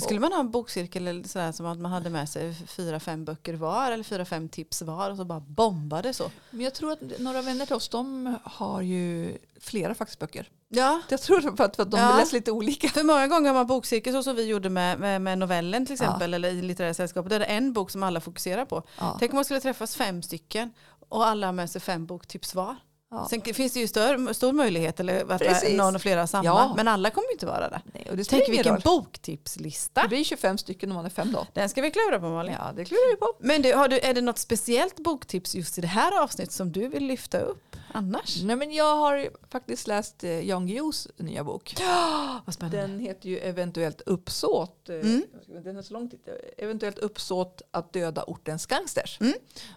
det 0.00 0.04
skulle 0.04 0.20
man 0.20 0.32
ha 0.32 0.40
en 0.40 0.50
bokcirkel 0.50 1.08
eller 1.08 1.28
sådär, 1.28 1.52
som 1.52 1.66
att 1.66 1.78
man 1.78 1.92
hade 1.92 2.10
med 2.10 2.28
sig 2.28 2.54
fyra, 2.66 3.00
fem 3.00 3.24
böcker 3.24 3.54
var 3.54 3.90
eller 3.92 4.04
fyra, 4.04 4.24
fem 4.24 4.48
tips 4.48 4.82
var 4.82 5.10
och 5.10 5.16
så 5.16 5.24
bara 5.24 5.40
bombade 5.40 6.14
så. 6.14 6.30
men 6.50 6.60
jag 6.60 6.74
tror 6.74 6.92
att 6.92 7.18
några 7.18 7.42
vänner 7.42 7.66
till 7.66 7.74
oss, 7.74 7.88
de 7.88 8.36
har 8.44 8.82
ju 8.82 9.38
flera 9.60 9.94
faktiskt 9.94 10.18
böcker. 10.18 10.48
Ja, 10.68 11.00
Jag 11.08 11.20
tror 11.20 11.40
för 11.56 11.64
att, 11.64 11.76
för 11.76 11.82
att 11.82 11.90
de 11.90 12.00
Ja. 12.00 12.16
läser 12.16 12.34
lite 12.34 12.52
olika. 12.52 12.88
För 12.88 13.02
många 13.04 13.26
gånger 13.28 13.48
har 13.48 13.54
man 13.54 13.66
bokcirkel 13.66 14.12
så 14.12 14.22
som 14.22 14.36
vi 14.36 14.44
gjorde 14.46 14.70
med, 14.70 15.00
med, 15.00 15.22
med 15.22 15.38
novellen 15.38 15.86
till 15.86 15.92
exempel 15.92 16.34
eller 16.34 16.48
i 16.48 16.62
litterära 16.62 16.94
sällskapet. 16.94 17.30
Där 17.30 17.36
är 17.36 17.40
det 17.40 17.46
en 17.46 17.72
bok 17.72 17.90
som 17.90 18.02
alla 18.02 18.20
fokuserar 18.20 18.64
på. 18.64 18.82
Ja. 18.98 19.16
Tänk 19.18 19.32
om 19.32 19.36
man 19.36 19.44
skulle 19.44 19.60
träffas 19.60 19.96
fem 19.96 20.22
stycken 20.22 20.70
och 21.08 21.26
alla 21.26 21.46
har 21.46 21.52
med 21.52 21.70
sig 21.70 21.80
fem 21.80 22.06
boktips 22.06 22.54
var. 22.54 22.76
Ja. 23.10 23.26
Sen 23.30 23.40
finns 23.54 23.72
det 23.72 23.80
ju 23.80 23.88
stör, 23.88 24.32
stor 24.32 24.52
möjlighet 24.52 25.00
eller 25.00 25.32
att 25.32 25.40
Precis. 25.40 25.76
någon 25.76 25.94
och 25.94 26.02
flera 26.02 26.26
samma. 26.26 26.44
Ja. 26.44 26.74
Men 26.76 26.88
alla 26.88 27.10
kommer 27.10 27.28
ju 27.28 27.32
inte 27.32 27.46
vara 27.46 27.68
det. 27.70 27.80
Nej, 27.94 28.06
och 28.10 28.16
det 28.16 28.24
Tänk 28.24 28.48
vilken 28.48 28.72
roll. 28.72 28.82
boktipslista. 28.84 30.02
Det 30.02 30.08
blir 30.08 30.24
25 30.24 30.58
stycken 30.58 30.90
om 30.90 30.96
man 30.96 31.04
är 31.06 31.10
fem 31.10 31.32
då. 31.32 31.46
Den 31.54 31.68
ska 31.68 31.82
vi 31.82 31.90
klura 31.90 32.20
på 32.20 32.28
Malin. 32.28 32.54
Ja, 32.58 32.72
det 32.76 32.84
klurar 32.84 33.10
vi 33.10 33.16
på. 33.16 33.32
Men 33.40 33.62
du, 33.62 33.72
har 33.74 33.88
du, 33.88 33.98
är 33.98 34.14
det 34.14 34.20
något 34.20 34.38
speciellt 34.38 34.96
boktips 34.96 35.54
just 35.54 35.78
i 35.78 35.80
det 35.80 35.86
här 35.86 36.22
avsnittet 36.22 36.52
som 36.54 36.72
du 36.72 36.88
vill 36.88 37.06
lyfta 37.06 37.38
upp 37.40 37.76
annars? 37.92 38.42
Nej, 38.42 38.56
men 38.56 38.72
jag 38.72 38.96
har 38.96 39.30
faktiskt 39.50 39.86
läst 39.86 40.24
eh, 40.24 40.40
Jan 40.48 40.66
Guillous 40.66 41.08
nya 41.16 41.44
bok. 41.44 41.74
Vad 42.44 42.54
spännande. 42.54 42.80
Den 42.80 42.98
heter 42.98 43.28
ju 43.28 43.38
Eventuellt 43.38 44.00
uppsåt. 44.00 44.88
eh, 44.88 44.94
Mm. 44.96 45.22
Den 45.64 45.76
är 45.76 45.82
så 45.82 45.92
lång 45.94 46.10
titel. 46.10 46.34
Eventuellt 46.58 46.98
uppsåt 46.98 47.62
att 47.70 47.92
döda 47.92 48.24
ortens 48.26 48.66
gangsters. 48.66 49.20
Mm. 49.20 49.32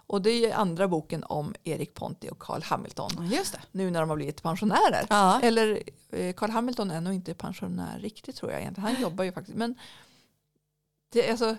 Och 0.08 0.22
det 0.22 0.30
är 0.46 0.56
andra 0.56 0.88
boken 0.88 1.24
om 1.24 1.56
Erik 1.64 1.94
Ponti 1.94 2.30
och 2.32 2.40
Carl 2.40 2.62
Hamilton. 2.64 3.12
Ja, 3.18 3.38
Just 3.38 3.54
det. 3.54 3.60
Nu 3.72 3.92
när 3.92 4.00
de 4.00 4.10
har 4.10 4.16
blivit 4.16 4.44
pensionärer. 4.44 5.06
Ja. 5.10 5.40
Eller 5.42 5.84
eh, 6.10 6.34
Carl 6.34 6.50
Hamilton 6.50 6.92
är 6.92 7.02
nog 7.02 7.14
inte 7.14 7.34
pensionär 7.34 8.00
riktigt 8.00 8.36
tror 8.36 8.52
jag 8.52 8.62
egentligen. 8.62 8.90
Han 8.94 9.02
jobbar 9.02 9.24
ju 9.24 9.32
faktiskt. 9.32 9.58
Men 9.58 9.76
det 11.14 11.28
är 11.28 11.32
alltså, 11.32 11.58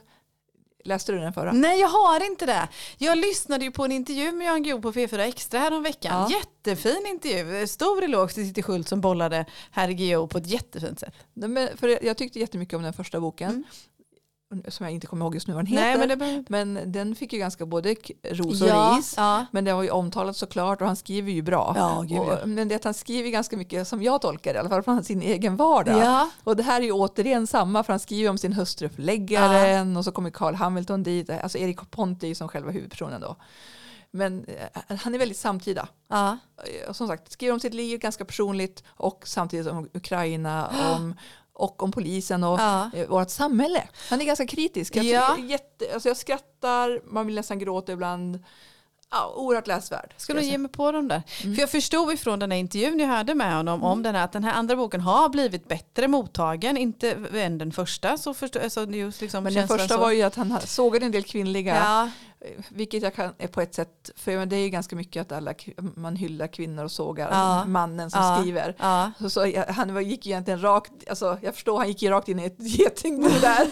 läste 0.84 1.12
du 1.12 1.18
den 1.18 1.32
förra? 1.32 1.52
Nej, 1.52 1.80
jag 1.80 1.88
har 1.88 2.26
inte 2.26 2.46
det. 2.46 2.68
Jag 2.98 3.18
lyssnade 3.18 3.64
ju 3.64 3.70
på 3.70 3.84
en 3.84 3.92
intervju 3.92 4.32
med 4.32 4.46
Jan 4.46 4.62
Guillou 4.62 4.82
på 4.82 4.92
P4 4.92 5.18
Extra 5.18 5.60
häromveckan. 5.60 6.30
Ja. 6.30 6.38
Jättefin 6.38 7.06
intervju. 7.06 7.66
Stor 7.66 8.04
eloge 8.04 8.34
till 8.34 8.48
Titti 8.48 8.62
Schult 8.62 8.88
som 8.88 9.00
bollade 9.00 9.46
herr 9.70 9.90
Guillou 9.90 10.26
på 10.26 10.38
ett 10.38 10.46
jättefint 10.46 11.00
sätt. 11.00 11.14
Nej, 11.34 11.48
men 11.48 11.76
för 11.76 12.04
jag 12.04 12.16
tyckte 12.16 12.38
jättemycket 12.38 12.76
om 12.76 12.82
den 12.82 12.92
första 12.92 13.20
boken. 13.20 13.50
Mm. 13.50 13.64
Som 14.68 14.84
jag 14.84 14.92
inte 14.92 15.06
kommer 15.06 15.24
ihåg 15.24 15.34
just 15.34 15.48
nu 15.48 15.54
vad 15.54 15.64
den 15.64 15.66
heter. 15.66 16.06
Nej, 16.06 16.16
men. 16.16 16.74
Men 16.74 16.92
den 16.92 17.14
fick 17.14 17.32
ju 17.32 17.38
ganska 17.38 17.66
både 17.66 17.94
ros 18.22 18.62
och 18.62 18.68
ja, 18.68 18.94
ris. 18.98 19.14
ja. 19.16 19.46
Men 19.50 19.64
det 19.64 19.72
var 19.74 19.82
ju 19.82 19.90
omtalat 19.90 20.36
såklart 20.36 20.80
och 20.80 20.86
han 20.86 20.96
skriver 20.96 21.32
ju 21.32 21.42
bra. 21.42 21.74
Ja, 21.76 22.04
gud, 22.08 22.18
och, 22.18 22.48
men 22.48 22.68
det 22.68 22.74
att 22.74 22.84
han 22.84 22.94
skriver 22.94 23.30
ganska 23.30 23.56
mycket 23.56 23.88
som 23.88 24.02
jag 24.02 24.22
tolkar 24.22 24.52
det, 24.52 24.56
i 24.56 24.60
alla 24.60 24.68
fall 24.68 24.82
från 24.82 25.04
sin 25.04 25.22
egen 25.22 25.56
vardag. 25.56 25.98
Ja. 25.98 26.30
Och 26.44 26.56
det 26.56 26.62
här 26.62 26.80
är 26.80 26.84
ju 26.84 26.92
återigen 26.92 27.46
samma 27.46 27.82
för 27.82 27.92
han 27.92 28.00
skriver 28.00 28.30
om 28.30 28.38
sin 28.38 28.52
hustru 28.52 28.88
förläggaren 28.88 29.96
och 29.96 30.04
så 30.04 30.12
kommer 30.12 30.30
Carl 30.30 30.54
Hamilton 30.54 31.02
dit. 31.02 31.30
Alltså 31.30 31.58
Erik 31.58 31.90
Ponti 31.90 32.26
är 32.26 32.28
ju 32.28 32.34
som 32.34 32.48
själva 32.48 32.70
huvudpersonen 32.70 33.20
då. 33.20 33.36
Men 34.14 34.44
eh, 34.44 34.96
han 34.96 35.14
är 35.14 35.18
väldigt 35.18 35.38
samtida. 35.38 35.88
Ja. 36.08 36.38
Som 36.90 37.08
sagt, 37.08 37.32
skriver 37.32 37.52
om 37.52 37.60
sitt 37.60 37.74
liv 37.74 37.98
ganska 37.98 38.24
personligt 38.24 38.84
och 38.88 39.22
samtidigt 39.26 39.66
om 39.66 39.88
Ukraina 39.94 40.70
om, 40.94 41.14
och 41.54 41.82
om 41.82 41.90
polisen 41.92 42.44
och 42.44 42.60
Ja. 42.60 42.90
eh, 42.94 43.08
vårt 43.08 43.30
samhälle. 43.30 43.88
Han 44.10 44.20
är 44.20 44.24
ganska 44.24 44.46
kritisk. 44.46 44.96
Jag, 44.96 45.04
Ja. 45.06 45.36
jätte, 45.38 45.84
alltså 45.94 46.08
jag 46.08 46.16
skrattar, 46.16 47.00
man 47.12 47.26
vill 47.26 47.34
nästan 47.34 47.58
gråta 47.58 47.92
ibland. 47.92 48.44
Ja, 49.14 49.32
oerhört 49.36 49.66
läsvärd. 49.66 50.14
Ska 50.16 50.34
du 50.34 50.42
ge 50.42 50.58
mig 50.58 50.70
på 50.72 50.92
dem 50.92 51.08
där? 51.08 51.22
Mm. 51.42 51.54
För 51.54 51.62
jag 51.62 51.70
förstod 51.70 52.12
ifrån 52.12 52.38
den 52.38 52.50
här 52.50 52.58
intervjun 52.58 52.98
jag 53.00 53.06
hade 53.08 53.34
med 53.34 53.56
honom 53.56 53.82
om 53.82 54.02
den 54.02 54.14
här, 54.14 54.24
att 54.24 54.32
den 54.32 54.44
här 54.44 54.52
andra 54.54 54.76
boken 54.76 55.00
har 55.00 55.28
blivit 55.28 55.68
bättre 55.68 56.08
mottagen, 56.08 56.76
inte 56.76 57.10
än 57.34 57.58
den 57.58 57.72
första. 57.72 58.18
Så 58.18 58.34
förstå, 58.34 58.60
alltså 58.60 58.84
just 58.90 59.20
liksom 59.20 59.44
Men 59.44 59.54
den 59.54 59.68
första 59.68 59.94
så. 59.94 60.00
var 60.00 60.10
ju 60.10 60.22
att 60.22 60.34
han 60.34 60.58
sågade 60.64 61.06
en 61.06 61.12
del 61.12 61.22
kvinnliga, 61.24 61.76
Ja, 61.76 62.08
vilket 62.68 63.02
jag 63.02 63.14
kan 63.14 63.34
är 63.38 63.46
på 63.48 63.60
ett 63.60 63.74
sätt, 63.74 64.10
för 64.16 64.46
det 64.46 64.56
är 64.56 64.60
ju 64.60 64.68
ganska 64.68 64.96
mycket 64.96 65.20
att 65.20 65.32
alla, 65.32 65.54
man 65.96 66.16
hyllar 66.16 66.46
kvinnor 66.46 66.84
och 66.84 66.90
sågar 66.92 67.30
Ja. 67.30 67.64
mannen 67.64 68.10
som 68.10 68.20
Ja. 68.22 68.38
skriver. 68.40 68.74
ja. 68.78 69.10
Så, 69.18 69.30
så 69.30 69.46
jag, 69.46 69.64
han 69.66 70.04
gick 70.04 70.26
ju 70.26 70.32
egentligen 70.32 70.62
rakt, 70.62 70.92
alltså 71.08 71.38
jag 71.42 71.54
förstår 71.54 71.78
han 71.78 71.88
gick 71.88 72.02
ju 72.02 72.10
rakt 72.10 72.28
in 72.28 72.38
i 72.38 72.44
ett 72.44 72.56
getingbo 72.78 73.28
där. 73.28 73.66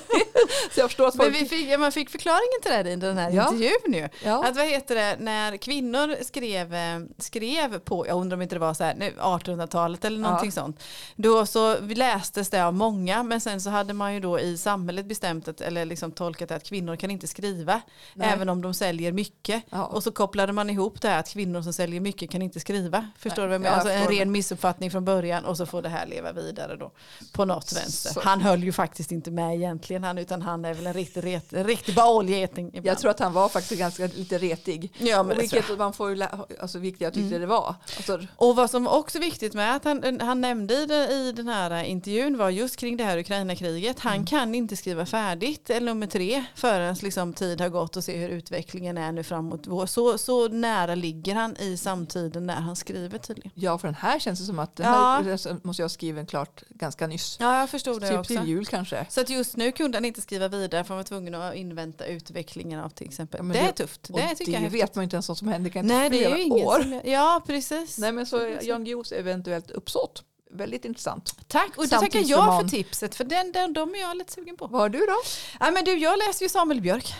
så 0.74 0.80
jag 0.80 0.88
förstår 0.90 1.06
att 1.08 1.14
Men 1.14 1.32
vi 1.32 1.44
fick, 1.46 1.78
man 1.78 1.92
fick 1.92 2.10
förklaringen 2.10 2.60
till 2.62 2.72
det 2.72 2.90
i 2.90 2.96
den 2.96 3.18
här 3.18 3.30
intervjun 3.30 4.10
ju. 4.24 4.30
Att 4.30 4.56
vad 4.56 4.66
heter 4.66 4.94
det, 4.94 5.16
när 5.20 5.56
kvinnor 5.56 6.16
skrev, 6.24 6.74
eh, 6.74 7.00
skrev 7.18 7.78
på, 7.78 8.06
jag 8.06 8.16
undrar 8.20 8.36
om 8.36 8.42
inte 8.42 8.54
det 8.54 8.58
var 8.58 8.74
så 8.74 8.84
här, 8.84 8.94
nu, 8.94 9.12
1800-talet 9.20 10.04
eller 10.04 10.18
någonting 10.18 10.52
sånt. 10.52 10.82
Då 11.16 11.46
så 11.46 11.80
lästes 11.80 12.50
det 12.50 12.64
av 12.66 12.74
många 12.74 13.22
men 13.22 13.40
sen 13.40 13.60
så 13.60 13.70
hade 13.70 13.92
man 13.94 14.14
ju 14.14 14.20
då 14.20 14.40
i 14.40 14.58
samhället 14.58 15.06
bestämt 15.06 15.48
att, 15.48 15.60
eller 15.60 15.84
liksom 15.84 16.12
tolkat 16.12 16.50
att 16.50 16.64
kvinnor 16.64 16.96
kan 16.96 17.10
inte 17.10 17.26
skriva 17.26 17.80
Nej. 18.14 18.28
även 18.32 18.48
om 18.48 18.59
de 18.62 18.74
säljer 18.74 19.12
mycket. 19.12 19.62
Ja. 19.70 19.84
Och 19.86 20.02
så 20.02 20.10
kopplade 20.12 20.52
man 20.52 20.70
ihop 20.70 21.00
det 21.00 21.08
här 21.08 21.18
att 21.20 21.28
kvinnor 21.28 21.62
som 21.62 21.72
säljer 21.72 22.00
mycket 22.00 22.30
kan 22.30 22.42
inte 22.42 22.60
skriva. 22.60 23.06
Förstår 23.18 23.42
Nej, 23.42 23.44
du 23.44 23.48
vad 23.48 23.54
jag 23.54 23.60
menar? 23.60 23.76
Alltså 23.76 23.92
en 23.92 24.08
ren 24.18 24.32
missuppfattning 24.32 24.90
från 24.90 25.04
början 25.04 25.44
och 25.44 25.56
så 25.56 25.66
får 25.66 25.82
det 25.82 25.88
här 25.88 26.06
leva 26.06 26.32
vidare 26.32 26.76
då 26.76 26.90
på 27.32 27.44
något 27.44 27.72
vänster. 27.76 28.10
Så- 28.10 28.20
Han 28.24 28.40
höll 28.40 28.64
ju 28.64 28.72
faktiskt 28.72 29.12
inte 29.12 29.30
med 29.30 29.54
egentligen 29.54 30.04
han 30.04 30.18
utan 30.18 30.42
han 30.42 30.64
är 30.64 30.74
väl 30.74 30.86
en 30.86 30.92
riktig, 30.94 31.24
ret, 31.24 31.52
riktig 31.52 31.94
baolgeting. 31.94 32.80
jag 32.82 32.98
tror 32.98 33.10
att 33.10 33.18
han 33.20 33.32
var 33.32 33.48
faktiskt 33.48 33.80
ganska 33.80 34.06
lite 34.06 34.38
retig. 34.38 34.92
Ja, 34.98 35.22
men 35.22 35.38
vilket 35.38 35.78
man 35.78 35.92
får 35.92 36.08
ju 36.10 36.16
lä- 36.16 36.38
alltså 36.60 36.78
vilket 36.78 37.00
jag 37.00 37.14
tyckte 37.14 37.38
det 37.38 37.46
var. 37.46 37.74
Alltså, 37.96 38.20
Och 38.36 38.56
vad 38.56 38.70
som 38.70 38.86
också 38.86 39.18
är 39.18 39.22
viktigt 39.22 39.54
med 39.54 39.76
att 39.76 39.84
han, 39.84 40.20
han 40.20 40.40
nämnde 40.40 40.74
i, 40.74 40.86
det, 40.86 41.12
i 41.12 41.32
den 41.32 41.48
här 41.48 41.84
intervjun 41.84 42.38
var 42.38 42.50
just 42.50 42.76
kring 42.76 42.96
det 42.96 43.04
här 43.04 43.18
Ukraina-kriget. 43.18 43.98
Han 44.00 44.26
kan 44.26 44.54
inte 44.54 44.76
skriva 44.76 45.06
färdigt 45.06 45.70
eller 45.70 45.86
nummer 45.86 46.06
tre 46.06 46.44
förrän 46.54 46.94
liksom 47.02 47.32
tid 47.32 47.60
har 47.60 47.68
gått 47.68 47.96
och 47.96 48.04
se 48.04 48.16
hur 48.16 48.30
utvecklingen 48.50 48.98
är 48.98 49.12
nu 49.12 49.22
framåt 49.22 49.66
vår. 49.66 49.86
Så, 49.86 50.18
så 50.18 50.48
nära 50.48 50.94
ligger 50.94 51.34
han 51.34 51.56
i 51.56 51.76
samtiden 51.76 52.46
när 52.46 52.54
han 52.54 52.76
skriver 52.76 53.18
tydligen. 53.18 53.52
ja, 53.54 53.78
för 53.78 53.88
den 53.88 53.94
här 53.94 54.18
känns 54.18 54.38
det 54.40 54.44
som 54.46 54.58
att 54.58 54.76
den 54.76 54.86
Ja. 54.86 55.22
här 55.24 55.66
måste 55.66 55.82
jag 55.82 55.84
ha 55.84 55.88
skrivit 55.88 56.30
klart 56.30 56.62
ganska 56.68 57.06
nyss. 57.06 57.36
Ja, 57.40 57.60
jag 57.60 57.70
förstod 57.70 58.00
det 58.00 58.08
typ 58.08 58.18
också. 58.18 58.34
till 58.36 58.48
jul 58.48 58.66
kanske. 58.66 59.06
Så 59.10 59.20
att 59.20 59.30
just 59.30 59.56
nu 59.56 59.72
kunde 59.72 59.96
han 59.98 60.04
inte 60.04 60.20
skriva 60.20 60.48
vidare 60.48 60.84
för 60.84 60.88
han 60.88 60.96
var 60.98 61.04
tvungen 61.04 61.34
att 61.34 61.54
invänta 61.54 62.04
utvecklingen 62.06 62.80
av 62.80 62.88
till 62.88 63.06
exempel. 63.06 63.38
Ja, 63.38 63.42
men 63.42 63.52
det 63.56 63.62
är 63.62 63.66
det- 63.66 63.72
tufft. 63.72 64.00
Det 64.02 64.12
det 64.12 64.34
tycker 64.34 64.52
jag 64.52 64.62
är 64.62 64.68
vet 64.70 64.94
man 64.94 65.02
inte 65.04 65.16
ens 65.16 65.28
vad 65.28 65.38
som 65.38 65.48
händer. 65.48 65.70
Det 65.70 65.74
kan 65.74 65.86
Nej, 65.86 66.10
det 66.10 66.24
är 66.24 66.36
ju 66.36 66.42
inget 66.42 66.66
år. 66.66 66.82
som 66.82 66.92
jag, 66.92 67.06
Ja, 67.06 67.42
precis. 67.46 67.98
Nej 67.98 68.12
men 68.12 68.26
så 68.26 68.56
Jan 68.62 68.84
Guillous 68.84 69.12
eventuellt 69.12 69.70
uppsåt. 69.70 70.24
Väldigt 70.52 70.84
intressant. 70.84 71.34
Tack, 71.48 71.76
och 71.76 71.82
det 71.84 71.90
tackar 71.90 72.20
jag 72.26 72.60
för 72.62 72.68
tipset 72.68 73.14
för 73.14 73.24
den, 73.24 73.52
den, 73.52 73.72
de 73.72 73.94
är 73.94 74.00
jag 74.00 74.16
lite 74.16 74.32
sugen 74.32 74.56
på. 74.56 74.66
Vad 74.66 74.80
har 74.80 74.88
du 74.88 74.98
då? 74.98 75.16
Ja, 75.60 75.70
men 75.70 75.84
du, 75.84 75.98
jag 75.98 76.18
läser 76.18 76.44
ju 76.44 76.48
Samuel 76.48 76.80
Björk. 76.80 77.14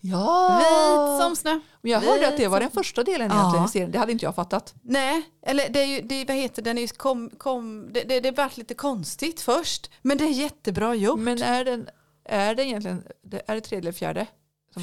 Ja! 0.00 0.58
Vit 0.58 1.22
som 1.22 1.36
snö. 1.36 1.60
Men 1.80 1.92
jag 1.92 2.00
hörde 2.00 2.18
Vit 2.18 2.28
att 2.28 2.36
det 2.36 2.48
var 2.48 2.60
den 2.60 2.70
första 2.70 3.04
delen 3.04 3.32
egentligen 3.32 3.64
i 3.64 3.68
serien. 3.68 3.90
Det 3.90 3.98
hade 3.98 4.12
inte 4.12 4.24
jag 4.24 4.34
fattat. 4.34 4.74
Nej, 4.82 5.22
eller 5.42 5.68
det 5.68 5.82
är 5.82 5.86
ju, 5.86 6.00
det, 6.00 6.24
vad 6.24 6.36
heter 6.36 6.62
den 6.62 6.78
är 6.78 6.82
ju 6.82 6.88
kom, 6.88 7.30
kom, 7.38 7.88
det, 7.92 8.02
det, 8.02 8.20
det 8.20 8.30
vart 8.30 8.56
lite 8.56 8.74
konstigt 8.74 9.40
först. 9.40 9.90
Men 10.02 10.18
det 10.18 10.24
är 10.24 10.28
jättebra 10.28 10.94
gjort. 10.94 11.20
Men 11.20 11.42
är 11.42 11.64
den, 11.64 11.88
är 12.24 12.54
det 12.54 12.64
egentligen, 12.64 13.04
är 13.46 13.54
det 13.54 13.60
tredje 13.60 13.78
eller 13.78 13.92
fjärde? 13.92 14.26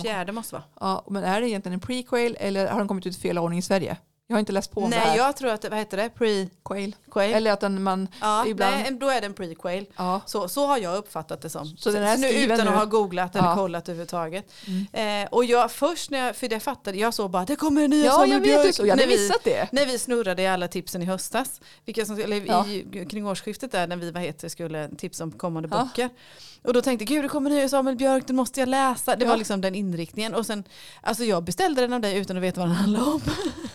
Fjärde 0.04 0.32
måste 0.32 0.56
vara. 0.56 0.64
Ja, 0.80 1.06
men 1.10 1.24
är 1.24 1.42
det 1.42 1.50
egentligen 1.50 1.74
en 1.74 1.80
prequel 1.80 2.38
eller 2.40 2.68
har 2.68 2.80
den 2.80 2.88
kommit 2.88 3.06
ut 3.06 3.18
i 3.18 3.20
fel 3.20 3.38
ordning 3.38 3.60
i 3.60 3.62
Sverige? 3.62 3.98
Jag 4.28 4.36
har 4.36 4.40
inte 4.40 4.52
läst 4.52 4.72
på 4.72 4.82
om 4.82 4.90
det 4.90 4.98
Nej, 4.98 5.06
här. 5.08 5.18
jag 5.18 5.36
tror 5.36 5.50
att 5.52 5.62
det, 5.62 5.70
vad 5.70 5.80
heter 5.80 5.98
det, 5.98 6.10
pre 6.10 6.48
Quail. 6.66 6.96
quail. 7.12 7.34
Eller 7.34 7.52
att 7.52 7.60
den, 7.60 7.84
man, 7.84 8.08
ja, 8.22 8.46
ibland- 8.48 8.76
nej, 8.76 8.92
då 9.00 9.10
är 9.10 9.22
det 9.22 9.28
en 9.28 9.34
prequel. 9.34 9.86
ja. 9.98 10.22
Så, 10.26 10.48
så 10.50 10.66
har 10.66 10.78
jag 10.78 10.98
uppfattat 10.98 11.42
det 11.42 11.50
som. 11.50 11.78
Så 11.78 11.92
den 11.92 12.04
är 12.04 12.18
nu, 12.18 12.28
utan 12.30 12.58
nu? 12.58 12.72
att 12.72 12.78
ha 12.78 12.86
googlat 12.86 13.36
eller 13.36 13.48
Ja. 13.48 13.56
kollat 13.56 13.90
överhuvudtaget. 13.90 14.52
Mm. 14.92 15.24
Eh, 15.24 15.30
och 15.32 15.46
jag 15.46 15.72
först 15.72 16.10
när 16.12 16.20
jag, 16.26 16.36
för 16.36 16.48
det 16.48 16.60
fattade, 16.60 16.98
jag 16.98 17.14
såg 17.14 17.32
bara 17.32 17.46
det 17.46 17.56
kommer 17.56 17.82
en 17.84 17.90
nya 17.90 18.06
Ja, 18.06 18.26
jag 18.26 18.40
vet. 18.40 18.76
Så 18.76 18.82
jag 18.86 18.90
hade 18.90 19.02
när 19.06 19.10
vi- 19.12 19.18
missat 19.18 19.44
det. 19.44 19.68
När 19.72 19.86
vi 19.86 20.00
snurrade 20.00 20.42
i 20.42 20.48
alla 20.48 20.68
tipsen 20.68 21.02
i 21.02 21.06
höstas, 21.06 21.62
vilka 21.86 22.06
som, 22.06 22.20
eller 22.20 22.44
Ja. 22.48 22.68
i, 22.68 23.06
kring 23.10 23.28
årsskiftet 23.28 23.72
där 23.72 23.88
när 23.88 23.96
vi 23.96 24.12
vad 24.12 24.22
heter, 24.24 24.50
skulle 24.50 24.90
tipsa 24.98 25.24
om 25.24 25.32
kommande 25.32 25.68
böcker. 25.70 26.10
Och 26.64 26.74
då 26.74 26.82
tänkte 26.82 27.04
jag, 27.04 27.08
gud 27.10 27.24
det 27.24 27.30
kommer 27.30 27.50
nya 27.50 27.70
Samuel 27.70 27.96
Björk, 27.98 28.28
den 28.28 28.36
måste 28.36 28.60
jag 28.60 28.70
läsa. 28.70 29.16
Det 29.16 29.26
var 29.26 29.38
liksom 29.38 29.62
den 29.62 29.76
inriktningen. 29.76 30.36
Och 30.36 30.46
sen, 30.46 30.64
alltså 31.02 31.24
jag 31.24 31.44
beställde 31.44 31.82
den 31.82 31.94
av 31.94 32.02
dig 32.02 32.18
utan 32.18 32.38
att 32.38 32.44
veta 32.44 32.60
vad 32.60 32.70
den 32.70 32.76
handlade 32.76 33.06
om. 33.06 33.22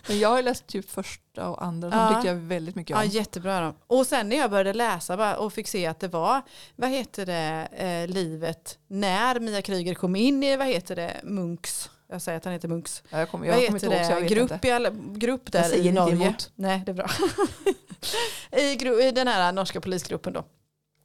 Men 0.09 0.19
jag 0.19 0.39
har 0.41 0.45
läst 0.51 0.67
typ 0.67 0.91
första 0.91 1.49
och 1.49 1.65
andra. 1.65 1.89
De 1.91 1.99
Ja. 1.99 2.09
tyckte 2.15 2.29
jag 2.29 2.35
väldigt 2.35 2.75
mycket 2.75 2.91
Ja, 2.97 3.03
om. 3.03 3.09
jättebra 3.09 3.61
då. 3.61 3.97
Och 3.97 4.07
sen 4.07 4.29
när 4.29 4.37
jag 4.37 4.51
började 4.51 4.73
läsa 4.73 5.17
bara, 5.17 5.37
och 5.37 5.53
fick 5.53 5.69
se 5.69 5.87
att 5.87 6.01
det 6.01 6.09
var, 6.09 6.43
vad 6.77 6.91
heter 6.91 7.27
det, 7.27 7.69
eh, 7.73 8.15
livet 8.15 8.79
när 8.89 9.41
Mia 9.41 9.63
Kryger 9.63 9.95
kom 9.95 10.17
in 10.17 10.43
i, 10.43 10.57
vad 10.57 10.67
heter 10.67 10.97
det, 10.97 11.21
Munks. 11.25 11.91
Jag 12.13 12.23
säger 12.23 12.39
att 12.39 12.45
han 12.45 12.53
heter 12.53 12.69
Munks. 12.69 13.03
Ja, 13.11 13.19
jag 13.19 13.31
kommer 13.31 13.47
Vad 13.47 13.57
jag 13.59 13.67
kommer 13.67 13.81
heter 13.81 13.93
ihåg 13.93 14.05
jag 14.11 14.17
det? 14.17 14.21
vet 14.21 14.31
Grupp, 14.33 14.51
inte. 14.53 14.69
i 14.69 14.71
alla, 14.71 14.91
grupp 15.15 15.53
där 15.53 15.75
i 15.77 15.93
Norge. 15.93 16.35
Nej, 16.55 16.83
det 16.87 16.93
är 16.93 16.95
bra. 16.95 17.11
I, 18.61 18.77
gru, 18.77 19.03
I 19.03 19.11
den 19.11 19.29
här 19.29 19.53
norska 19.53 19.81
polisgruppen 19.81 20.33
då. 20.33 20.45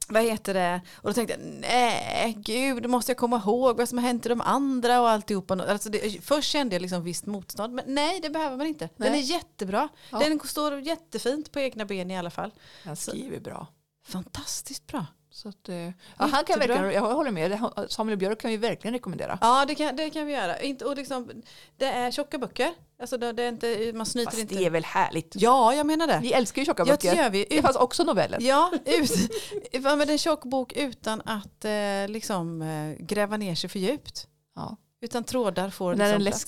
Vad 0.08 0.22
heter 0.22 0.54
det? 0.54 0.80
Och 0.96 1.10
då 1.10 1.12
tänkte 1.14 1.34
jag, 1.40 1.60
nej 1.60 2.36
gud, 2.38 2.82
då 2.82 2.88
måste 2.88 3.10
jag 3.12 3.16
komma 3.16 3.36
ihåg 3.36 3.76
vad 3.76 3.88
som 3.88 3.98
har 3.98 4.04
hänt 4.06 4.26
i 4.26 4.28
de 4.28 4.40
andra 4.40 5.00
och 5.00 5.10
alltihopa. 5.10 5.54
Alltså 5.54 5.88
det, 5.88 6.24
först 6.24 6.50
kände 6.50 6.74
jag 6.74 6.82
liksom 6.82 7.04
visst 7.04 7.26
motstånd, 7.26 7.74
men 7.74 7.84
nej 7.88 8.20
det 8.20 8.30
behöver 8.30 8.56
man 8.56 8.66
inte. 8.66 8.88
Den 8.96 9.12
Nej. 9.12 9.20
är 9.20 9.24
jättebra. 9.24 9.88
Ja. 10.10 10.18
Den 10.18 10.40
står 10.44 10.80
jättefint 10.80 11.52
på 11.52 11.60
egna 11.60 11.84
ben 11.84 12.10
i 12.10 12.18
alla 12.18 12.30
fall. 12.30 12.50
Han 12.84 12.96
skriver 12.96 13.40
bra. 13.40 13.66
Fantastiskt 14.06 14.86
bra. 14.86 15.06
Så 15.36 15.48
att, 15.48 15.68
eh, 15.68 15.76
ja, 15.76 15.92
han 16.16 16.44
kan 16.44 16.58
verkligen, 16.58 16.92
jag 16.92 17.02
håller 17.14 17.30
med, 17.30 17.50
Det- 17.50 17.86
Samuel 17.88 18.18
Björk 18.18 18.40
kan 18.40 18.50
vi 18.50 18.56
verkligen 18.56 18.94
rekommendera. 18.94 19.38
Ja, 19.40 19.64
det 19.68 19.74
kan, 19.74 19.96
det 19.96 20.10
kan 20.10 20.26
vi 20.26 20.32
göra. 20.32 20.56
Och 20.90 20.96
liksom, 20.96 21.30
det 21.76 21.84
är 21.86 22.10
tjocka 22.10 22.38
böcker. 22.38 22.70
Alltså 23.00 23.16
det, 23.18 23.32
det 23.32 23.42
är 23.42 23.48
inte, 23.48 23.92
man 23.94 24.06
snyter 24.06 24.30
Fast 24.30 24.38
inte. 24.42 24.54
det 24.54 24.64
är 24.66 24.70
väl 24.70 24.84
härligt. 24.84 25.32
Ja, 25.36 25.74
jag 25.74 25.86
menar 25.86 26.06
det. 26.06 26.18
Vi 26.22 26.32
älskar 26.32 26.62
ju 26.62 26.66
tjocka 26.66 26.82
Ja, 26.86 26.96
det 26.96 27.08
böcker. 27.08 27.22
gör 27.22 27.30
vi. 27.30 27.46
Det 27.50 27.62
fanns 27.62 27.76
också 27.76 28.04
noveller. 28.04 28.38
Ja, 28.40 28.72
ut, 28.84 29.10
ja, 29.72 29.96
men 29.96 30.10
en 30.10 30.18
tjock 30.18 30.44
bok 30.44 30.72
utan 30.72 31.22
att 31.24 31.64
eh, 31.64 32.08
liksom, 32.08 32.62
eh, 32.62 33.04
gräva 33.04 33.36
ner 33.36 33.54
sig 33.54 33.70
för 33.70 33.78
djupt. 33.78 34.26
Ja. 34.54 34.76
Utan 35.00 35.24
trådar 35.24 35.70
får 35.70 35.94
Men 35.94 36.00
är 36.00 36.18
liksom 36.18 36.24
den 36.24 36.32
plats. 36.32 36.44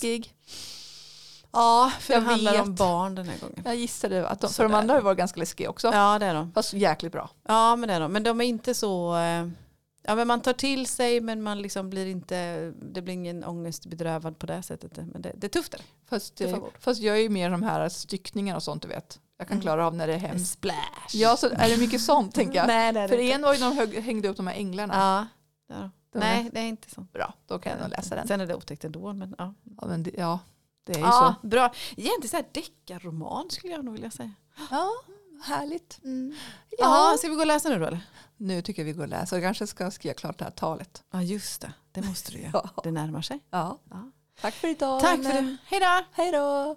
Ja, 1.52 1.92
för 2.00 2.14
Jag 2.14 2.20
handlar 2.20 2.60
om 2.60 2.66
vet. 2.70 2.78
barn 2.78 3.14
den 3.14 3.28
här 3.28 3.38
gången. 3.38 3.62
Jag 3.64 3.76
gissade 3.76 4.28
att 4.28 4.40
de, 4.40 4.50
för 4.50 4.62
de 4.62 4.74
andra 4.74 4.94
har 4.94 5.00
varit 5.00 5.18
ganska 5.18 5.40
läskiga 5.40 5.70
också. 5.70 5.88
Ja, 5.92 6.18
det 6.18 6.26
är 6.26 6.34
de. 6.34 6.52
Fast 6.52 6.72
jäkligt 6.72 7.12
bra. 7.12 7.30
Ja, 7.48 7.76
men 7.76 7.88
det 7.88 7.94
är 7.94 8.00
de. 8.00 8.12
Men 8.12 8.22
de 8.22 8.40
är 8.40 8.44
inte 8.44 8.74
så... 8.74 9.16
Eh, 9.16 9.48
ja, 10.02 10.14
men 10.14 10.26
man 10.28 10.40
tar 10.40 10.52
till 10.52 10.86
sig 10.86 11.20
men 11.20 11.42
man 11.42 11.62
liksom 11.62 11.90
blir 11.90 12.06
inte... 12.06 12.72
Det 12.92 13.02
blir 13.02 13.14
ingen 13.14 13.44
ångestbedrövad 13.44 14.38
på 14.38 14.46
det 14.46 14.62
sättet. 14.62 14.96
Men 14.96 15.22
det, 15.22 15.32
det 15.36 15.46
är 15.46 15.48
tufft. 15.48 15.74
Är 15.74 15.78
det. 15.78 15.84
Fast, 16.08 16.36
Det 16.36 16.50
eh, 16.50 16.58
fast 16.80 17.00
jag 17.00 17.16
är 17.16 17.20
ju 17.20 17.28
mer 17.28 17.50
de 17.50 17.62
här 17.62 17.88
styckningar 17.88 18.56
och 18.56 18.62
sånt 18.62 18.82
du 18.82 18.88
vet. 18.88 19.20
Jag 19.38 19.48
kan 19.48 19.54
Mm. 19.54 19.62
klara 19.62 19.86
av 19.86 19.94
när 19.94 20.06
det 20.06 20.14
är 20.14 20.18
hemskt. 20.18 20.52
splash. 20.52 21.08
Ja, 21.12 21.36
så 21.36 21.46
är 21.52 21.68
det 21.68 21.76
mycket 21.76 22.00
sånt 22.00 22.34
tänker 22.34 22.54
jag. 22.58 22.66
Nej, 22.66 22.92
det 22.92 23.00
är 23.00 23.02
det 23.02 23.08
För 23.08 23.18
inte. 23.22 23.34
en 23.34 23.42
var 23.42 23.54
ju 23.54 23.60
när 23.60 23.86
de 23.86 24.00
hängde 24.00 24.28
upp 24.28 24.36
de 24.36 24.46
här 24.46 24.54
änglarna. 24.54 25.28
Ja. 25.68 25.90
De 26.12 26.18
Nej, 26.18 26.50
det 26.52 26.60
är 26.60 26.64
inte 26.66 26.90
så. 26.90 27.00
Bra, 27.00 27.34
då 27.46 27.58
kan 27.58 27.72
jag 27.72 27.80
nog 27.80 27.90
läsa 27.90 28.14
den. 28.14 28.28
Sen 28.28 28.40
är 28.40 28.46
det 28.46 28.54
otäckt 28.54 28.84
ändå. 28.84 29.12
Men, 29.12 29.34
ja. 29.38 29.54
Ja, 29.80 29.86
men 29.86 30.02
det, 30.02 30.10
ja, 30.18 30.38
det 30.88 30.94
är 30.94 30.98
ju 30.98 31.04
Ja, 31.04 31.34
så. 31.42 31.46
bra. 31.46 31.72
Egentligen 31.96 32.28
så 32.30 32.36
här 32.36 32.46
deckarroman 32.52 33.50
skulle 33.50 33.72
jag 33.72 33.84
nog 33.84 33.94
vilja 33.94 34.10
säga. 34.10 34.32
Ja, 34.70 34.90
härligt. 35.44 36.00
Jaha, 36.78 37.16
ska 37.16 37.28
vi 37.28 37.34
gå 37.34 37.40
och 37.40 37.46
läsa 37.46 37.68
nu 37.68 37.78
då 37.78 37.86
eller? 37.86 38.00
Nu 38.36 38.62
tycker 38.62 38.82
jag 38.82 38.86
vi 38.86 38.92
går 38.92 39.02
och 39.02 39.08
läser. 39.08 39.36
Jag 39.36 39.42
kanske 39.44 39.66
ska 39.66 39.90
skriva 39.90 40.14
klart 40.14 40.38
det 40.38 40.44
här 40.44 40.50
talet. 40.52 41.02
Ja, 41.10 41.22
just 41.22 41.60
det. 41.60 41.72
Det 41.92 42.02
måste 42.02 42.32
du 42.32 42.38
göra. 42.38 42.50
Ja. 42.76 42.82
Det 42.84 42.90
närmar 42.90 43.22
sig. 43.22 43.40
ja. 43.50 43.78
Ja. 43.90 44.10
Tack 44.40 44.54
för 44.54 44.68
idag. 44.68 45.00
Tack 45.00 45.22
för 45.22 45.32
det. 45.32 45.56
Hej 45.64 45.80
då! 45.80 46.04
Hej 46.12 46.32
då. 46.32 46.76